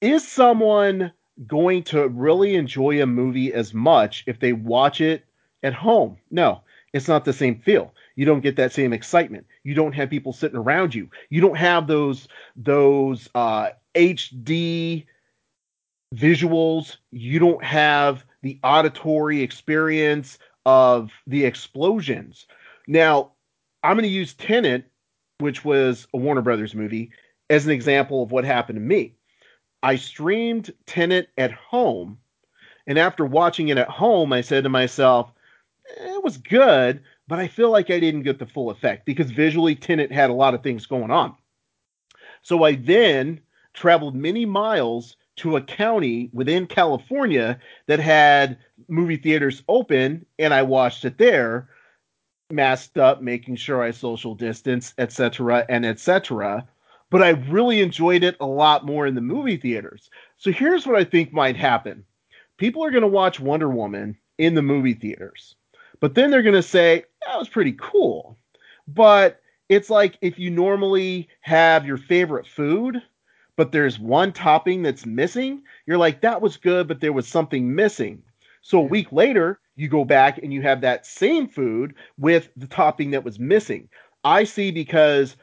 is 0.00 0.26
someone 0.26 1.12
going 1.46 1.82
to 1.84 2.08
really 2.08 2.54
enjoy 2.54 3.02
a 3.02 3.06
movie 3.06 3.52
as 3.52 3.72
much 3.72 4.24
if 4.26 4.38
they 4.38 4.52
watch 4.52 5.00
it 5.00 5.24
at 5.62 5.74
home? 5.74 6.16
No, 6.30 6.60
it's 6.92 7.08
not 7.08 7.24
the 7.24 7.32
same 7.32 7.56
feel. 7.60 7.94
You 8.16 8.26
don't 8.26 8.40
get 8.42 8.56
that 8.56 8.72
same 8.72 8.92
excitement. 8.92 9.46
You 9.64 9.74
don't 9.74 9.94
have 9.94 10.10
people 10.10 10.32
sitting 10.32 10.58
around 10.58 10.94
you. 10.94 11.08
You 11.30 11.40
don't 11.40 11.56
have 11.56 11.86
those 11.86 12.28
those 12.56 13.28
uh, 13.34 13.70
HD 13.94 15.06
visuals. 16.14 16.96
You 17.10 17.38
don't 17.38 17.64
have 17.64 18.24
the 18.42 18.58
auditory 18.62 19.42
experience 19.42 20.38
of 20.66 21.10
the 21.26 21.44
explosions. 21.44 22.46
Now, 22.86 23.32
I'm 23.82 23.96
going 23.96 24.08
to 24.08 24.08
use 24.08 24.34
Tenet, 24.34 24.84
which 25.38 25.64
was 25.64 26.06
a 26.14 26.18
Warner 26.18 26.42
Brothers 26.42 26.74
movie, 26.74 27.10
as 27.50 27.66
an 27.66 27.72
example 27.72 28.22
of 28.22 28.32
what 28.32 28.44
happened 28.44 28.76
to 28.76 28.80
me. 28.80 29.14
I 29.82 29.96
streamed 29.96 30.72
Tenet 30.86 31.28
at 31.36 31.52
home, 31.52 32.18
and 32.86 32.98
after 32.98 33.24
watching 33.24 33.68
it 33.68 33.78
at 33.78 33.88
home, 33.88 34.32
I 34.32 34.40
said 34.40 34.64
to 34.64 34.70
myself, 34.70 35.32
"Eh, 35.98 36.14
it 36.14 36.22
was 36.22 36.38
good, 36.38 37.02
but 37.26 37.38
I 37.38 37.48
feel 37.48 37.70
like 37.70 37.90
I 37.90 37.98
didn't 37.98 38.22
get 38.22 38.38
the 38.38 38.46
full 38.46 38.70
effect 38.70 39.06
because 39.06 39.30
visually 39.30 39.74
Tenet 39.74 40.12
had 40.12 40.30
a 40.30 40.34
lot 40.34 40.54
of 40.54 40.62
things 40.62 40.86
going 40.86 41.10
on. 41.10 41.34
So 42.42 42.62
I 42.64 42.76
then 42.76 43.40
traveled 43.74 44.14
many 44.14 44.44
miles 44.44 45.16
to 45.36 45.56
a 45.56 45.62
county 45.62 46.30
within 46.32 46.66
California 46.66 47.58
that 47.86 47.98
had 47.98 48.58
movie 48.88 49.16
theaters 49.16 49.62
open, 49.68 50.26
and 50.38 50.52
I 50.52 50.62
watched 50.62 51.04
it 51.04 51.18
there, 51.18 51.68
masked 52.50 52.98
up, 52.98 53.22
making 53.22 53.56
sure 53.56 53.82
I 53.82 53.92
social 53.92 54.34
distance, 54.34 54.92
etc., 54.98 55.64
and 55.68 55.86
etc. 55.86 56.68
But 57.10 57.22
I 57.22 57.30
really 57.30 57.80
enjoyed 57.80 58.22
it 58.22 58.36
a 58.40 58.46
lot 58.46 58.84
more 58.84 59.06
in 59.06 59.14
the 59.14 59.20
movie 59.20 59.56
theaters. 59.56 60.10
So 60.36 60.50
here's 60.50 60.86
what 60.86 60.96
I 60.96 61.04
think 61.04 61.32
might 61.32 61.56
happen: 61.56 62.04
people 62.58 62.84
are 62.84 62.90
going 62.90 63.02
to 63.02 63.08
watch 63.08 63.40
Wonder 63.40 63.68
Woman 63.70 64.18
in 64.38 64.54
the 64.54 64.62
movie 64.62 64.94
theaters, 64.94 65.54
but 66.00 66.14
then 66.14 66.30
they're 66.30 66.42
going 66.42 66.54
to 66.54 66.62
say 66.62 67.04
that 67.26 67.38
was 67.38 67.48
pretty 67.48 67.76
cool, 67.80 68.36
but 68.86 69.40
it's 69.68 69.88
like 69.88 70.18
if 70.20 70.38
you 70.38 70.50
normally 70.50 71.28
have 71.40 71.86
your 71.86 71.96
favorite 71.96 72.46
food 72.46 73.00
but 73.56 73.72
there's 73.72 73.98
one 73.98 74.32
topping 74.32 74.82
that's 74.82 75.06
missing, 75.06 75.62
you're 75.86 75.98
like, 75.98 76.20
that 76.22 76.40
was 76.40 76.56
good, 76.56 76.88
but 76.88 77.00
there 77.00 77.12
was 77.12 77.28
something 77.28 77.74
missing. 77.74 78.22
So 78.62 78.78
a 78.78 78.82
week 78.82 79.12
later, 79.12 79.60
you 79.76 79.88
go 79.88 80.04
back 80.04 80.38
and 80.38 80.52
you 80.52 80.62
have 80.62 80.80
that 80.80 81.06
same 81.06 81.48
food 81.48 81.94
with 82.18 82.48
the 82.56 82.66
topping 82.66 83.10
that 83.10 83.24
was 83.24 83.38
missing. 83.38 83.88
I 84.24 84.44
see 84.44 84.70
because 84.70 85.36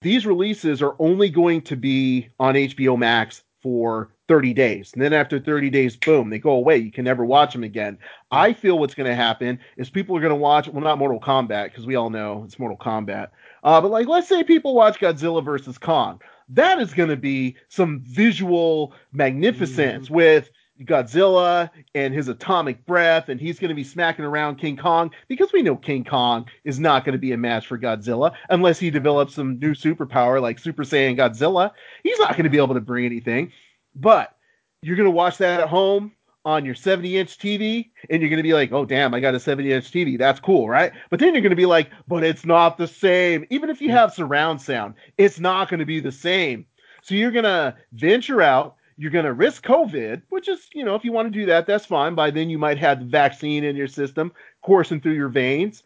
these 0.00 0.26
releases 0.26 0.82
are 0.82 0.96
only 0.98 1.28
going 1.28 1.62
to 1.62 1.76
be 1.76 2.28
on 2.38 2.54
HBO 2.54 2.98
Max 2.98 3.42
for 3.62 4.10
30 4.28 4.54
days. 4.54 4.92
And 4.92 5.02
then 5.02 5.12
after 5.12 5.38
30 5.38 5.70
days, 5.70 5.96
boom, 5.96 6.30
they 6.30 6.38
go 6.38 6.52
away. 6.52 6.78
You 6.78 6.90
can 6.90 7.04
never 7.04 7.24
watch 7.24 7.52
them 7.52 7.64
again. 7.64 7.98
I 8.30 8.52
feel 8.52 8.78
what's 8.78 8.94
going 8.94 9.08
to 9.08 9.14
happen 9.14 9.58
is 9.76 9.90
people 9.90 10.16
are 10.16 10.20
going 10.20 10.30
to 10.30 10.36
watch, 10.36 10.68
well, 10.68 10.82
not 10.82 10.98
Mortal 10.98 11.20
Kombat, 11.20 11.66
because 11.66 11.86
we 11.86 11.94
all 11.94 12.10
know 12.10 12.42
it's 12.44 12.58
Mortal 12.58 12.78
Kombat. 12.78 13.28
Uh, 13.62 13.80
but 13.80 13.90
like, 13.90 14.08
let's 14.08 14.28
say 14.28 14.42
people 14.42 14.74
watch 14.74 14.98
Godzilla 14.98 15.44
versus 15.44 15.78
Kong 15.78 16.20
that 16.52 16.80
is 16.80 16.92
going 16.92 17.08
to 17.08 17.16
be 17.16 17.56
some 17.68 18.00
visual 18.06 18.94
magnificence 19.12 20.06
mm-hmm. 20.06 20.14
with 20.14 20.50
Godzilla 20.84 21.70
and 21.94 22.12
his 22.12 22.28
atomic 22.28 22.84
breath, 22.86 23.28
and 23.28 23.40
he's 23.40 23.58
going 23.58 23.68
to 23.68 23.74
be 23.74 23.84
smacking 23.84 24.24
around 24.24 24.56
King 24.56 24.76
Kong 24.76 25.10
because 25.28 25.52
we 25.52 25.62
know 25.62 25.76
King 25.76 26.04
Kong 26.04 26.46
is 26.64 26.80
not 26.80 27.04
going 27.04 27.12
to 27.12 27.18
be 27.18 27.32
a 27.32 27.36
match 27.36 27.66
for 27.66 27.78
Godzilla 27.78 28.34
unless 28.50 28.78
he 28.78 28.90
develops 28.90 29.34
some 29.34 29.58
new 29.58 29.74
superpower 29.74 30.40
like 30.40 30.58
Super 30.58 30.82
Saiyan 30.82 31.16
Godzilla. 31.16 31.70
He's 32.02 32.18
not 32.18 32.32
going 32.32 32.44
to 32.44 32.50
be 32.50 32.58
able 32.58 32.74
to 32.74 32.80
bring 32.80 33.04
anything. 33.04 33.52
But 33.94 34.34
you're 34.82 34.96
going 34.96 35.06
to 35.06 35.10
watch 35.10 35.38
that 35.38 35.60
at 35.60 35.68
home 35.68 36.12
on 36.44 36.64
your 36.64 36.74
70 36.74 37.18
inch 37.18 37.38
TV, 37.38 37.90
and 38.10 38.20
you're 38.20 38.28
going 38.28 38.38
to 38.38 38.42
be 38.42 38.54
like, 38.54 38.72
oh, 38.72 38.84
damn, 38.84 39.14
I 39.14 39.20
got 39.20 39.34
a 39.34 39.40
70 39.40 39.72
inch 39.72 39.90
TV. 39.92 40.18
That's 40.18 40.40
cool, 40.40 40.68
right? 40.68 40.92
But 41.10 41.20
then 41.20 41.34
you're 41.34 41.42
going 41.42 41.50
to 41.50 41.56
be 41.56 41.66
like, 41.66 41.90
but 42.08 42.24
it's 42.24 42.44
not 42.44 42.78
the 42.78 42.88
same. 42.88 43.46
Even 43.50 43.70
if 43.70 43.80
you 43.80 43.88
hmm. 43.88 43.96
have 43.96 44.12
surround 44.12 44.60
sound, 44.60 44.94
it's 45.18 45.38
not 45.38 45.68
going 45.68 45.80
to 45.80 45.86
be 45.86 46.00
the 46.00 46.12
same. 46.12 46.66
So 47.02 47.14
you're 47.14 47.30
going 47.30 47.44
to 47.44 47.76
venture 47.92 48.42
out. 48.42 48.76
You're 48.96 49.10
going 49.10 49.24
to 49.24 49.32
risk 49.32 49.64
COVID, 49.64 50.22
which 50.28 50.48
is, 50.48 50.68
you 50.74 50.84
know, 50.84 50.94
if 50.94 51.04
you 51.04 51.12
want 51.12 51.32
to 51.32 51.38
do 51.38 51.46
that, 51.46 51.66
that's 51.66 51.86
fine. 51.86 52.14
By 52.14 52.30
then, 52.30 52.50
you 52.50 52.58
might 52.58 52.78
have 52.78 53.00
the 53.00 53.06
vaccine 53.06 53.64
in 53.64 53.74
your 53.74 53.88
system 53.88 54.32
coursing 54.62 55.00
through 55.00 55.14
your 55.14 55.28
veins. 55.28 55.82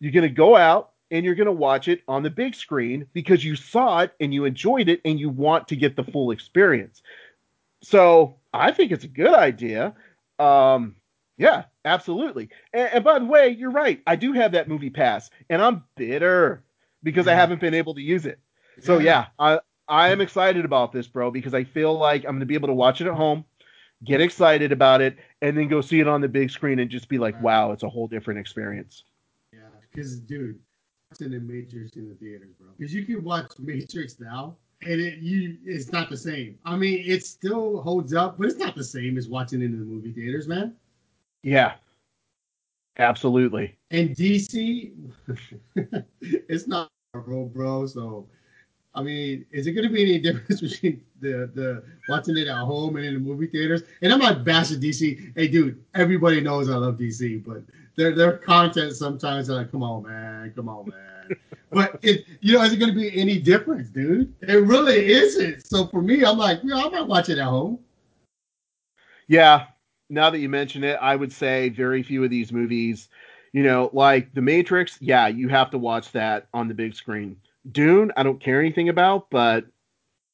You're 0.00 0.12
going 0.12 0.22
to 0.22 0.34
go 0.34 0.56
out. 0.56 0.90
and 1.10 1.24
you're 1.24 1.34
going 1.34 1.46
to 1.46 1.52
watch 1.52 1.86
it 1.86 2.02
on 2.08 2.22
the 2.22 2.30
big 2.30 2.54
screen 2.54 3.06
because 3.12 3.44
you 3.44 3.54
saw 3.54 4.00
it 4.00 4.12
and 4.20 4.32
you 4.32 4.46
enjoyed 4.46 4.88
it 4.88 5.00
and 5.04 5.20
you 5.20 5.28
want 5.28 5.68
to 5.68 5.76
get 5.76 5.96
the 5.96 6.02
full 6.04 6.30
experience. 6.30 7.02
So 7.84 8.36
I 8.52 8.72
think 8.72 8.92
it's 8.92 9.04
a 9.04 9.08
good 9.08 9.34
idea. 9.34 9.94
Um, 10.38 10.96
yeah, 11.36 11.64
absolutely. 11.84 12.48
And, 12.72 12.88
and, 12.94 13.04
by 13.04 13.18
the 13.18 13.26
way, 13.26 13.48
you're 13.48 13.70
right. 13.70 14.00
I 14.06 14.16
do 14.16 14.32
have 14.32 14.52
that 14.52 14.68
movie 14.68 14.90
pass, 14.90 15.30
and 15.50 15.60
I'm 15.60 15.84
bitter 15.96 16.64
because 17.02 17.28
I 17.28 17.34
haven't 17.34 17.60
been 17.60 17.74
able 17.74 17.94
to 17.94 18.00
use 18.00 18.24
it. 18.24 18.38
So 18.80 18.98
yeah, 18.98 19.26
I 19.38 19.60
I 19.86 20.10
am 20.10 20.20
excited 20.20 20.64
about 20.64 20.92
this, 20.92 21.06
bro, 21.06 21.30
because 21.30 21.54
I 21.54 21.64
feel 21.64 21.96
like 21.96 22.24
I'm 22.24 22.32
going 22.32 22.40
to 22.40 22.46
be 22.46 22.54
able 22.54 22.68
to 22.68 22.74
watch 22.74 23.00
it 23.00 23.06
at 23.06 23.14
home, 23.14 23.44
get 24.02 24.20
excited 24.20 24.72
about 24.72 25.00
it, 25.02 25.18
and 25.42 25.56
then 25.56 25.68
go 25.68 25.80
see 25.80 26.00
it 26.00 26.08
on 26.08 26.20
the 26.22 26.28
big 26.28 26.50
screen 26.50 26.78
and 26.78 26.90
just 26.90 27.08
be 27.08 27.18
like, 27.18 27.40
wow, 27.42 27.72
it's 27.72 27.82
a 27.82 27.88
whole 27.88 28.08
different 28.08 28.40
experience. 28.40 29.04
Yeah, 29.52 29.60
because 29.92 30.18
dude, 30.20 30.58
watching 31.10 31.32
the 31.32 31.40
Matrix 31.40 31.96
in 31.96 32.08
the 32.08 32.14
theaters, 32.14 32.54
bro. 32.58 32.70
Because 32.78 32.94
you 32.94 33.04
can 33.04 33.22
watch 33.22 33.52
Matrix 33.58 34.18
now, 34.18 34.56
and 34.82 35.00
it 35.00 35.18
you 35.18 35.56
it's 35.64 35.92
not 35.92 36.10
the 36.10 36.16
same. 36.16 36.58
I 36.64 36.76
mean, 36.76 37.02
it 37.06 37.24
still 37.24 37.80
holds 37.80 38.14
up, 38.14 38.38
but 38.38 38.46
it's 38.46 38.58
not 38.58 38.74
the 38.74 38.84
same 38.84 39.16
as 39.18 39.28
watching 39.28 39.62
it 39.62 39.66
in 39.66 39.78
the 39.78 39.84
movie 39.84 40.12
theaters, 40.12 40.46
man. 40.46 40.74
Yeah, 41.42 41.74
absolutely. 42.98 43.76
And 43.90 44.10
DC, 44.10 44.92
it's 46.20 46.66
not 46.66 46.90
bro, 47.12 47.44
bro. 47.44 47.86
So 47.86 48.26
I 48.94 49.02
mean, 49.02 49.44
is 49.50 49.66
it 49.66 49.72
going 49.72 49.86
to 49.88 49.92
be 49.92 50.02
any 50.02 50.18
difference 50.32 50.60
between 50.60 51.02
the 51.20 51.50
the 51.54 51.82
watching 52.08 52.36
it 52.36 52.48
at 52.48 52.56
home 52.56 52.96
and 52.96 53.04
in 53.04 53.14
the 53.14 53.20
movie 53.20 53.46
theaters? 53.46 53.82
And 54.02 54.12
I'm 54.12 54.20
not 54.20 54.44
bashing 54.44 54.80
DC. 54.80 55.32
Hey, 55.36 55.48
dude, 55.48 55.82
everybody 55.94 56.40
knows 56.40 56.70
I 56.70 56.76
love 56.76 56.96
DC, 56.96 57.44
but 57.44 57.62
their 57.96 58.14
their 58.14 58.38
content 58.38 58.94
sometimes 58.94 59.50
are 59.50 59.54
like, 59.54 59.70
come 59.70 59.82
on, 59.82 60.04
man, 60.04 60.52
come 60.54 60.68
on, 60.68 60.88
man. 60.88 61.36
But 61.74 61.98
it, 62.02 62.24
you 62.40 62.54
know, 62.54 62.62
is 62.62 62.72
it 62.72 62.78
going 62.78 62.92
to 62.92 62.98
be 62.98 63.20
any 63.20 63.38
difference, 63.38 63.88
dude? 63.88 64.34
It 64.42 64.64
really 64.64 65.12
isn't. 65.12 65.66
So 65.66 65.86
for 65.86 66.00
me, 66.00 66.24
I'm 66.24 66.38
like, 66.38 66.64
know, 66.64 66.86
I 66.86 66.88
might 66.88 67.06
watch 67.06 67.28
it 67.28 67.38
at 67.38 67.44
home. 67.44 67.78
Yeah. 69.28 69.66
Now 70.10 70.30
that 70.30 70.38
you 70.38 70.48
mention 70.48 70.84
it, 70.84 70.98
I 71.00 71.16
would 71.16 71.32
say 71.32 71.70
very 71.70 72.02
few 72.02 72.22
of 72.22 72.30
these 72.30 72.52
movies, 72.52 73.08
you 73.52 73.62
know, 73.62 73.90
like 73.92 74.32
The 74.34 74.42
Matrix. 74.42 74.98
Yeah, 75.00 75.28
you 75.28 75.48
have 75.48 75.70
to 75.70 75.78
watch 75.78 76.12
that 76.12 76.46
on 76.52 76.68
the 76.68 76.74
big 76.74 76.94
screen 76.94 77.36
Dune, 77.70 78.12
I 78.16 78.22
don't 78.22 78.40
care 78.40 78.60
anything 78.60 78.88
about, 78.88 79.30
but 79.30 79.64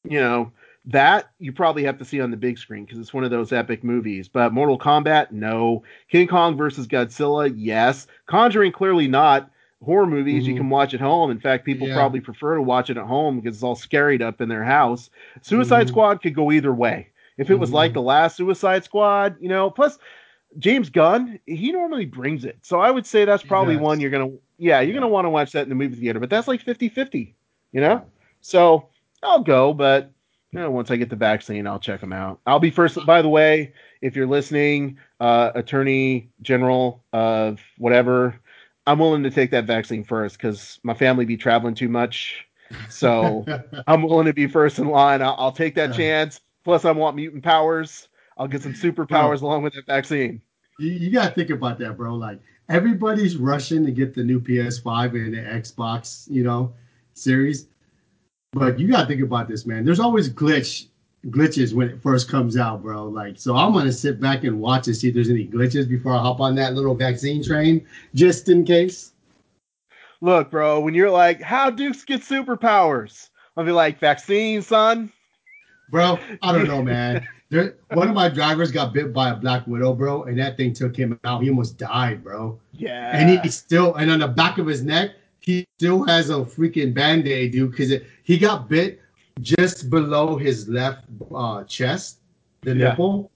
you 0.03 0.19
know 0.19 0.51
that 0.85 1.29
you 1.37 1.53
probably 1.53 1.83
have 1.83 1.99
to 1.99 2.05
see 2.05 2.19
on 2.19 2.31
the 2.31 2.37
big 2.37 2.57
screen 2.57 2.85
because 2.85 2.97
it's 2.97 3.13
one 3.13 3.23
of 3.23 3.29
those 3.29 3.51
epic 3.51 3.83
movies. 3.83 4.27
But 4.27 4.51
Mortal 4.51 4.79
Kombat, 4.79 5.31
no. 5.31 5.83
King 6.09 6.27
Kong 6.27 6.57
versus 6.57 6.87
Godzilla, 6.87 7.53
yes. 7.55 8.07
Conjuring, 8.25 8.71
clearly 8.71 9.07
not. 9.07 9.50
Horror 9.83 10.05
movies 10.05 10.43
mm-hmm. 10.43 10.51
you 10.51 10.57
can 10.57 10.69
watch 10.69 10.93
at 10.93 10.99
home. 10.99 11.31
In 11.31 11.39
fact, 11.39 11.65
people 11.65 11.87
yeah. 11.87 11.95
probably 11.95 12.19
prefer 12.19 12.55
to 12.55 12.61
watch 12.61 12.89
it 12.89 12.97
at 12.97 13.05
home 13.05 13.39
because 13.39 13.57
it's 13.57 13.63
all 13.63 13.75
scaried 13.75 14.21
up 14.21 14.39
in 14.39 14.49
their 14.49 14.63
house. 14.63 15.09
Suicide 15.41 15.83
mm-hmm. 15.83 15.89
Squad 15.89 16.21
could 16.21 16.35
go 16.35 16.51
either 16.51 16.73
way. 16.73 17.07
If 17.37 17.49
it 17.49 17.55
was 17.55 17.69
mm-hmm. 17.69 17.77
like 17.77 17.93
the 17.93 18.01
last 18.01 18.37
Suicide 18.37 18.83
Squad, 18.83 19.37
you 19.39 19.49
know, 19.49 19.71
plus 19.71 19.97
James 20.59 20.89
Gunn, 20.89 21.39
he 21.45 21.71
normally 21.71 22.05
brings 22.05 22.45
it. 22.45 22.59
So 22.61 22.79
I 22.79 22.91
would 22.91 23.05
say 23.05 23.25
that's 23.25 23.43
probably 23.43 23.77
one 23.77 23.99
you're 23.99 24.11
gonna 24.11 24.31
yeah, 24.57 24.81
you're 24.81 24.93
gonna 24.93 25.07
want 25.07 25.25
to 25.25 25.29
watch 25.29 25.53
that 25.53 25.63
in 25.63 25.69
the 25.69 25.75
movie 25.75 25.95
theater, 25.95 26.19
but 26.19 26.29
that's 26.29 26.47
like 26.47 26.63
50-50, 26.63 27.33
you 27.71 27.81
know? 27.81 28.05
So 28.41 28.89
I'll 29.23 29.43
go, 29.43 29.73
but 29.73 30.11
you 30.51 30.59
know, 30.59 30.69
once 30.69 30.91
I 30.91 30.97
get 30.97 31.09
the 31.09 31.15
vaccine, 31.15 31.65
I'll 31.65 31.79
check 31.79 32.01
them 32.01 32.11
out. 32.11 32.39
I'll 32.45 32.59
be 32.59 32.71
first. 32.71 33.03
By 33.05 33.21
the 33.21 33.29
way, 33.29 33.73
if 34.01 34.15
you're 34.15 34.27
listening, 34.27 34.97
uh, 35.21 35.51
Attorney 35.55 36.29
General 36.41 37.01
of 37.13 37.61
whatever, 37.77 38.40
I'm 38.87 38.99
willing 38.99 39.23
to 39.23 39.31
take 39.31 39.51
that 39.51 39.65
vaccine 39.65 40.03
first 40.03 40.37
because 40.37 40.79
my 40.83 40.93
family 40.93 41.25
be 41.25 41.37
traveling 41.37 41.75
too 41.75 41.89
much. 41.89 42.45
So 42.89 43.45
I'm 43.87 44.03
willing 44.03 44.25
to 44.25 44.33
be 44.33 44.47
first 44.47 44.79
in 44.79 44.87
line. 44.87 45.21
I'll, 45.21 45.35
I'll 45.37 45.51
take 45.51 45.75
that 45.75 45.93
chance. 45.93 46.39
Plus, 46.63 46.85
I 46.85 46.91
want 46.91 47.15
mutant 47.15 47.43
powers. 47.43 48.07
I'll 48.37 48.47
get 48.47 48.63
some 48.63 48.73
superpowers 48.73 49.39
bro, 49.39 49.49
along 49.49 49.63
with 49.63 49.73
that 49.73 49.85
vaccine. 49.85 50.41
You, 50.79 50.91
you 50.91 51.11
got 51.11 51.29
to 51.29 51.35
think 51.35 51.49
about 51.49 51.79
that, 51.79 51.97
bro. 51.97 52.15
Like 52.15 52.39
everybody's 52.69 53.37
rushing 53.37 53.85
to 53.85 53.91
get 53.91 54.13
the 54.13 54.23
new 54.23 54.39
PS5 54.39 55.13
and 55.13 55.33
the 55.33 55.39
Xbox, 55.39 56.29
you 56.29 56.43
know, 56.43 56.73
series. 57.13 57.67
But 58.53 58.79
you 58.79 58.87
got 58.87 59.01
to 59.01 59.07
think 59.07 59.21
about 59.21 59.47
this, 59.47 59.65
man. 59.65 59.85
There's 59.85 59.99
always 59.99 60.29
glitch 60.29 60.87
glitches 61.27 61.73
when 61.73 61.89
it 61.89 62.01
first 62.01 62.29
comes 62.29 62.57
out, 62.57 62.81
bro. 62.81 63.05
Like, 63.05 63.39
so 63.39 63.55
I'm 63.55 63.73
gonna 63.73 63.91
sit 63.91 64.19
back 64.19 64.43
and 64.43 64.59
watch 64.59 64.87
and 64.87 64.95
see 64.95 65.09
if 65.09 65.13
there's 65.13 65.29
any 65.29 65.47
glitches 65.47 65.87
before 65.87 66.13
I 66.13 66.19
hop 66.19 66.39
on 66.39 66.55
that 66.55 66.73
little 66.73 66.95
vaccine 66.95 67.43
train, 67.43 67.85
just 68.15 68.49
in 68.49 68.65
case. 68.65 69.11
Look, 70.21 70.51
bro, 70.51 70.79
when 70.79 70.93
you're 70.93 71.11
like, 71.11 71.41
"How 71.41 71.69
Dukes 71.69 72.03
get 72.05 72.21
superpowers?" 72.21 73.29
I'll 73.55 73.65
be 73.65 73.71
like, 73.71 73.99
"Vaccine, 73.99 74.61
son." 74.61 75.11
Bro, 75.91 76.19
I 76.41 76.51
don't 76.51 76.67
know, 76.67 76.81
man. 76.83 77.27
There, 77.49 77.75
one 77.89 78.07
of 78.07 78.15
my 78.15 78.29
drivers 78.29 78.71
got 78.71 78.93
bit 78.93 79.11
by 79.11 79.31
a 79.31 79.35
black 79.35 79.67
widow, 79.67 79.93
bro, 79.93 80.23
and 80.23 80.39
that 80.39 80.55
thing 80.55 80.71
took 80.73 80.95
him 80.95 81.19
out. 81.25 81.43
He 81.43 81.49
almost 81.49 81.77
died, 81.77 82.23
bro. 82.23 82.57
Yeah. 82.71 83.11
And 83.13 83.29
he 83.29 83.49
still, 83.49 83.95
and 83.95 84.09
on 84.09 84.19
the 84.19 84.27
back 84.29 84.57
of 84.57 84.65
his 84.65 84.83
neck, 84.83 85.11
he 85.41 85.67
still 85.77 86.05
has 86.05 86.29
a 86.29 86.35
freaking 86.35 86.93
band 86.93 87.27
aid, 87.27 87.51
dude, 87.51 87.71
because 87.71 87.91
he 88.23 88.37
got 88.37 88.69
bit 88.69 89.01
just 89.41 89.89
below 89.89 90.37
his 90.37 90.67
left 90.67 91.05
uh, 91.33 91.63
chest, 91.65 92.19
the 92.61 92.75
yeah. 92.75 92.89
nipple, 92.89 93.31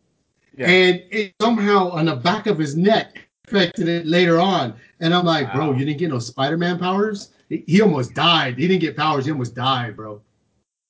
yeah. 0.57 0.67
and 0.67 1.03
it 1.11 1.33
somehow 1.41 1.89
on 1.89 2.05
the 2.05 2.15
back 2.15 2.47
of 2.47 2.57
his 2.57 2.75
neck 2.75 3.27
affected 3.47 3.87
it 3.87 4.05
later 4.05 4.39
on. 4.39 4.73
And 4.99 5.13
I'm 5.13 5.25
like, 5.25 5.47
wow. 5.49 5.55
bro, 5.55 5.73
you 5.73 5.85
didn't 5.85 5.99
get 5.99 6.09
no 6.09 6.19
Spider-Man 6.19 6.79
powers? 6.79 7.29
He, 7.49 7.81
almost 7.81 8.15
died. 8.15 8.57
He 8.57 8.67
didn't 8.67 8.81
get 8.81 8.97
powers. 8.97 9.25
He 9.25 9.31
almost 9.31 9.53
died, 9.53 9.95
bro. 9.95 10.21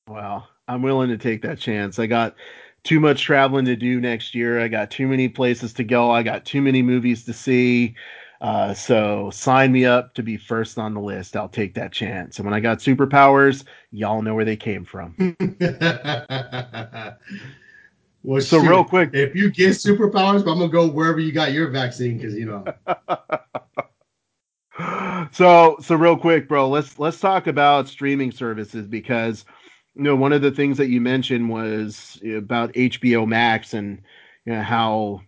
Wow. 0.08 0.48
I'm 0.68 0.82
willing 0.82 1.10
to 1.10 1.18
take 1.18 1.42
that 1.42 1.60
chance. 1.60 2.00
I 2.00 2.06
got 2.06 2.36
too 2.84 3.00
much 3.00 3.24
traveling 3.24 3.66
to 3.66 3.76
do 3.76 4.00
next 4.00 4.34
year. 4.34 4.62
I 4.62 4.68
got 4.68 4.90
too 4.90 5.08
many 5.08 5.28
places 5.28 5.74
to 5.74 5.84
go. 5.84 6.12
I 6.12 6.24
got 6.24 6.46
too 6.46 6.62
many 6.62 6.82
movies 6.82 7.26
to 7.26 7.34
see. 7.34 7.96
Uh, 8.46 8.76
so 8.76 9.32
sign 9.32 9.72
me 9.72 9.86
up 9.86 10.14
to 10.14 10.22
be 10.22 10.38
first 10.38 10.78
on 10.78 10.94
the 10.94 11.00
list. 11.00 11.36
I'll 11.36 11.50
take 11.50 11.74
that 11.74 11.92
chance. 11.92 12.38
And 12.38 12.46
when 12.46 12.54
I 12.54 12.60
got 12.60 12.78
superpowers, 12.78 13.64
y'all 13.90 14.22
know 14.22 14.36
where 14.36 14.46
they 14.46 14.56
came 14.56 14.86
from. 14.86 15.16
well, 18.22 18.42
so 18.42 18.62
shoot, 18.62 18.70
real 18.70 18.84
quick, 18.84 19.10
if 19.14 19.34
you 19.34 19.50
get 19.50 19.72
superpowers, 19.72 20.42
I'm 20.42 20.60
gonna 20.60 20.68
go 20.68 20.88
wherever 20.88 21.20
you 21.20 21.32
got 21.32 21.54
your 21.54 21.72
vaccine 21.72 22.18
because 22.18 22.36
you 22.36 22.46
know. 22.46 22.66
so 25.32 25.78
so 25.82 25.96
real 25.96 26.16
quick, 26.16 26.48
bro. 26.48 26.70
Let's 26.70 27.00
let's 27.00 27.20
talk 27.20 27.48
about 27.48 27.88
streaming 27.88 28.32
services 28.32 28.86
because 28.86 29.44
you 29.96 30.04
know, 30.04 30.16
one 30.16 30.34
of 30.34 30.44
the 30.44 30.52
things 30.52 30.78
that 30.78 30.90
you 30.90 31.02
mentioned 31.02 31.50
was 31.50 32.22
about 32.24 32.72
HBO 32.74 33.28
Max 33.28 33.74
and 33.74 34.04
you 34.46 34.54
know, 34.54 34.62
how 34.62 35.22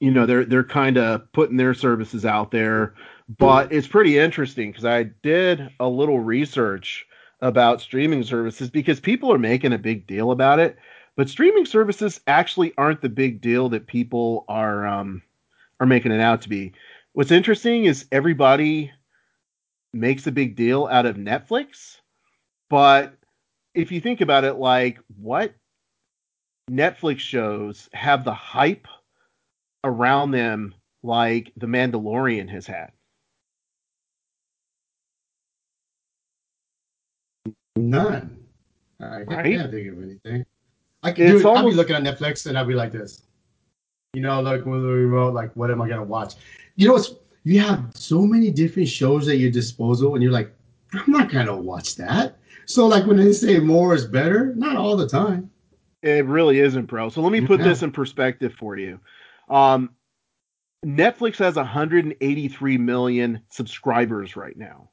you 0.00 0.10
know 0.10 0.26
they're 0.26 0.44
they're 0.44 0.64
kind 0.64 0.98
of 0.98 1.30
putting 1.32 1.56
their 1.56 1.74
services 1.74 2.24
out 2.24 2.50
there, 2.50 2.94
but 3.38 3.72
it's 3.72 3.86
pretty 3.86 4.18
interesting 4.18 4.70
because 4.70 4.84
I 4.84 5.04
did 5.22 5.70
a 5.80 5.88
little 5.88 6.20
research 6.20 7.06
about 7.40 7.80
streaming 7.80 8.22
services 8.22 8.70
because 8.70 9.00
people 9.00 9.32
are 9.32 9.38
making 9.38 9.72
a 9.72 9.78
big 9.78 10.06
deal 10.06 10.30
about 10.30 10.58
it, 10.58 10.76
but 11.16 11.28
streaming 11.28 11.66
services 11.66 12.20
actually 12.26 12.72
aren't 12.78 13.00
the 13.00 13.08
big 13.08 13.40
deal 13.40 13.68
that 13.70 13.86
people 13.86 14.44
are 14.48 14.86
um, 14.86 15.22
are 15.80 15.86
making 15.86 16.12
it 16.12 16.20
out 16.20 16.42
to 16.42 16.48
be. 16.48 16.72
What's 17.12 17.30
interesting 17.30 17.86
is 17.86 18.06
everybody 18.12 18.92
makes 19.92 20.26
a 20.26 20.32
big 20.32 20.56
deal 20.56 20.86
out 20.86 21.06
of 21.06 21.16
Netflix, 21.16 21.96
but 22.68 23.14
if 23.74 23.90
you 23.92 24.00
think 24.00 24.20
about 24.20 24.44
it, 24.44 24.54
like 24.54 24.98
what 25.16 25.54
Netflix 26.70 27.20
shows 27.20 27.88
have 27.92 28.24
the 28.24 28.34
hype 28.34 28.88
around 29.84 30.30
them 30.30 30.74
like 31.02 31.52
The 31.56 31.66
Mandalorian 31.66 32.48
has 32.50 32.66
had? 32.66 32.90
None. 37.76 38.38
I 39.00 39.22
right? 39.22 39.44
can't 39.44 39.70
think 39.70 39.92
of 39.92 40.02
anything. 40.02 40.46
I 41.02 41.12
can 41.12 41.26
do 41.26 41.38
it. 41.38 41.44
Almost... 41.44 41.62
I'll 41.62 41.70
be 41.70 41.76
looking 41.76 41.96
at 41.96 42.02
Netflix 42.02 42.46
and 42.46 42.56
I'll 42.56 42.64
be 42.64 42.74
like 42.74 42.92
this. 42.92 43.22
You 44.14 44.22
know, 44.22 44.40
like 44.40 44.64
with 44.64 44.82
the 44.82 44.88
remote, 44.88 45.34
like 45.34 45.54
what 45.54 45.70
am 45.70 45.82
I 45.82 45.88
gonna 45.88 46.02
watch? 46.02 46.34
You 46.76 46.88
know, 46.88 46.96
it's 46.96 47.14
you 47.44 47.60
have 47.60 47.90
so 47.94 48.22
many 48.22 48.50
different 48.50 48.88
shows 48.88 49.28
at 49.28 49.38
your 49.38 49.50
disposal, 49.50 50.14
and 50.14 50.22
you're 50.22 50.32
like, 50.32 50.52
I'm 50.94 51.12
not 51.12 51.30
gonna 51.30 51.54
watch 51.54 51.96
that. 51.96 52.38
So 52.64 52.86
like 52.86 53.06
when 53.06 53.18
they 53.18 53.32
say 53.32 53.58
more 53.58 53.94
is 53.94 54.06
better, 54.06 54.54
not 54.56 54.76
all 54.76 54.96
the 54.96 55.08
time. 55.08 55.50
It 56.02 56.24
really 56.24 56.60
isn't, 56.60 56.86
bro. 56.86 57.08
So 57.08 57.20
let 57.20 57.30
me 57.30 57.40
put 57.40 57.60
yeah. 57.60 57.68
this 57.68 57.82
in 57.82 57.92
perspective 57.92 58.54
for 58.54 58.76
you. 58.78 58.98
Um, 59.48 59.90
Netflix 60.84 61.38
has 61.38 61.56
183 61.56 62.78
million 62.78 63.42
subscribers 63.50 64.36
right 64.36 64.56
now. 64.56 64.90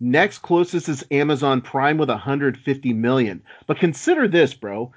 Next 0.00 0.38
closest 0.38 0.88
is 0.88 1.04
Amazon 1.10 1.60
Prime 1.60 1.98
with 1.98 2.08
150 2.08 2.92
million. 2.92 3.42
But 3.66 3.78
consider 3.78 4.28
this, 4.28 4.54
bro. 4.54 4.92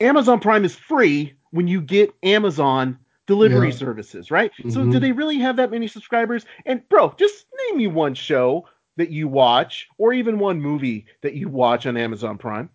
Amazon 0.00 0.40
Prime 0.40 0.64
is 0.64 0.74
free 0.74 1.34
when 1.50 1.68
you 1.68 1.80
get 1.80 2.14
Amazon 2.22 2.98
delivery 3.26 3.70
yeah. 3.70 3.76
services, 3.76 4.30
right? 4.30 4.52
Mm-hmm. 4.58 4.70
So 4.70 4.84
do 4.84 4.98
they 4.98 5.12
really 5.12 5.38
have 5.38 5.56
that 5.56 5.70
many 5.70 5.88
subscribers? 5.88 6.44
And 6.64 6.86
bro, 6.88 7.14
just 7.18 7.46
name 7.68 7.78
me 7.78 7.86
one 7.86 8.14
show 8.14 8.66
that 8.96 9.10
you 9.10 9.28
watch 9.28 9.88
or 9.98 10.12
even 10.12 10.38
one 10.38 10.60
movie 10.60 11.06
that 11.22 11.34
you 11.34 11.48
watch 11.48 11.86
on 11.86 11.96
Amazon 11.96 12.38
Prime. 12.38 12.70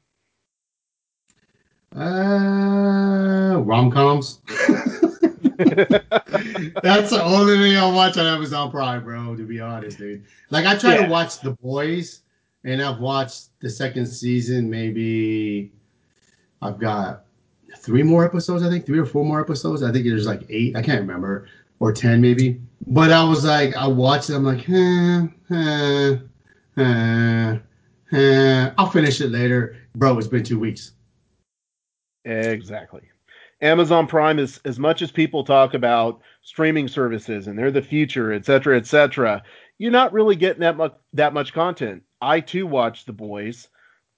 Uh, 1.96 3.62
rom 3.64 3.92
coms. 3.92 4.40
That's 5.58 7.10
the 7.10 7.22
only 7.22 7.58
thing 7.58 7.76
I 7.76 7.92
watch 7.92 8.18
on 8.18 8.26
Amazon 8.26 8.72
Prime, 8.72 9.04
bro. 9.04 9.36
To 9.36 9.44
be 9.44 9.60
honest, 9.60 9.98
dude. 9.98 10.24
Like 10.50 10.66
I 10.66 10.78
try 10.78 10.96
yeah. 10.96 11.06
to 11.06 11.10
watch 11.10 11.42
The 11.42 11.52
Boys, 11.52 12.22
and 12.64 12.82
I've 12.82 13.00
watched 13.00 13.50
the 13.60 13.70
second 13.70 14.06
season. 14.08 14.70
Maybe 14.70 15.72
I've 16.62 16.80
got 16.80 17.26
three 17.78 18.04
more 18.04 18.24
episodes. 18.26 18.64
I 18.64 18.70
think 18.70 18.86
three 18.86 19.00
or 19.00 19.06
four 19.06 19.26
more 19.26 19.42
episodes. 19.42 19.84
I 19.84 19.92
think 19.92 20.06
there's 20.06 20.28
like 20.28 20.44
eight. 20.50 20.78
I 20.78 20.82
can't 20.82 21.02
remember, 21.02 21.48
or 21.80 21.92
ten 21.92 22.22
maybe. 22.22 22.62
But 22.88 23.12
I 23.12 23.24
was 23.24 23.44
like, 23.44 23.76
I 23.76 23.86
watched 23.88 24.30
it. 24.30 24.36
I'm 24.36 24.46
like, 24.46 24.68
eh, 24.70 25.28
eh, 25.52 26.18
eh, 26.78 27.58
eh. 28.14 28.72
I'll 28.78 28.90
finish 28.90 29.20
it 29.20 29.30
later, 29.30 29.76
bro. 29.96 30.18
It's 30.18 30.28
been 30.28 30.44
two 30.44 30.60
weeks. 30.60 30.94
Exactly. 32.26 33.02
Amazon 33.62 34.08
Prime 34.08 34.40
is 34.40 34.60
as 34.66 34.80
much 34.80 35.02
as 35.02 35.12
people 35.12 35.44
talk 35.44 35.74
about 35.74 36.22
streaming 36.42 36.88
services 36.88 37.48
and 37.48 37.58
they're 37.58 37.72
the 37.72 37.82
future, 37.82 38.34
et 38.34 38.46
cetera, 38.46 38.76
et 38.76 38.88
cetera. 38.88 39.44
You're 39.78 39.92
not 39.92 40.14
really 40.14 40.36
getting 40.36 40.62
that 40.62 40.78
much 40.78 40.94
that 41.14 41.34
much 41.34 41.54
content. 41.54 42.04
I 42.22 42.40
too 42.40 42.66
watch 42.66 43.06
The 43.06 43.14
Boys, 43.14 43.68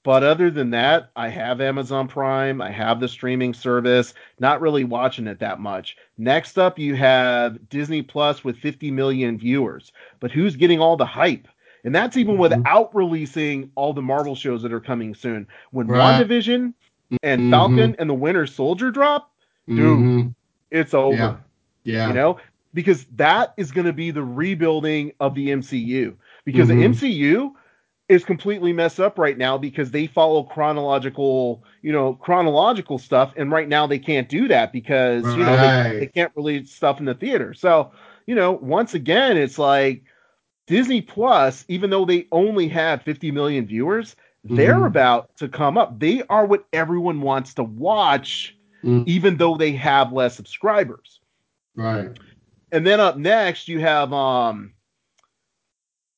but 0.04 0.24
other 0.24 0.52
than 0.52 0.72
that, 0.72 1.12
I 1.16 1.30
have 1.30 1.62
Amazon 1.62 2.08
Prime, 2.08 2.62
I 2.62 2.72
have 2.72 3.00
the 3.00 3.08
streaming 3.08 3.54
service, 3.54 4.14
not 4.40 4.62
really 4.62 4.84
watching 4.84 5.28
it 5.28 5.40
that 5.40 5.60
much. 5.60 5.96
Next 6.18 6.58
up, 6.58 6.78
you 6.78 6.96
have 6.96 7.70
Disney 7.70 8.02
Plus 8.02 8.44
with 8.44 8.58
50 8.58 8.92
million 8.92 9.38
viewers, 9.38 9.94
but 10.20 10.32
who's 10.32 10.58
getting 10.58 10.80
all 10.80 10.98
the 10.98 11.06
hype? 11.06 11.48
And 11.86 11.94
that's 11.94 12.16
even 12.16 12.36
mm-hmm. 12.36 12.42
without 12.42 12.96
releasing 12.96 13.72
all 13.76 13.94
the 13.94 14.02
Marvel 14.02 14.36
shows 14.36 14.62
that 14.62 14.74
are 14.74 14.80
coming 14.80 15.14
soon. 15.14 15.48
When 15.72 15.88
right. 15.88 16.26
WandaVision 16.26 16.74
and 17.22 17.42
mm-hmm. 17.42 17.52
Falcon 17.52 17.96
and 18.00 18.10
the 18.10 18.14
Winter 18.14 18.48
Soldier 18.48 18.92
drop, 18.92 19.32
dude, 19.68 19.80
mm-hmm. 19.80 20.28
it's 20.72 20.94
over. 20.94 21.16
Yeah. 21.16 21.36
yeah. 21.84 22.08
You 22.08 22.14
know, 22.14 22.40
because 22.74 23.06
that 23.16 23.54
is 23.58 23.72
going 23.72 23.86
to 23.86 23.94
be 23.94 24.12
the 24.12 24.24
rebuilding 24.24 25.14
of 25.20 25.36
the 25.36 25.50
MCU. 25.50 26.16
Because 26.46 26.70
mm-hmm. 26.70 26.80
the 26.80 26.88
MCU 26.88 27.54
is 28.10 28.26
completely 28.26 28.74
messed 28.74 29.00
up 29.00 29.18
right 29.18 29.38
now 29.38 29.58
because 29.58 29.92
they 29.92 30.08
follow 30.08 30.44
chronological, 30.44 31.64
you 31.82 31.92
know, 31.92 32.14
chronological 32.16 32.98
stuff, 32.98 33.34
and 33.38 33.52
right 33.52 33.68
now 33.68 33.88
they 33.88 34.00
can't 34.00 34.28
do 34.28 34.48
that 34.48 34.74
because 34.74 35.24
right. 35.24 35.38
you 35.38 35.44
know 35.44 35.56
they, 35.56 36.00
they 36.00 36.08
can't 36.08 36.32
release 36.36 36.72
stuff 36.72 37.00
in 37.00 37.06
the 37.06 37.14
theater. 37.14 37.54
So, 37.54 37.92
you 38.26 38.36
know, 38.36 38.52
once 38.52 38.94
again, 38.94 39.38
it's 39.38 39.58
like 39.58 40.04
Disney 40.68 41.02
Plus, 41.02 41.66
even 41.68 41.90
though 41.90 42.06
they 42.06 42.28
only 42.32 42.68
have 42.70 43.04
50 43.04 43.32
million 43.32 43.66
viewers, 43.66 44.16
they're 44.44 44.76
mm-hmm. 44.76 44.84
about 44.84 45.36
to 45.38 45.48
come 45.48 45.78
up. 45.78 46.00
They 46.00 46.24
are 46.30 46.46
what 46.46 46.66
everyone 46.74 47.22
wants 47.22 47.54
to 47.56 47.64
watch 47.64 48.56
mm. 48.84 49.04
even 49.08 49.38
though 49.38 49.56
they 49.56 49.72
have 49.74 50.12
less 50.12 50.36
subscribers. 50.36 51.20
Right. 51.76 52.18
And 52.72 52.86
then 52.86 53.00
up 53.00 53.18
next 53.18 53.68
you 53.68 53.80
have 53.80 54.12
um 54.14 54.74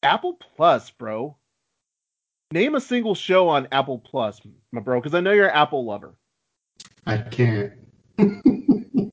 Apple 0.04 0.34
Plus, 0.34 0.90
bro. 0.92 1.38
Name 2.52 2.76
a 2.76 2.82
single 2.82 3.16
show 3.16 3.50
on 3.50 3.68
Apple 3.72 4.00
Plus, 4.00 4.40
my 4.72 4.82
bro, 4.82 5.00
because 5.00 5.16
I 5.16 5.20
know 5.20 5.32
you're 5.32 5.48
an 5.48 5.56
Apple 5.56 5.86
lover. 5.86 6.16
I 7.06 7.18
can't. 7.18 7.74
right? 8.18 9.12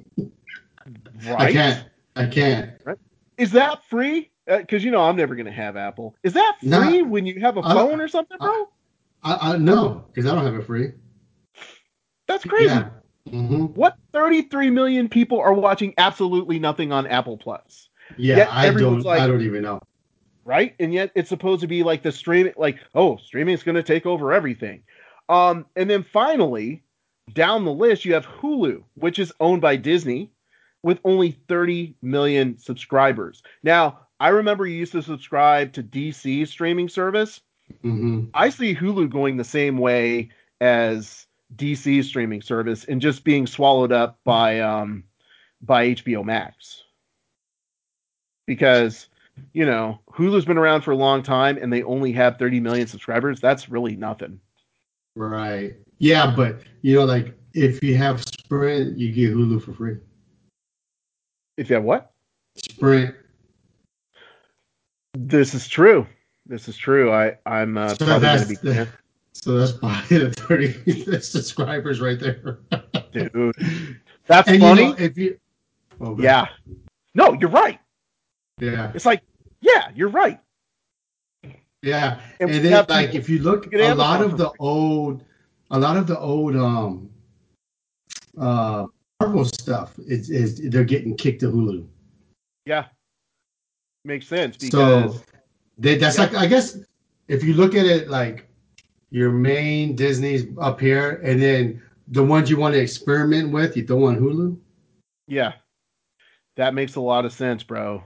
I 1.27 1.53
can't. 1.53 1.85
I 2.17 2.27
can't. 2.27 2.71
Right? 2.85 2.99
Is 3.39 3.53
that 3.53 3.85
free? 3.87 4.31
Because 4.47 4.83
uh, 4.83 4.85
you 4.85 4.91
know 4.91 5.01
I'm 5.01 5.17
never 5.17 5.35
gonna 5.35 5.53
have 5.53 5.77
Apple. 5.77 6.15
Is 6.23 6.35
that 6.35 6.57
free 6.61 6.69
Not, 6.69 7.09
when 7.09 7.27
you 7.27 7.41
have 7.41 7.57
a 7.57 7.63
phone 7.63 8.01
or 8.01 8.09
something, 8.09 8.37
bro? 8.39 8.69
I, 9.23 9.53
I, 9.53 9.57
no, 9.57 10.05
because 10.13 10.31
I 10.31 10.35
don't 10.35 10.45
have 10.45 10.55
it 10.55 10.67
free. 10.67 10.93
That's 12.27 12.45
crazy. 12.45 12.67
Yeah. 12.67 12.91
Mm-hmm. 13.29 13.67
What 13.75 13.97
33 14.13 14.71
million 14.71 15.09
people 15.09 15.41
are 15.41 15.53
watching 15.53 15.95
absolutely 15.97 16.59
nothing 16.59 16.93
on 16.93 17.07
Apple 17.07 17.37
Plus? 17.37 17.89
Yeah, 18.17 18.49
I 18.51 18.71
don't. 18.71 19.01
Like, 19.03 19.21
I 19.21 19.27
don't 19.27 19.43
even 19.43 19.63
know. 19.63 19.81
Right, 20.45 20.75
and 20.81 20.93
yet 20.93 21.13
it's 21.15 21.29
supposed 21.29 21.61
to 21.61 21.69
be 21.69 21.85
like 21.85 22.03
the 22.03 22.11
streaming, 22.11 22.55
like 22.57 22.79
oh, 22.95 23.17
streaming 23.19 23.55
is 23.55 23.63
going 23.63 23.77
to 23.77 23.83
take 23.83 24.07
over 24.07 24.33
everything. 24.33 24.83
Um, 25.29 25.67
and 25.77 25.89
then 25.89 26.03
finally, 26.03 26.83
down 27.33 27.65
the 27.65 27.73
list 27.73 28.05
you 28.05 28.15
have 28.15 28.27
Hulu, 28.27 28.83
which 28.95 29.21
is 29.21 29.33
owned 29.39 29.63
by 29.63 29.77
Disney, 29.77 30.33
with 30.83 30.99
only 31.05 31.33
30 31.49 31.95
million 32.03 32.59
subscribers. 32.59 33.43
Now, 33.63 34.01
I 34.19 34.29
remember 34.29 34.67
you 34.67 34.77
used 34.77 34.93
to 34.93 35.03
subscribe 35.03 35.73
to 35.75 35.83
DC 35.83 36.47
streaming 36.49 36.89
service. 36.89 37.41
Mm-hmm. 37.85 38.25
I 38.35 38.51
see 38.51 38.75
Hulu 38.75 39.11
going 39.11 39.37
the 39.37 39.45
same 39.45 39.79
way 39.79 40.31
as 40.61 41.27
DC 41.57 42.05
streaming 42.05 42.43
service 42.43 42.85
and 42.85 43.01
just 43.01 43.25
being 43.25 43.47
swallowed 43.47 43.93
up 43.93 44.19
by 44.25 44.61
um, 44.61 45.05
by 45.61 45.89
HBO 45.89 46.25
Max. 46.25 46.85
Because 48.47 49.09
you 49.53 49.65
know 49.65 50.01
Hulu's 50.11 50.45
been 50.45 50.59
around 50.59 50.83
for 50.83 50.93
a 50.93 50.97
long 50.97 51.23
time 51.23 51.59
and 51.61 51.73
they 51.73 51.83
only 51.83 52.13
have 52.13 52.39
30 52.39 52.61
million 52.61 52.87
subscribers. 52.87 53.41
That's 53.41 53.69
really 53.69 53.97
nothing. 53.97 54.41
Right. 55.15 55.75
Yeah, 55.99 56.33
but 56.35 56.61
you 56.81 56.97
know, 56.97 57.05
like 57.05 57.35
if 57.55 57.83
you 57.83 57.97
have 57.97 58.23
Sprint, 58.23 58.99
you 58.99 59.13
get 59.13 59.35
Hulu 59.35 59.63
for 59.63 59.73
free. 59.73 59.97
If 61.57 61.69
you 61.69 61.75
have 61.75 61.85
what? 61.85 62.13
Sprint. 62.57 63.15
This 65.15 65.55
is 65.55 65.69
true. 65.69 66.07
This 66.53 66.69
is 66.69 66.77
true. 66.77 67.11
I 67.11 67.39
I'm 67.47 67.79
uh, 67.79 67.95
so 67.95 68.05
probably 68.05 68.29
going 68.29 68.57
to 68.59 68.85
be. 68.85 68.91
So 69.33 69.57
that's 69.57 69.73
probably 69.73 70.19
the 70.19 70.33
30 70.33 71.21
subscribers 71.23 71.99
right 72.03 72.21
there. 72.21 72.59
Dude. 73.11 73.55
That's 74.27 74.51
and 74.51 74.61
funny. 74.61 74.83
You 74.83 74.89
know, 74.89 74.97
if 74.99 75.17
you 75.17 75.39
oh, 76.03 76.15
Yeah. 76.21 76.49
No, 77.15 77.33
you're 77.33 77.49
right. 77.49 77.81
Yeah. 78.59 78.93
It's 78.95 79.07
like, 79.07 79.23
yeah, 79.63 79.93
you're 79.95 80.11
right. 80.11 80.39
Yeah. 81.81 82.21
And, 82.39 82.51
and 82.51 82.63
then 82.63 82.85
like 82.87 83.15
if 83.15 83.31
you 83.31 83.39
look 83.39 83.73
a 83.73 83.95
lot 83.95 84.21
of 84.21 84.37
the 84.37 84.51
old 84.59 85.25
a 85.71 85.79
lot 85.79 85.97
of 85.97 86.07
the 86.07 86.19
old 86.19 86.55
um 86.55 87.09
uh 88.39 88.85
Marvel 89.21 89.47
stuff 89.47 89.99
is, 90.07 90.29
is 90.29 90.69
they're 90.69 90.85
getting 90.85 91.17
kicked 91.17 91.41
to 91.41 91.51
Hulu. 91.51 91.87
Yeah. 92.67 92.85
Makes 94.05 94.27
sense 94.27 94.59
because 94.59 95.17
so 95.17 95.23
they, 95.79 95.97
that's 95.97 96.19
yeah. 96.19 96.25
like 96.25 96.35
I 96.35 96.47
guess 96.47 96.79
if 97.29 97.43
you 97.43 97.55
look 97.55 97.75
at 97.75 97.87
it 97.87 98.09
like 98.09 98.49
your 99.11 99.31
main 99.31 99.95
Disney's 99.95 100.47
up 100.61 100.81
here, 100.81 101.21
and 101.25 101.41
then 101.41 101.83
the 102.09 102.25
ones 102.25 102.51
you 102.51 102.57
want 102.57 102.75
to 102.75 102.81
experiment 102.81 103.53
with, 103.53 103.77
you 103.77 103.87
throw 103.87 104.07
on 104.07 104.19
Hulu. 104.19 104.59
Yeah, 105.27 105.53
that 106.57 106.75
makes 106.75 106.97
a 106.97 107.01
lot 107.01 107.25
of 107.25 107.33
sense, 107.33 107.63
bro. 107.63 108.05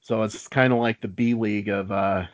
So 0.00 0.22
it's 0.22 0.48
kind 0.48 0.72
of 0.72 0.78
like 0.78 1.00
the 1.00 1.08
B 1.08 1.34
League 1.34 1.68
of 1.68 1.92
uh, 1.92 2.26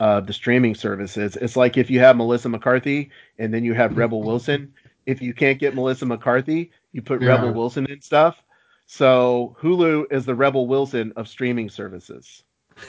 uh, 0.00 0.20
the 0.20 0.32
streaming 0.32 0.74
services. 0.74 1.36
It's 1.36 1.56
like 1.56 1.76
if 1.76 1.90
you 1.90 2.00
have 2.00 2.16
Melissa 2.16 2.48
McCarthy 2.48 3.10
and 3.38 3.52
then 3.52 3.64
you 3.64 3.74
have 3.74 3.96
Rebel 3.96 4.22
Wilson. 4.22 4.72
If 5.06 5.22
you 5.22 5.32
can't 5.32 5.58
get 5.58 5.74
Melissa 5.74 6.04
McCarthy, 6.04 6.72
you 6.92 7.00
put 7.00 7.22
yeah. 7.22 7.28
Rebel 7.28 7.52
Wilson 7.52 7.86
in 7.90 8.00
stuff. 8.00 8.36
So 8.86 9.56
Hulu 9.60 10.12
is 10.12 10.24
the 10.24 10.34
Rebel 10.34 10.66
Wilson 10.66 11.12
of 11.16 11.28
streaming 11.28 11.70
services. 11.70 12.42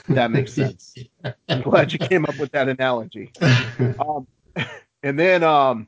That 0.10 0.32
makes 0.32 0.54
sense. 0.54 0.96
I'm 1.50 1.62
glad 1.62 1.94
you 1.94 2.00
came 2.00 2.26
up 2.26 2.38
with 2.38 2.52
that 2.52 2.70
analogy. 2.70 3.32
Um, 4.00 4.28
and 5.04 5.20
then 5.20 5.44
um 5.44 5.88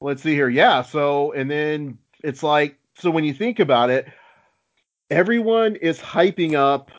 let's 0.00 0.22
see 0.22 0.34
here. 0.34 0.48
Yeah, 0.48 0.82
so 0.82 1.32
and 1.32 1.50
then 1.50 1.98
it's 2.22 2.42
like 2.42 2.78
so 2.96 3.10
when 3.10 3.24
you 3.24 3.34
think 3.34 3.58
about 3.58 3.90
it, 3.90 4.06
everyone 5.10 5.76
is 5.76 5.98
hyping 5.98 6.54
up 6.54 6.90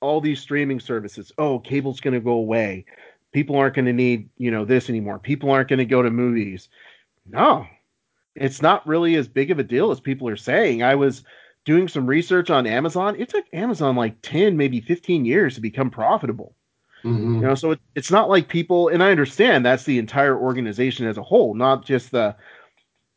all 0.00 0.20
these 0.20 0.40
streaming 0.40 0.80
services. 0.80 1.32
Oh, 1.38 1.58
cable's 1.58 2.00
going 2.00 2.14
to 2.14 2.20
go 2.20 2.32
away. 2.32 2.84
People 3.32 3.56
aren't 3.56 3.74
going 3.74 3.86
to 3.86 3.92
need, 3.92 4.28
you 4.36 4.50
know, 4.50 4.64
this 4.64 4.88
anymore. 4.88 5.18
People 5.18 5.50
aren't 5.50 5.68
going 5.68 5.78
to 5.78 5.84
go 5.84 6.02
to 6.02 6.10
movies. 6.10 6.68
No. 7.26 7.66
It's 8.34 8.60
not 8.60 8.86
really 8.86 9.14
as 9.16 9.28
big 9.28 9.50
of 9.50 9.58
a 9.58 9.64
deal 9.64 9.90
as 9.90 10.00
people 10.00 10.28
are 10.28 10.36
saying. 10.36 10.82
I 10.82 10.94
was 10.94 11.24
doing 11.64 11.88
some 11.88 12.06
research 12.06 12.50
on 12.50 12.66
Amazon. 12.66 13.16
It 13.18 13.28
took 13.28 13.44
Amazon 13.52 13.96
like 13.96 14.20
10, 14.22 14.56
maybe 14.56 14.80
15 14.80 15.24
years 15.24 15.54
to 15.54 15.60
become 15.60 15.90
profitable. 15.90 16.54
Mm-hmm. 17.04 17.34
You 17.34 17.40
know, 17.40 17.54
so 17.54 17.72
it, 17.72 17.80
it's 17.94 18.10
not 18.10 18.30
like 18.30 18.48
people, 18.48 18.88
and 18.88 19.02
I 19.02 19.10
understand 19.10 19.64
that's 19.64 19.84
the 19.84 19.98
entire 19.98 20.38
organization 20.38 21.06
as 21.06 21.18
a 21.18 21.22
whole, 21.22 21.54
not 21.54 21.84
just 21.84 22.10
the 22.10 22.34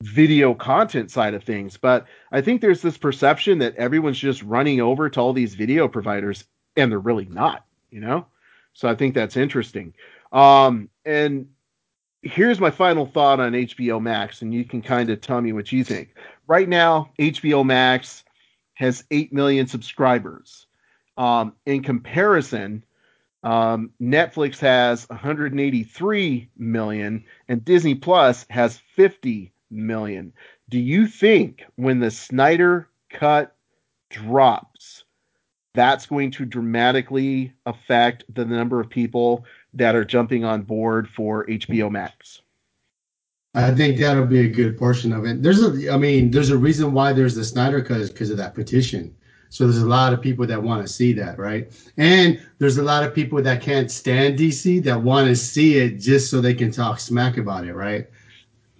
video 0.01 0.53
content 0.53 1.09
side 1.09 1.33
of 1.33 1.43
things. 1.43 1.77
But 1.77 2.05
I 2.31 2.41
think 2.41 2.61
there's 2.61 2.81
this 2.81 2.97
perception 2.97 3.59
that 3.59 3.75
everyone's 3.75 4.19
just 4.19 4.43
running 4.43 4.81
over 4.81 5.09
to 5.09 5.19
all 5.19 5.33
these 5.33 5.55
video 5.55 5.87
providers, 5.87 6.43
and 6.75 6.91
they're 6.91 6.99
really 6.99 7.27
not. 7.29 7.65
You 7.89 8.01
know, 8.01 8.25
so 8.73 8.89
I 8.89 8.95
think 8.95 9.15
that's 9.15 9.37
interesting. 9.37 9.93
Um, 10.33 10.89
and 11.05 11.47
here's 12.21 12.59
my 12.59 12.69
final 12.69 13.05
thought 13.05 13.39
on 13.39 13.53
HBO 13.53 14.01
Max, 14.01 14.41
and 14.41 14.53
you 14.53 14.65
can 14.65 14.81
kind 14.81 15.09
of 15.09 15.21
tell 15.21 15.39
me 15.39 15.53
what 15.53 15.71
you 15.71 15.85
think. 15.85 16.13
Right 16.47 16.67
now, 16.67 17.09
HBO 17.19 17.65
Max 17.65 18.25
has 18.77 19.03
8 19.09 19.33
million 19.33 19.67
subscribers. 19.67 20.67
Um, 21.17 21.53
in 21.65 21.81
comparison, 21.81 22.83
um, 23.43 23.91
Netflix 23.99 24.59
has 24.59 25.09
183 25.09 26.49
million 26.57 27.23
and 27.47 27.65
Disney 27.65 27.95
Plus 27.95 28.45
has 28.51 28.77
50 28.95 29.51
million. 29.71 30.31
Do 30.69 30.79
you 30.79 31.07
think 31.07 31.63
when 31.75 31.99
the 31.99 32.11
Snyder 32.11 32.87
cut 33.09 33.55
drops, 34.09 35.05
that's 35.73 36.05
going 36.05 36.31
to 36.31 36.45
dramatically 36.45 37.53
affect 37.65 38.25
the 38.33 38.45
number 38.45 38.79
of 38.79 38.89
people 38.89 39.45
that 39.73 39.95
are 39.95 40.05
jumping 40.05 40.45
on 40.45 40.61
board 40.61 41.09
for 41.09 41.47
HBO 41.47 41.89
Max? 41.89 42.41
I 43.57 43.73
think 43.73 43.97
that'll 43.97 44.27
be 44.27 44.41
a 44.41 44.47
good 44.47 44.77
portion 44.77 45.11
of 45.11 45.25
it. 45.25 45.41
There's 45.41 45.63
a, 45.63 45.91
I 45.91 45.97
mean, 45.97 46.29
there's 46.29 46.51
a 46.51 46.57
reason 46.57 46.93
why 46.93 47.11
there's 47.11 47.33
the 47.33 47.43
Snyder 47.43 47.81
cut 47.81 47.99
is 47.99 48.11
because 48.11 48.29
of 48.29 48.37
that 48.37 48.53
petition. 48.53 49.15
So 49.49 49.63
there's 49.63 49.81
a 49.81 49.87
lot 49.87 50.13
of 50.13 50.21
people 50.21 50.45
that 50.45 50.61
want 50.61 50.85
to 50.85 50.93
see 50.93 51.11
that, 51.13 51.39
right? 51.39 51.71
And 51.97 52.39
there's 52.59 52.77
a 52.77 52.83
lot 52.83 53.03
of 53.03 53.15
people 53.15 53.41
that 53.41 53.61
can't 53.61 53.89
stand 53.89 54.37
DC 54.37 54.83
that 54.83 55.01
want 55.01 55.27
to 55.27 55.35
see 55.35 55.79
it 55.79 55.97
just 55.97 56.29
so 56.29 56.39
they 56.39 56.53
can 56.53 56.69
talk 56.69 56.99
smack 56.99 57.37
about 57.37 57.65
it, 57.65 57.73
right? 57.73 58.07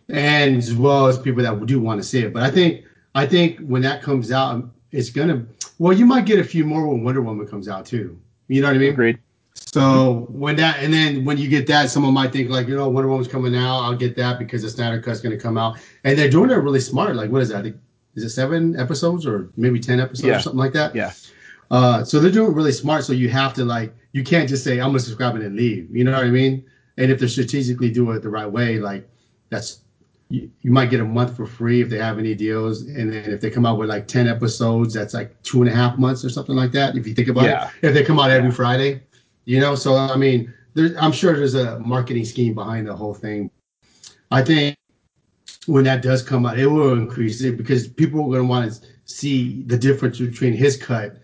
And 0.10 0.58
as 0.58 0.76
well 0.76 1.08
as 1.08 1.18
people 1.18 1.42
that 1.42 1.66
do 1.66 1.80
want 1.80 2.00
to 2.00 2.08
see 2.08 2.20
it. 2.20 2.32
But 2.32 2.44
I 2.44 2.52
think, 2.52 2.86
I 3.16 3.26
think 3.26 3.60
when 3.62 3.82
that 3.82 4.04
comes 4.04 4.32
out, 4.32 4.70
it's 4.92 5.10
gonna. 5.10 5.44
Well, 5.80 5.94
you 5.94 6.06
might 6.06 6.26
get 6.26 6.40
a 6.40 6.44
few 6.44 6.66
more 6.66 6.88
when 6.88 7.04
Wonder 7.04 7.22
Woman 7.22 7.48
comes 7.48 7.68
out 7.68 7.86
too. 7.86 8.20
You 8.48 8.62
know 8.62 8.68
what 8.68 8.76
I 8.76 8.80
mean? 8.80 8.94
Agreed. 8.94 9.20
So 9.66 10.28
when 10.30 10.56
that 10.56 10.80
and 10.80 10.94
then 10.94 11.26
when 11.26 11.38
you 11.38 11.50
get 11.50 11.68
that, 11.68 11.90
someone 11.90 12.14
might 12.14 12.32
think 12.32 12.50
like, 12.50 12.68
you 12.68 12.76
know, 12.76 12.88
Wonder 12.90 13.10
Woman's 13.10 13.28
coming 13.28 13.56
out, 13.56 13.82
I'll 13.82 13.96
get 13.96 14.16
that 14.16 14.40
because 14.40 14.62
the 14.62 14.70
Snyder 14.70 15.02
Cut's 15.02 15.20
gonna 15.20 15.38
come 15.38 15.58
out, 15.58 15.78
and 16.04 16.18
they're 16.18 16.30
doing 16.30 16.50
it 16.50 16.56
really 16.56 16.80
smart. 16.80 17.16
Like, 17.16 17.30
what 17.30 17.42
is 17.42 17.50
that? 17.50 17.66
Is 18.16 18.24
it 18.24 18.30
seven 18.30 18.80
episodes 18.80 19.26
or 19.28 19.52
maybe 19.58 19.80
ten 19.80 20.00
episodes 20.00 20.28
yeah. 20.28 20.38
or 20.38 20.40
something 20.40 20.60
like 20.60 20.74
that? 20.74 20.96
Yeah. 20.96 21.12
Uh, 21.70 22.04
so 22.04 22.20
they're 22.20 22.32
doing 22.32 22.52
it 22.52 22.56
really 22.56 22.72
smart. 22.72 23.04
So 23.04 23.14
you 23.14 23.30
have 23.30 23.54
to 23.56 23.66
like, 23.66 23.94
you 24.14 24.24
can't 24.24 24.48
just 24.48 24.64
say 24.64 24.80
I'm 24.80 24.90
gonna 24.90 25.00
subscribe 25.00 25.36
and 25.36 25.44
then 25.44 25.56
leave. 25.56 25.94
You 25.96 26.06
know 26.06 26.14
what 26.14 26.24
I 26.24 26.30
mean? 26.30 26.64
And 26.98 27.12
if 27.12 27.20
they're 27.20 27.28
strategically 27.28 27.92
do 27.92 28.10
it 28.12 28.24
the 28.24 28.30
right 28.30 28.50
way, 28.50 28.80
like 28.80 29.08
that's 29.50 29.82
you, 30.30 30.50
you 30.62 30.72
might 30.72 30.90
get 30.90 31.00
a 31.00 31.06
month 31.06 31.38
for 31.38 31.46
free 31.46 31.82
if 31.82 31.90
they 31.90 31.98
have 31.98 32.20
any 32.20 32.34
deals, 32.36 32.82
and 32.82 33.12
then 33.12 33.32
if 33.32 33.42
they 33.42 33.50
come 33.50 33.66
out 33.66 33.78
with 33.78 33.90
like 33.90 34.08
ten 34.08 34.28
episodes, 34.28 34.94
that's 34.94 35.14
like 35.14 35.42
two 35.44 35.62
and 35.62 35.70
a 35.70 35.76
half 35.76 35.98
months 35.98 36.26
or 36.26 36.30
something 36.30 36.56
like 36.56 36.72
that. 36.72 36.98
If 36.98 37.06
you 37.06 37.14
think 37.14 37.28
about 37.28 37.44
yeah. 37.44 37.70
it, 37.82 37.90
if 37.90 37.94
they 37.94 38.04
come 38.04 38.20
out 38.20 38.32
every 38.32 38.52
Friday, 38.52 39.04
you 39.48 39.60
know. 39.60 39.74
So 39.74 39.96
I 39.96 40.16
mean, 40.16 40.54
I'm 41.00 41.12
sure 41.12 41.36
there's 41.36 41.56
a 41.56 41.80
marketing 41.80 42.26
scheme 42.26 42.54
behind 42.54 42.88
the 42.88 42.96
whole 42.96 43.16
thing. 43.16 43.50
I 44.30 44.44
think 44.44 44.78
when 45.66 45.86
that 45.86 46.04
does 46.04 46.22
come 46.22 46.46
out, 46.46 46.60
it 46.60 46.68
will 46.68 46.94
increase 46.94 47.42
it 47.42 47.58
because 47.58 47.88
people 47.88 48.22
are 48.22 48.28
going 48.28 48.42
to 48.42 48.48
want 48.48 48.72
to 48.72 48.80
see 49.06 49.64
the 49.64 49.78
difference 49.78 50.20
between 50.20 50.54
his 50.54 50.78
cut 50.78 51.18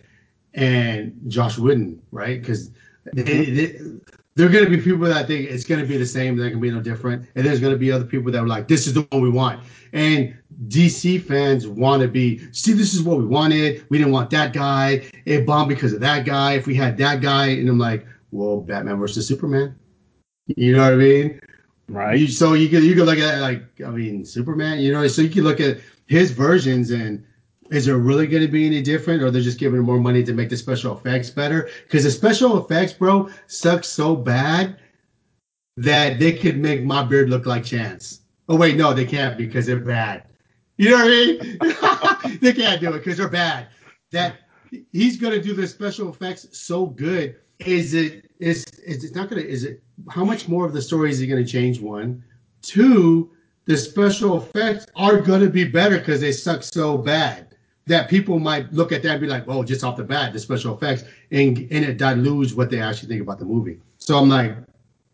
and 0.53 1.13
Joss 1.27 1.57
Whedon, 1.57 2.01
right? 2.11 2.39
Because 2.39 2.71
there 3.13 4.47
are 4.47 4.49
going 4.49 4.63
to 4.63 4.69
be 4.69 4.81
people 4.81 5.05
that 5.05 5.27
think 5.27 5.49
it's 5.49 5.65
going 5.65 5.81
to 5.81 5.87
be 5.87 5.97
the 5.97 6.05
same, 6.05 6.37
there 6.37 6.49
can 6.49 6.59
be 6.59 6.71
no 6.71 6.81
different, 6.81 7.27
and 7.35 7.45
there's 7.45 7.59
going 7.59 7.73
to 7.73 7.77
be 7.77 7.91
other 7.91 8.05
people 8.05 8.31
that 8.31 8.39
are 8.39 8.47
like, 8.47 8.67
this 8.67 8.87
is 8.87 8.93
the 8.93 9.01
one 9.11 9.21
we 9.21 9.29
want. 9.29 9.61
And 9.91 10.35
DC 10.67 11.21
fans 11.23 11.67
want 11.67 12.01
to 12.01 12.07
be, 12.07 12.39
see, 12.51 12.73
this 12.73 12.93
is 12.93 13.03
what 13.03 13.17
we 13.17 13.25
wanted. 13.25 13.85
We 13.89 13.97
didn't 13.97 14.13
want 14.13 14.29
that 14.31 14.53
guy. 14.53 15.05
It 15.25 15.45
bombed 15.45 15.69
because 15.69 15.93
of 15.93 15.99
that 16.01 16.25
guy. 16.25 16.53
If 16.53 16.65
we 16.67 16.75
had 16.75 16.97
that 16.97 17.21
guy, 17.21 17.47
and 17.47 17.69
I'm 17.69 17.77
like, 17.77 18.05
well, 18.33 18.59
Batman 18.61 18.99
versus 18.99 19.27
Superman. 19.27 19.75
You 20.47 20.75
know 20.75 20.83
what 20.83 20.93
I 20.93 20.97
mean? 20.97 21.41
Right. 21.87 22.19
You, 22.19 22.27
so 22.27 22.53
you 22.53 22.69
could 22.69 22.83
you 22.83 22.95
could 22.95 23.05
look 23.05 23.19
at 23.19 23.39
like 23.39 23.63
I 23.85 23.89
mean 23.89 24.25
Superman. 24.25 24.79
You 24.79 24.91
know, 24.91 25.07
so 25.07 25.21
you 25.21 25.29
can 25.29 25.43
look 25.43 25.59
at 25.59 25.77
his 26.07 26.31
versions 26.31 26.91
and 26.91 27.23
is 27.71 27.85
there 27.85 27.97
really 27.97 28.27
going 28.27 28.43
to 28.43 28.51
be 28.51 28.65
any 28.65 28.81
different 28.81 29.21
or 29.21 29.31
they're 29.31 29.41
just 29.41 29.59
giving 29.59 29.81
more 29.81 29.99
money 29.99 30.23
to 30.23 30.33
make 30.33 30.49
the 30.49 30.57
special 30.57 30.97
effects 30.97 31.29
better 31.29 31.69
because 31.83 32.03
the 32.03 32.11
special 32.11 32.63
effects 32.63 32.93
bro 32.93 33.29
sucks 33.47 33.87
so 33.87 34.15
bad 34.15 34.77
that 35.77 36.19
they 36.19 36.33
could 36.33 36.57
make 36.57 36.83
my 36.83 37.01
beard 37.01 37.29
look 37.29 37.45
like 37.45 37.63
chance 37.63 38.21
oh 38.49 38.55
wait 38.55 38.75
no 38.75 38.93
they 38.93 39.05
can't 39.05 39.37
because 39.37 39.65
they're 39.65 39.79
bad 39.79 40.23
you 40.77 40.89
know 40.89 40.97
what 40.97 41.05
i 41.05 42.27
mean 42.27 42.39
they 42.41 42.53
can't 42.53 42.81
do 42.81 42.89
it 42.89 42.97
because 42.97 43.17
they're 43.17 43.29
bad 43.29 43.69
that 44.11 44.35
he's 44.91 45.17
going 45.17 45.33
to 45.33 45.41
do 45.41 45.53
the 45.53 45.65
special 45.65 46.09
effects 46.09 46.45
so 46.51 46.85
good 46.85 47.37
is 47.59 47.93
it 47.93 48.29
is 48.39 48.65
is 48.85 49.03
it 49.03 49.15
not 49.15 49.29
to 49.29 49.47
is 49.47 49.63
it 49.63 49.81
how 50.09 50.25
much 50.25 50.47
more 50.47 50.65
of 50.65 50.73
the 50.73 50.81
story 50.81 51.09
is 51.09 51.19
he 51.19 51.27
to 51.27 51.45
change 51.45 51.79
one 51.79 52.23
two 52.61 53.31
the 53.65 53.77
special 53.77 54.41
effects 54.41 54.85
are 54.95 55.21
to 55.21 55.49
be 55.49 55.63
better 55.63 55.97
because 55.97 56.19
they 56.19 56.31
suck 56.31 56.63
so 56.63 56.97
bad 56.97 57.53
that 57.85 58.09
people 58.09 58.39
might 58.39 58.71
look 58.73 58.91
at 58.91 59.03
that 59.03 59.11
and 59.11 59.21
be 59.21 59.27
like, 59.27 59.43
oh, 59.47 59.63
just 59.63 59.83
off 59.83 59.97
the 59.97 60.03
bat, 60.03 60.33
the 60.33 60.39
special 60.39 60.75
effects, 60.75 61.03
and, 61.31 61.57
and 61.57 61.85
it 61.85 61.97
dilutes 61.97 62.53
what 62.53 62.69
they 62.69 62.79
actually 62.79 63.09
think 63.09 63.21
about 63.21 63.39
the 63.39 63.45
movie. 63.45 63.79
So 63.97 64.17
I'm 64.17 64.29
like, 64.29 64.55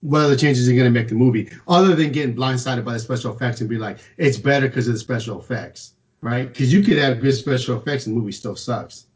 what 0.02 0.22
other 0.22 0.36
changes 0.36 0.70
are 0.70 0.74
going 0.74 0.86
to 0.86 0.92
make 0.92 1.10
the 1.10 1.16
movie 1.16 1.50
other 1.68 1.96
than 1.96 2.12
getting 2.12 2.36
blindsided 2.36 2.86
by 2.86 2.94
the 2.94 3.00
special 3.00 3.36
effects 3.36 3.60
and 3.62 3.70
be 3.70 3.78
like, 3.78 4.00
it's 4.18 4.38
better 4.38 4.68
because 4.68 4.88
of 4.88 4.94
the 4.94 5.00
special 5.00 5.40
effects, 5.40 5.94
right? 6.22 6.48
Because 6.48 6.72
you 6.72 6.84
could 6.84 6.98
have 6.98 7.20
good 7.22 7.34
special 7.34 7.78
effects 7.78 8.06
and 8.06 8.16
the 8.16 8.20
movie 8.20 8.32
still 8.32 8.56
sucks. 8.56 9.08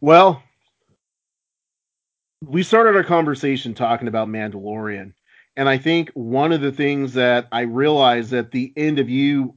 Well, 0.00 0.42
we 2.42 2.62
started 2.62 2.96
our 2.96 3.04
conversation 3.04 3.72
talking 3.72 4.08
about 4.08 4.28
Mandalorian. 4.28 5.12
And 5.56 5.68
I 5.68 5.78
think 5.78 6.10
one 6.14 6.52
of 6.52 6.60
the 6.60 6.72
things 6.72 7.12
that 7.14 7.46
I 7.52 7.62
realized 7.62 8.32
at 8.32 8.50
the 8.50 8.72
end 8.76 8.98
of 8.98 9.08
you 9.08 9.54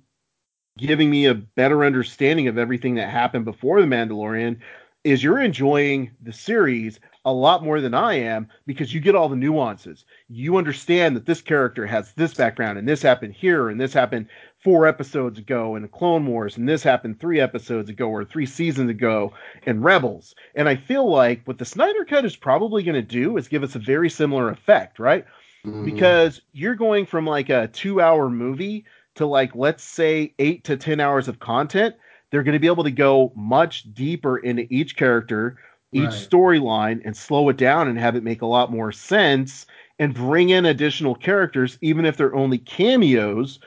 giving 0.78 1.10
me 1.10 1.26
a 1.26 1.34
better 1.34 1.84
understanding 1.84 2.48
of 2.48 2.58
everything 2.58 2.96
that 2.96 3.10
happened 3.10 3.46
before 3.46 3.82
the 3.82 3.88
Mandalorian 3.88 4.60
is 5.04 5.24
you're 5.24 5.40
enjoying 5.40 6.12
the 6.22 6.34
series 6.34 7.00
a 7.24 7.32
lot 7.32 7.64
more 7.64 7.82
than 7.82 7.94
I 7.94 8.16
am 8.16 8.50
because 8.68 8.94
you 8.94 9.00
get 9.00 9.16
all 9.16 9.30
the 9.30 9.36
nuances. 9.36 10.06
You 10.28 10.58
understand 10.58 11.16
that 11.16 11.26
this 11.26 11.42
character 11.42 11.88
has 11.88 12.12
this 12.14 12.34
background 12.34 12.78
and 12.78 12.88
this 12.88 13.02
happened 13.02 13.34
here 13.34 13.70
and 13.70 13.80
this 13.80 13.94
happened 13.94 14.28
four 14.66 14.88
episodes 14.88 15.38
ago 15.38 15.76
in 15.76 15.88
Clone 15.90 16.26
Wars 16.26 16.58
and 16.58 16.68
this 16.68 16.82
happened 16.82 17.20
three 17.20 17.40
episodes 17.40 17.88
ago 17.88 18.08
or 18.10 18.26
three 18.26 18.48
seasons 18.48 18.90
ago 18.90 19.32
in 19.68 19.84
Rebels. 19.84 20.34
And 20.56 20.68
I 20.68 20.76
feel 20.76 21.08
like 21.08 21.44
what 21.46 21.60
the 21.60 21.66
Snyder 21.66 22.04
Cut 22.04 22.26
is 22.26 22.36
probably 22.36 22.82
going 22.82 22.96
to 22.96 23.04
do 23.04 23.38
is 23.38 23.48
give 23.48 23.62
us 23.62 23.76
a 23.76 23.80
very 23.80 24.10
similar 24.10 24.50
effect, 24.50 24.98
right? 24.98 25.24
Mm. 25.64 25.86
Because 25.86 26.42
you're 26.52 26.74
going 26.74 27.06
from 27.06 27.28
like 27.28 27.50
a 27.50 27.68
two 27.68 28.02
hour 28.02 28.28
movie 28.28 28.86
to 29.14 29.28
like 29.28 29.54
let's 29.54 29.84
say 29.84 30.34
eight 30.40 30.64
to 30.64 30.78
ten 30.78 31.00
hours 31.00 31.28
of 31.28 31.38
content, 31.38 31.94
they're 32.32 32.42
going 32.42 32.54
to 32.54 32.60
be 32.60 32.66
able 32.66 32.86
to 32.86 32.92
go 32.92 33.32
much 33.36 33.94
deeper 33.94 34.40
into 34.40 34.66
each 34.74 34.98
character, 34.98 35.60
each 35.92 36.06
right. 36.06 36.12
storyline, 36.12 37.02
and 37.06 37.16
slow 37.16 37.50
it 37.50 37.58
down 37.58 37.88
and 37.88 38.00
have 38.00 38.16
it 38.16 38.24
make 38.24 38.42
a 38.42 38.48
lot 38.48 38.72
more 38.72 38.92
sense 38.92 39.68
and 40.00 40.16
bring 40.16 40.50
in 40.50 40.66
additional 40.66 41.14
characters, 41.14 41.78
even 41.82 42.04
if 42.04 42.18
they're 42.18 42.36
only 42.36 42.58
cameos, 42.58 43.60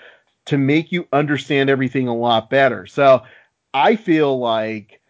to 0.49 0.57
make 0.59 0.91
you 0.91 1.07
understand 1.13 1.69
everything 1.69 2.09
a 2.09 2.17
lot 2.17 2.49
better. 2.49 2.87
So 2.87 3.23
I 3.75 3.97
feel 3.97 4.39
like 4.39 5.01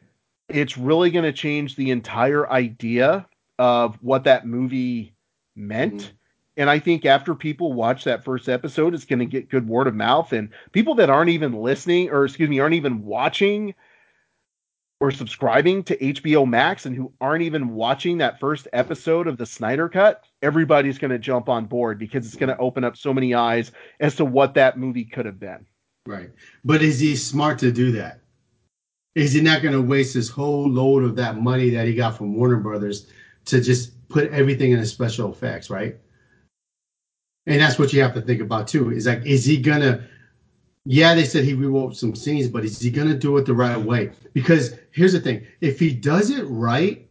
it's 0.49 0.77
really 0.77 1.11
going 1.11 1.25
to 1.25 1.33
change 1.33 1.77
the 1.77 1.93
entire 1.93 2.51
idea 2.51 3.25
of 3.59 3.97
what 4.03 4.25
that 4.25 4.47
movie 4.47 5.15
meant. 5.55 5.95
Mm-hmm. 5.95 6.13
And 6.57 6.69
I 6.69 6.81
think 6.81 7.07
after 7.07 7.37
people 7.37 7.73
watch 7.73 8.03
that 8.03 8.25
first 8.25 8.49
episode, 8.49 8.95
it's 8.95 9.05
going 9.05 9.21
to 9.21 9.27
get 9.27 9.49
good 9.49 9.69
word 9.69 9.87
of 9.87 9.95
mouth. 9.95 10.33
And 10.33 10.51
people 10.73 10.97
that 10.97 11.09
aren't 11.09 11.31
even 11.31 11.53
listening, 11.53 12.11
or 12.11 12.25
excuse 12.25 12.49
me, 12.49 12.59
aren't 12.59 12.75
even 12.75 13.05
watching 13.05 13.77
or 15.01 15.11
subscribing 15.11 15.83
to 15.85 15.97
HBO 15.97 16.49
Max 16.49 16.87
and 16.87 16.95
who 16.95 17.13
aren't 17.21 17.43
even 17.43 17.75
watching 17.75 18.19
that 18.19 18.41
first 18.41 18.67
episode 18.73 19.27
of 19.27 19.37
the 19.37 19.47
Snyder 19.47 19.89
Cut, 19.89 20.25
everybody's 20.43 20.99
going 20.99 21.11
to 21.11 21.19
jump 21.19 21.49
on 21.49 21.67
board 21.67 21.99
because 21.99 22.27
it's 22.27 22.37
going 22.37 22.49
to 22.49 22.59
open 22.59 22.85
up 22.85 22.97
so 22.97 23.15
many 23.15 23.35
eyes 23.35 23.71
as 24.01 24.17
to 24.17 24.25
what 24.25 24.55
that 24.55 24.79
movie 24.79 25.05
could 25.05 25.27
have 25.27 25.39
been. 25.39 25.65
Right. 26.07 26.31
But 26.65 26.83
is 26.83 26.99
he 26.99 27.15
smart 27.15 27.59
to 27.61 27.71
do 27.71 27.93
that? 27.93 28.21
Is 29.15 29.33
he 29.33 29.41
not 29.41 29.63
going 29.63 29.75
to 29.75 29.83
waste 29.83 30.15
his 30.15 30.29
whole 30.29 30.69
load 30.69 31.05
of 31.05 31.17
that 31.17 31.39
money 31.39 31.71
that 31.71 31.87
he 31.87 31.95
got 31.95 32.17
from 32.17 32.35
Warner 32.35 32.57
Brothers 32.57 33.11
to 33.47 33.61
just 33.61 34.09
put 34.09 34.31
everything 34.31 34.73
in 34.73 34.85
special 34.85 35.31
effects, 35.31 35.71
right? 35.71 35.97
and 37.49 37.63
that's 37.63 37.79
what 37.79 37.93
you 37.93 38.03
have 38.03 38.15
to 38.15 38.21
think 38.21 38.43
about 38.43 38.69
too. 38.69 38.93
Is 38.93 39.07
like, 39.07 39.25
is 39.25 39.45
he 39.45 39.57
gonna? 39.57 40.07
Yeah, 40.91 41.15
they 41.15 41.27
said 41.27 41.45
he 41.45 41.53
rewrote 41.53 41.99
some 41.99 42.15
scenes, 42.15 42.49
but 42.49 42.65
is 42.65 42.81
he 42.81 42.91
gonna 42.91 43.15
do 43.15 43.37
it 43.37 43.45
the 43.45 43.53
right 43.53 43.77
way? 43.77 44.11
Because 44.33 44.75
here's 44.91 45.13
the 45.13 45.21
thing: 45.21 45.47
if 45.61 45.79
he 45.79 45.93
does 45.93 46.31
it 46.31 46.45
right, 46.45 47.07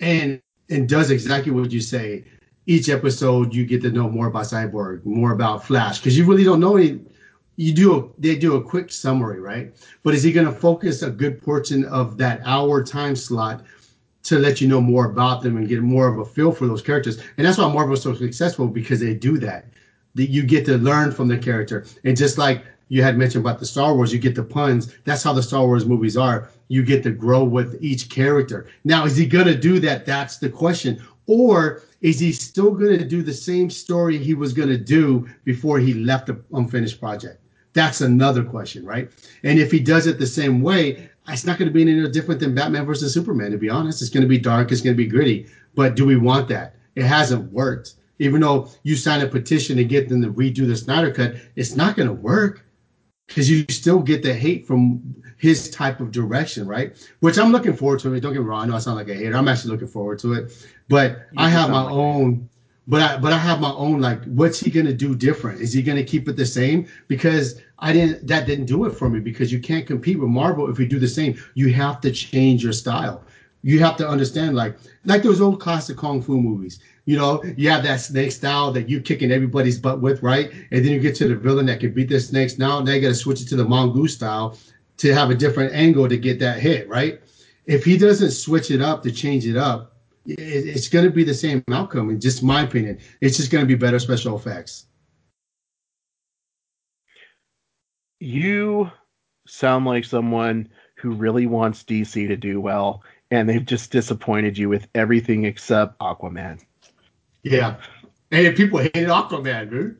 and 0.00 0.38
and 0.68 0.86
does 0.86 1.10
exactly 1.10 1.50
what 1.50 1.72
you 1.72 1.80
say, 1.80 2.24
each 2.66 2.90
episode 2.90 3.54
you 3.54 3.64
get 3.64 3.80
to 3.80 3.90
know 3.90 4.06
more 4.10 4.26
about 4.26 4.44
Cyborg, 4.44 5.02
more 5.06 5.32
about 5.32 5.64
Flash, 5.64 5.98
because 5.98 6.18
you 6.18 6.26
really 6.26 6.44
don't 6.44 6.60
know 6.60 6.76
any. 6.76 7.00
You 7.56 7.72
do 7.72 7.96
a, 7.98 8.20
they 8.20 8.36
do 8.36 8.56
a 8.56 8.62
quick 8.62 8.92
summary, 8.92 9.40
right? 9.40 9.74
But 10.02 10.12
is 10.14 10.22
he 10.22 10.30
going 10.30 10.46
to 10.46 10.52
focus 10.52 11.00
a 11.00 11.10
good 11.10 11.40
portion 11.40 11.86
of 11.86 12.18
that 12.18 12.42
hour 12.44 12.84
time 12.84 13.16
slot 13.16 13.64
to 14.24 14.38
let 14.38 14.60
you 14.60 14.68
know 14.68 14.80
more 14.80 15.06
about 15.06 15.42
them 15.42 15.56
and 15.56 15.68
get 15.68 15.80
more 15.80 16.06
of 16.06 16.18
a 16.18 16.24
feel 16.24 16.52
for 16.52 16.66
those 16.66 16.82
characters. 16.82 17.18
And 17.38 17.46
that's 17.46 17.58
why 17.58 17.72
Marvel's 17.72 18.02
so 18.02 18.14
successful 18.14 18.68
because 18.68 19.00
they 19.00 19.14
do 19.14 19.38
that. 19.38 19.66
That 20.14 20.30
you 20.30 20.42
get 20.42 20.66
to 20.66 20.76
learn 20.76 21.12
from 21.12 21.28
the 21.28 21.38
character. 21.38 21.86
And 22.04 22.16
just 22.16 22.36
like 22.36 22.64
you 22.88 23.02
had 23.02 23.16
mentioned 23.16 23.44
about 23.44 23.58
the 23.58 23.66
Star 23.66 23.94
Wars, 23.94 24.12
you 24.12 24.18
get 24.18 24.34
the 24.34 24.42
puns. 24.42 24.92
That's 25.04 25.22
how 25.22 25.32
the 25.32 25.42
Star 25.42 25.64
Wars 25.64 25.86
movies 25.86 26.16
are. 26.16 26.50
You 26.68 26.82
get 26.82 27.02
to 27.04 27.10
grow 27.10 27.44
with 27.44 27.78
each 27.80 28.10
character. 28.10 28.66
Now, 28.84 29.06
is 29.06 29.16
he 29.16 29.26
going 29.26 29.46
to 29.46 29.56
do 29.56 29.78
that? 29.80 30.04
That's 30.04 30.36
the 30.36 30.50
question. 30.50 31.02
Or 31.26 31.82
is 32.02 32.18
he 32.18 32.32
still 32.32 32.72
going 32.72 32.98
to 32.98 33.04
do 33.04 33.22
the 33.22 33.32
same 33.32 33.70
story 33.70 34.18
he 34.18 34.34
was 34.34 34.52
going 34.52 34.68
to 34.68 34.76
do 34.76 35.26
before 35.44 35.78
he 35.78 35.94
left 35.94 36.26
the 36.26 36.38
unfinished 36.52 37.00
project? 37.00 37.40
That's 37.72 38.02
another 38.02 38.44
question, 38.44 38.84
right? 38.84 39.10
And 39.44 39.58
if 39.58 39.70
he 39.70 39.80
does 39.80 40.06
it 40.06 40.18
the 40.18 40.26
same 40.26 40.60
way, 40.60 41.08
it's 41.28 41.46
not 41.46 41.58
going 41.58 41.68
to 41.68 41.72
be 41.72 41.82
any 41.82 42.10
different 42.10 42.40
than 42.40 42.54
Batman 42.54 42.84
versus 42.84 43.14
Superman, 43.14 43.52
to 43.52 43.56
be 43.56 43.70
honest. 43.70 44.02
It's 44.02 44.10
going 44.10 44.22
to 44.22 44.28
be 44.28 44.38
dark, 44.38 44.72
it's 44.72 44.80
going 44.80 44.94
to 44.94 45.02
be 45.02 45.06
gritty. 45.06 45.46
But 45.74 45.94
do 45.94 46.04
we 46.04 46.16
want 46.16 46.48
that? 46.48 46.74
It 46.96 47.04
hasn't 47.04 47.50
worked. 47.52 47.94
Even 48.22 48.40
though 48.40 48.68
you 48.84 48.96
sign 48.96 49.20
a 49.20 49.26
petition 49.26 49.76
to 49.76 49.84
get 49.84 50.08
them 50.08 50.22
to 50.22 50.32
redo 50.32 50.66
the 50.66 50.76
Snyder 50.76 51.12
Cut, 51.12 51.34
it's 51.56 51.74
not 51.74 51.96
going 51.96 52.08
to 52.08 52.14
work 52.14 52.64
because 53.26 53.50
you 53.50 53.64
still 53.68 54.00
get 54.00 54.22
the 54.22 54.32
hate 54.32 54.66
from 54.66 55.02
his 55.38 55.70
type 55.70 56.00
of 56.00 56.12
direction, 56.12 56.66
right? 56.66 56.96
Which 57.20 57.38
I'm 57.38 57.50
looking 57.50 57.74
forward 57.74 58.00
to. 58.00 58.20
Don't 58.20 58.32
get 58.32 58.40
me 58.40 58.46
wrong. 58.46 58.62
I 58.62 58.66
know 58.66 58.76
I 58.76 58.78
sound 58.78 58.96
like 58.96 59.08
a 59.08 59.14
hater. 59.14 59.36
I'm 59.36 59.48
actually 59.48 59.72
looking 59.72 59.88
forward 59.88 60.18
to 60.20 60.34
it. 60.34 60.66
But 60.88 61.26
you 61.32 61.38
I 61.38 61.48
have 61.48 61.70
my 61.70 61.82
like 61.82 61.92
own. 61.92 62.48
But 62.86 63.02
I 63.02 63.16
but 63.16 63.32
I 63.32 63.38
have 63.38 63.60
my 63.60 63.72
own 63.72 64.00
like 64.00 64.22
what's 64.24 64.60
he 64.60 64.70
gonna 64.70 64.92
do 64.92 65.14
different? 65.14 65.60
Is 65.60 65.72
he 65.72 65.82
gonna 65.82 66.04
keep 66.04 66.28
it 66.28 66.36
the 66.36 66.46
same? 66.46 66.86
Because 67.08 67.60
I 67.78 67.92
didn't 67.92 68.26
that 68.26 68.46
didn't 68.46 68.66
do 68.66 68.84
it 68.84 68.90
for 68.90 69.08
me 69.08 69.18
because 69.20 69.52
you 69.52 69.60
can't 69.60 69.86
compete 69.86 70.18
with 70.18 70.28
Marvel 70.28 70.70
if 70.70 70.78
you 70.78 70.86
do 70.86 70.98
the 70.98 71.08
same. 71.08 71.36
You 71.54 71.72
have 71.72 72.00
to 72.02 72.10
change 72.12 72.62
your 72.62 72.72
style. 72.72 73.24
You 73.62 73.78
have 73.78 73.96
to 73.98 74.08
understand 74.08 74.56
like 74.56 74.76
like 75.04 75.22
those 75.22 75.40
old 75.40 75.60
classic 75.60 75.96
kung 75.96 76.20
fu 76.20 76.40
movies. 76.40 76.80
You 77.04 77.16
know, 77.16 77.42
you 77.56 77.68
have 77.70 77.82
that 77.84 78.00
snake 78.00 78.32
style 78.32 78.72
that 78.72 78.88
you're 78.88 79.00
kicking 79.00 79.32
everybody's 79.32 79.78
butt 79.78 80.00
with, 80.00 80.22
right? 80.22 80.52
And 80.70 80.84
then 80.84 80.92
you 80.92 81.00
get 81.00 81.16
to 81.16 81.28
the 81.28 81.36
villain 81.36 81.66
that 81.66 81.80
can 81.80 81.92
beat 81.92 82.08
the 82.08 82.20
snakes. 82.20 82.58
Now 82.58 82.80
they 82.80 83.00
got 83.00 83.08
to 83.08 83.14
switch 83.14 83.40
it 83.40 83.48
to 83.48 83.56
the 83.56 83.64
mongoose 83.64 84.14
style 84.14 84.56
to 84.98 85.14
have 85.14 85.30
a 85.30 85.34
different 85.34 85.74
angle 85.74 86.08
to 86.08 86.16
get 86.16 86.38
that 86.40 86.60
hit, 86.60 86.88
right? 86.88 87.20
If 87.66 87.84
he 87.84 87.96
doesn't 87.96 88.30
switch 88.32 88.70
it 88.70 88.80
up 88.80 89.02
to 89.04 89.12
change 89.12 89.46
it 89.46 89.56
up, 89.56 89.96
it's 90.26 90.88
going 90.88 91.04
to 91.04 91.10
be 91.10 91.24
the 91.24 91.34
same 91.34 91.64
outcome. 91.70 92.10
In 92.10 92.20
just 92.20 92.42
my 92.42 92.62
opinion, 92.62 92.98
it's 93.20 93.36
just 93.36 93.50
going 93.50 93.62
to 93.62 93.68
be 93.68 93.74
better 93.74 93.98
special 93.98 94.36
effects. 94.36 94.86
You 98.20 98.90
sound 99.46 99.84
like 99.84 100.04
someone 100.04 100.68
who 100.96 101.10
really 101.10 101.46
wants 101.46 101.82
DC 101.82 102.28
to 102.28 102.36
do 102.36 102.60
well, 102.60 103.02
and 103.32 103.48
they've 103.48 103.64
just 103.64 103.90
disappointed 103.90 104.58
you 104.58 104.68
with 104.68 104.86
everything 104.94 105.46
except 105.46 105.98
Aquaman. 106.00 106.60
Yeah. 107.42 107.76
And 108.30 108.54
people 108.54 108.78
hated 108.78 109.08
Aquaman, 109.08 109.70
dude. 109.70 109.96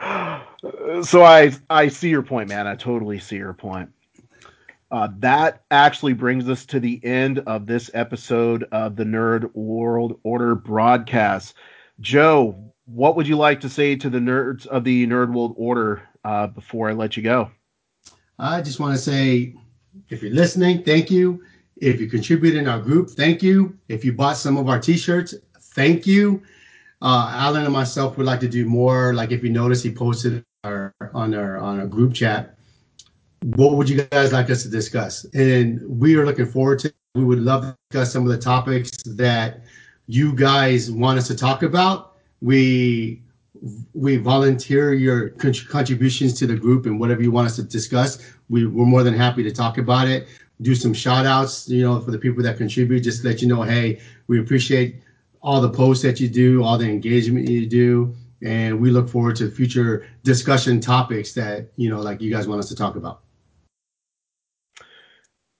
So 1.02 1.22
I 1.22 1.52
I 1.70 1.86
see 1.88 2.08
your 2.08 2.22
point, 2.22 2.48
man. 2.48 2.66
I 2.66 2.74
totally 2.74 3.20
see 3.20 3.36
your 3.36 3.52
point. 3.52 3.90
Uh, 4.90 5.08
that 5.18 5.62
actually 5.70 6.12
brings 6.12 6.48
us 6.48 6.64
to 6.66 6.80
the 6.80 6.98
end 7.04 7.38
of 7.40 7.66
this 7.66 7.90
episode 7.94 8.64
of 8.72 8.96
the 8.96 9.04
Nerd 9.04 9.54
World 9.54 10.18
Order 10.24 10.54
broadcast. 10.56 11.54
Joe, 12.00 12.72
what 12.86 13.14
would 13.14 13.28
you 13.28 13.36
like 13.36 13.60
to 13.60 13.68
say 13.68 13.94
to 13.96 14.10
the 14.10 14.18
nerds 14.18 14.66
of 14.66 14.82
the 14.82 15.06
Nerd 15.06 15.32
World 15.32 15.54
Order 15.56 16.02
uh, 16.24 16.48
before 16.48 16.88
I 16.88 16.92
let 16.94 17.16
you 17.16 17.22
go? 17.22 17.50
I 18.38 18.60
just 18.62 18.80
want 18.80 18.96
to 18.96 19.00
say, 19.00 19.54
if 20.08 20.22
you're 20.22 20.32
listening, 20.32 20.82
thank 20.82 21.10
you. 21.10 21.44
If 21.76 22.00
you 22.00 22.08
contributed 22.08 22.58
in 22.58 22.68
our 22.68 22.80
group, 22.80 23.10
thank 23.10 23.42
you. 23.42 23.76
If 23.88 24.04
you 24.04 24.12
bought 24.12 24.36
some 24.36 24.56
of 24.56 24.68
our 24.68 24.80
T-shirts, 24.80 25.34
thank 25.60 26.06
you. 26.06 26.42
Uh, 27.02 27.30
Alan 27.34 27.64
and 27.64 27.72
myself 27.72 28.16
would 28.16 28.26
like 28.26 28.40
to 28.40 28.48
do 28.48 28.64
more. 28.64 29.12
Like 29.12 29.30
if 29.30 29.44
you 29.44 29.50
notice, 29.50 29.82
he 29.82 29.92
posted 29.92 30.44
our, 30.64 30.94
on 31.12 31.34
our 31.34 31.58
on 31.58 31.78
our 31.78 31.86
group 31.86 32.14
chat. 32.14 32.58
What 33.42 33.76
would 33.76 33.88
you 33.88 34.02
guys 34.02 34.32
like 34.32 34.48
us 34.50 34.62
to 34.62 34.70
discuss? 34.70 35.24
And 35.34 35.80
we 35.86 36.16
are 36.16 36.24
looking 36.24 36.46
forward 36.46 36.78
to. 36.80 36.92
We 37.14 37.24
would 37.24 37.40
love 37.40 37.62
to 37.62 37.76
discuss 37.90 38.12
some 38.12 38.22
of 38.22 38.28
the 38.28 38.38
topics 38.38 38.90
that 39.04 39.60
you 40.06 40.34
guys 40.34 40.90
want 40.90 41.18
us 41.18 41.26
to 41.28 41.36
talk 41.36 41.62
about. 41.62 42.16
We 42.40 43.22
we 43.94 44.16
volunteer 44.16 44.92
your 44.92 45.30
contributions 45.30 46.34
to 46.34 46.46
the 46.46 46.56
group 46.56 46.86
and 46.86 47.00
whatever 47.00 47.22
you 47.22 47.30
want 47.30 47.46
us 47.46 47.56
to 47.56 47.62
discuss. 47.62 48.18
We, 48.48 48.66
we're 48.66 48.84
more 48.84 49.02
than 49.02 49.14
happy 49.14 49.42
to 49.42 49.50
talk 49.50 49.78
about 49.78 50.08
it. 50.08 50.28
Do 50.62 50.74
some 50.74 50.94
shout 50.94 51.26
outs, 51.26 51.68
you 51.68 51.82
know, 51.82 52.00
for 52.00 52.10
the 52.10 52.18
people 52.18 52.42
that 52.42 52.56
contribute. 52.56 53.00
Just 53.00 53.24
let 53.24 53.42
you 53.42 53.48
know, 53.48 53.62
hey, 53.62 54.00
we 54.26 54.40
appreciate 54.40 54.96
all 55.42 55.60
the 55.60 55.70
posts 55.70 56.02
that 56.02 56.18
you 56.18 56.28
do, 56.28 56.62
all 56.64 56.78
the 56.78 56.88
engagement 56.88 57.48
you 57.48 57.66
do, 57.66 58.14
and 58.42 58.80
we 58.80 58.90
look 58.90 59.08
forward 59.08 59.36
to 59.36 59.50
future 59.50 60.06
discussion 60.22 60.80
topics 60.80 61.32
that 61.34 61.68
you 61.76 61.90
know, 61.90 62.00
like 62.00 62.20
you 62.20 62.30
guys 62.30 62.48
want 62.48 62.58
us 62.58 62.68
to 62.68 62.76
talk 62.76 62.96
about. 62.96 63.20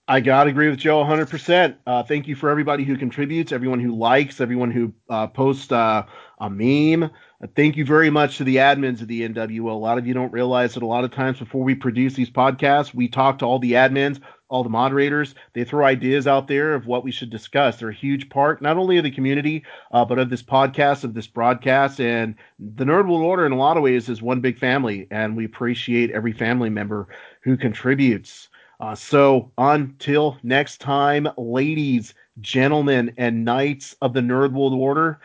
I 0.09 0.21
gotta 0.21 0.51
agree 0.51 0.71
with 0.71 0.79
Joe 0.79 1.03
100%. 1.03 1.77
Uh, 1.85 2.03
thank 2.05 2.29
you 2.29 2.37
for 2.37 2.49
everybody 2.49 2.85
who 2.85 2.97
contributes, 2.97 3.51
everyone 3.51 3.81
who 3.81 3.97
likes, 3.97 4.41
everyone 4.41 4.71
who 4.71 4.93
uh, 5.11 5.27
posts 5.27 5.73
uh, 5.73 6.05
a 6.39 6.49
meme. 6.49 7.03
Uh, 7.03 7.47
thank 7.57 7.77
you 7.77 7.85
very 7.85 8.09
much 8.09 8.37
to 8.37 8.45
the 8.45 8.57
admins 8.57 9.01
of 9.01 9.09
the 9.09 9.29
NWO. 9.29 9.71
A 9.71 9.75
lot 9.75 9.99
of 9.99 10.07
you 10.07 10.15
don't 10.15 10.33
realize 10.33 10.75
that 10.75 10.85
a 10.85 10.87
lot 10.87 11.03
of 11.03 11.11
times 11.11 11.41
before 11.41 11.65
we 11.65 11.75
produce 11.75 12.15
these 12.15 12.31
podcasts, 12.31 12.95
we 12.95 13.09
talk 13.09 13.41
to 13.41 13.47
all 13.47 13.59
the 13.59 13.73
admins 13.73 14.21
all 14.49 14.63
the 14.63 14.71
moderators. 14.71 15.35
They 15.53 15.65
throw 15.65 15.85
ideas 15.85 16.27
out 16.27 16.49
there 16.49 16.75
of 16.75 16.87
what 16.87 17.05
we 17.05 17.11
should 17.11 17.31
discuss. 17.31 17.77
They're 17.77 17.89
a 17.89 17.95
huge 17.95 18.29
part, 18.29 18.63
not 18.63 18.77
only 18.77 18.99
of 18.99 19.05
the 19.05 19.11
community, 19.11 19.65
uh, 19.93 20.05
but 20.05 20.19
of 20.19 20.31
this 20.31 20.43
podcast, 20.43 21.05
of 21.05 21.15
this 21.15 21.27
broadcast. 21.27 22.01
And 22.01 22.35
the 22.59 22.85
Nerd 22.85 23.09
World 23.09 23.23
Order, 23.23 23.47
in 23.47 23.53
a 23.53 23.57
lot 23.57 23.77
of 23.77 23.83
ways, 23.83 24.09
is 24.09 24.23
one 24.23 24.41
big 24.41 24.59
family, 24.59 25.07
and 25.11 25.37
we 25.37 25.45
appreciate 25.45 26.11
every 26.11 26.33
family 26.33 26.71
member 26.71 27.09
who 27.43 27.57
contributes. 27.57 28.49
Uh, 28.79 28.95
so 28.95 29.51
until 29.59 30.39
next 30.43 30.81
time, 30.81 31.29
ladies, 31.37 32.15
gentlemen, 32.41 33.13
and 33.17 33.45
knights 33.45 33.97
of 34.03 34.13
the 34.13 34.21
Nerd 34.21 34.53
World 34.53 34.75
Order, 34.75 35.19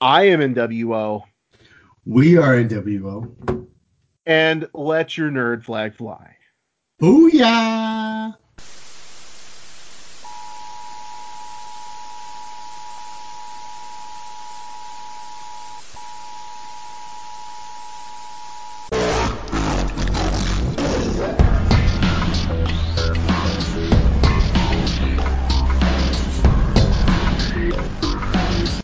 I 0.00 0.24
am 0.28 0.40
NWO. 0.40 1.22
We 2.06 2.36
are 2.36 2.56
NWO. 2.56 3.66
And 4.26 4.68
let 4.72 5.18
your 5.18 5.30
nerd 5.30 5.64
flag 5.64 5.94
fly. 5.94 6.36
Booyah! 7.00 8.34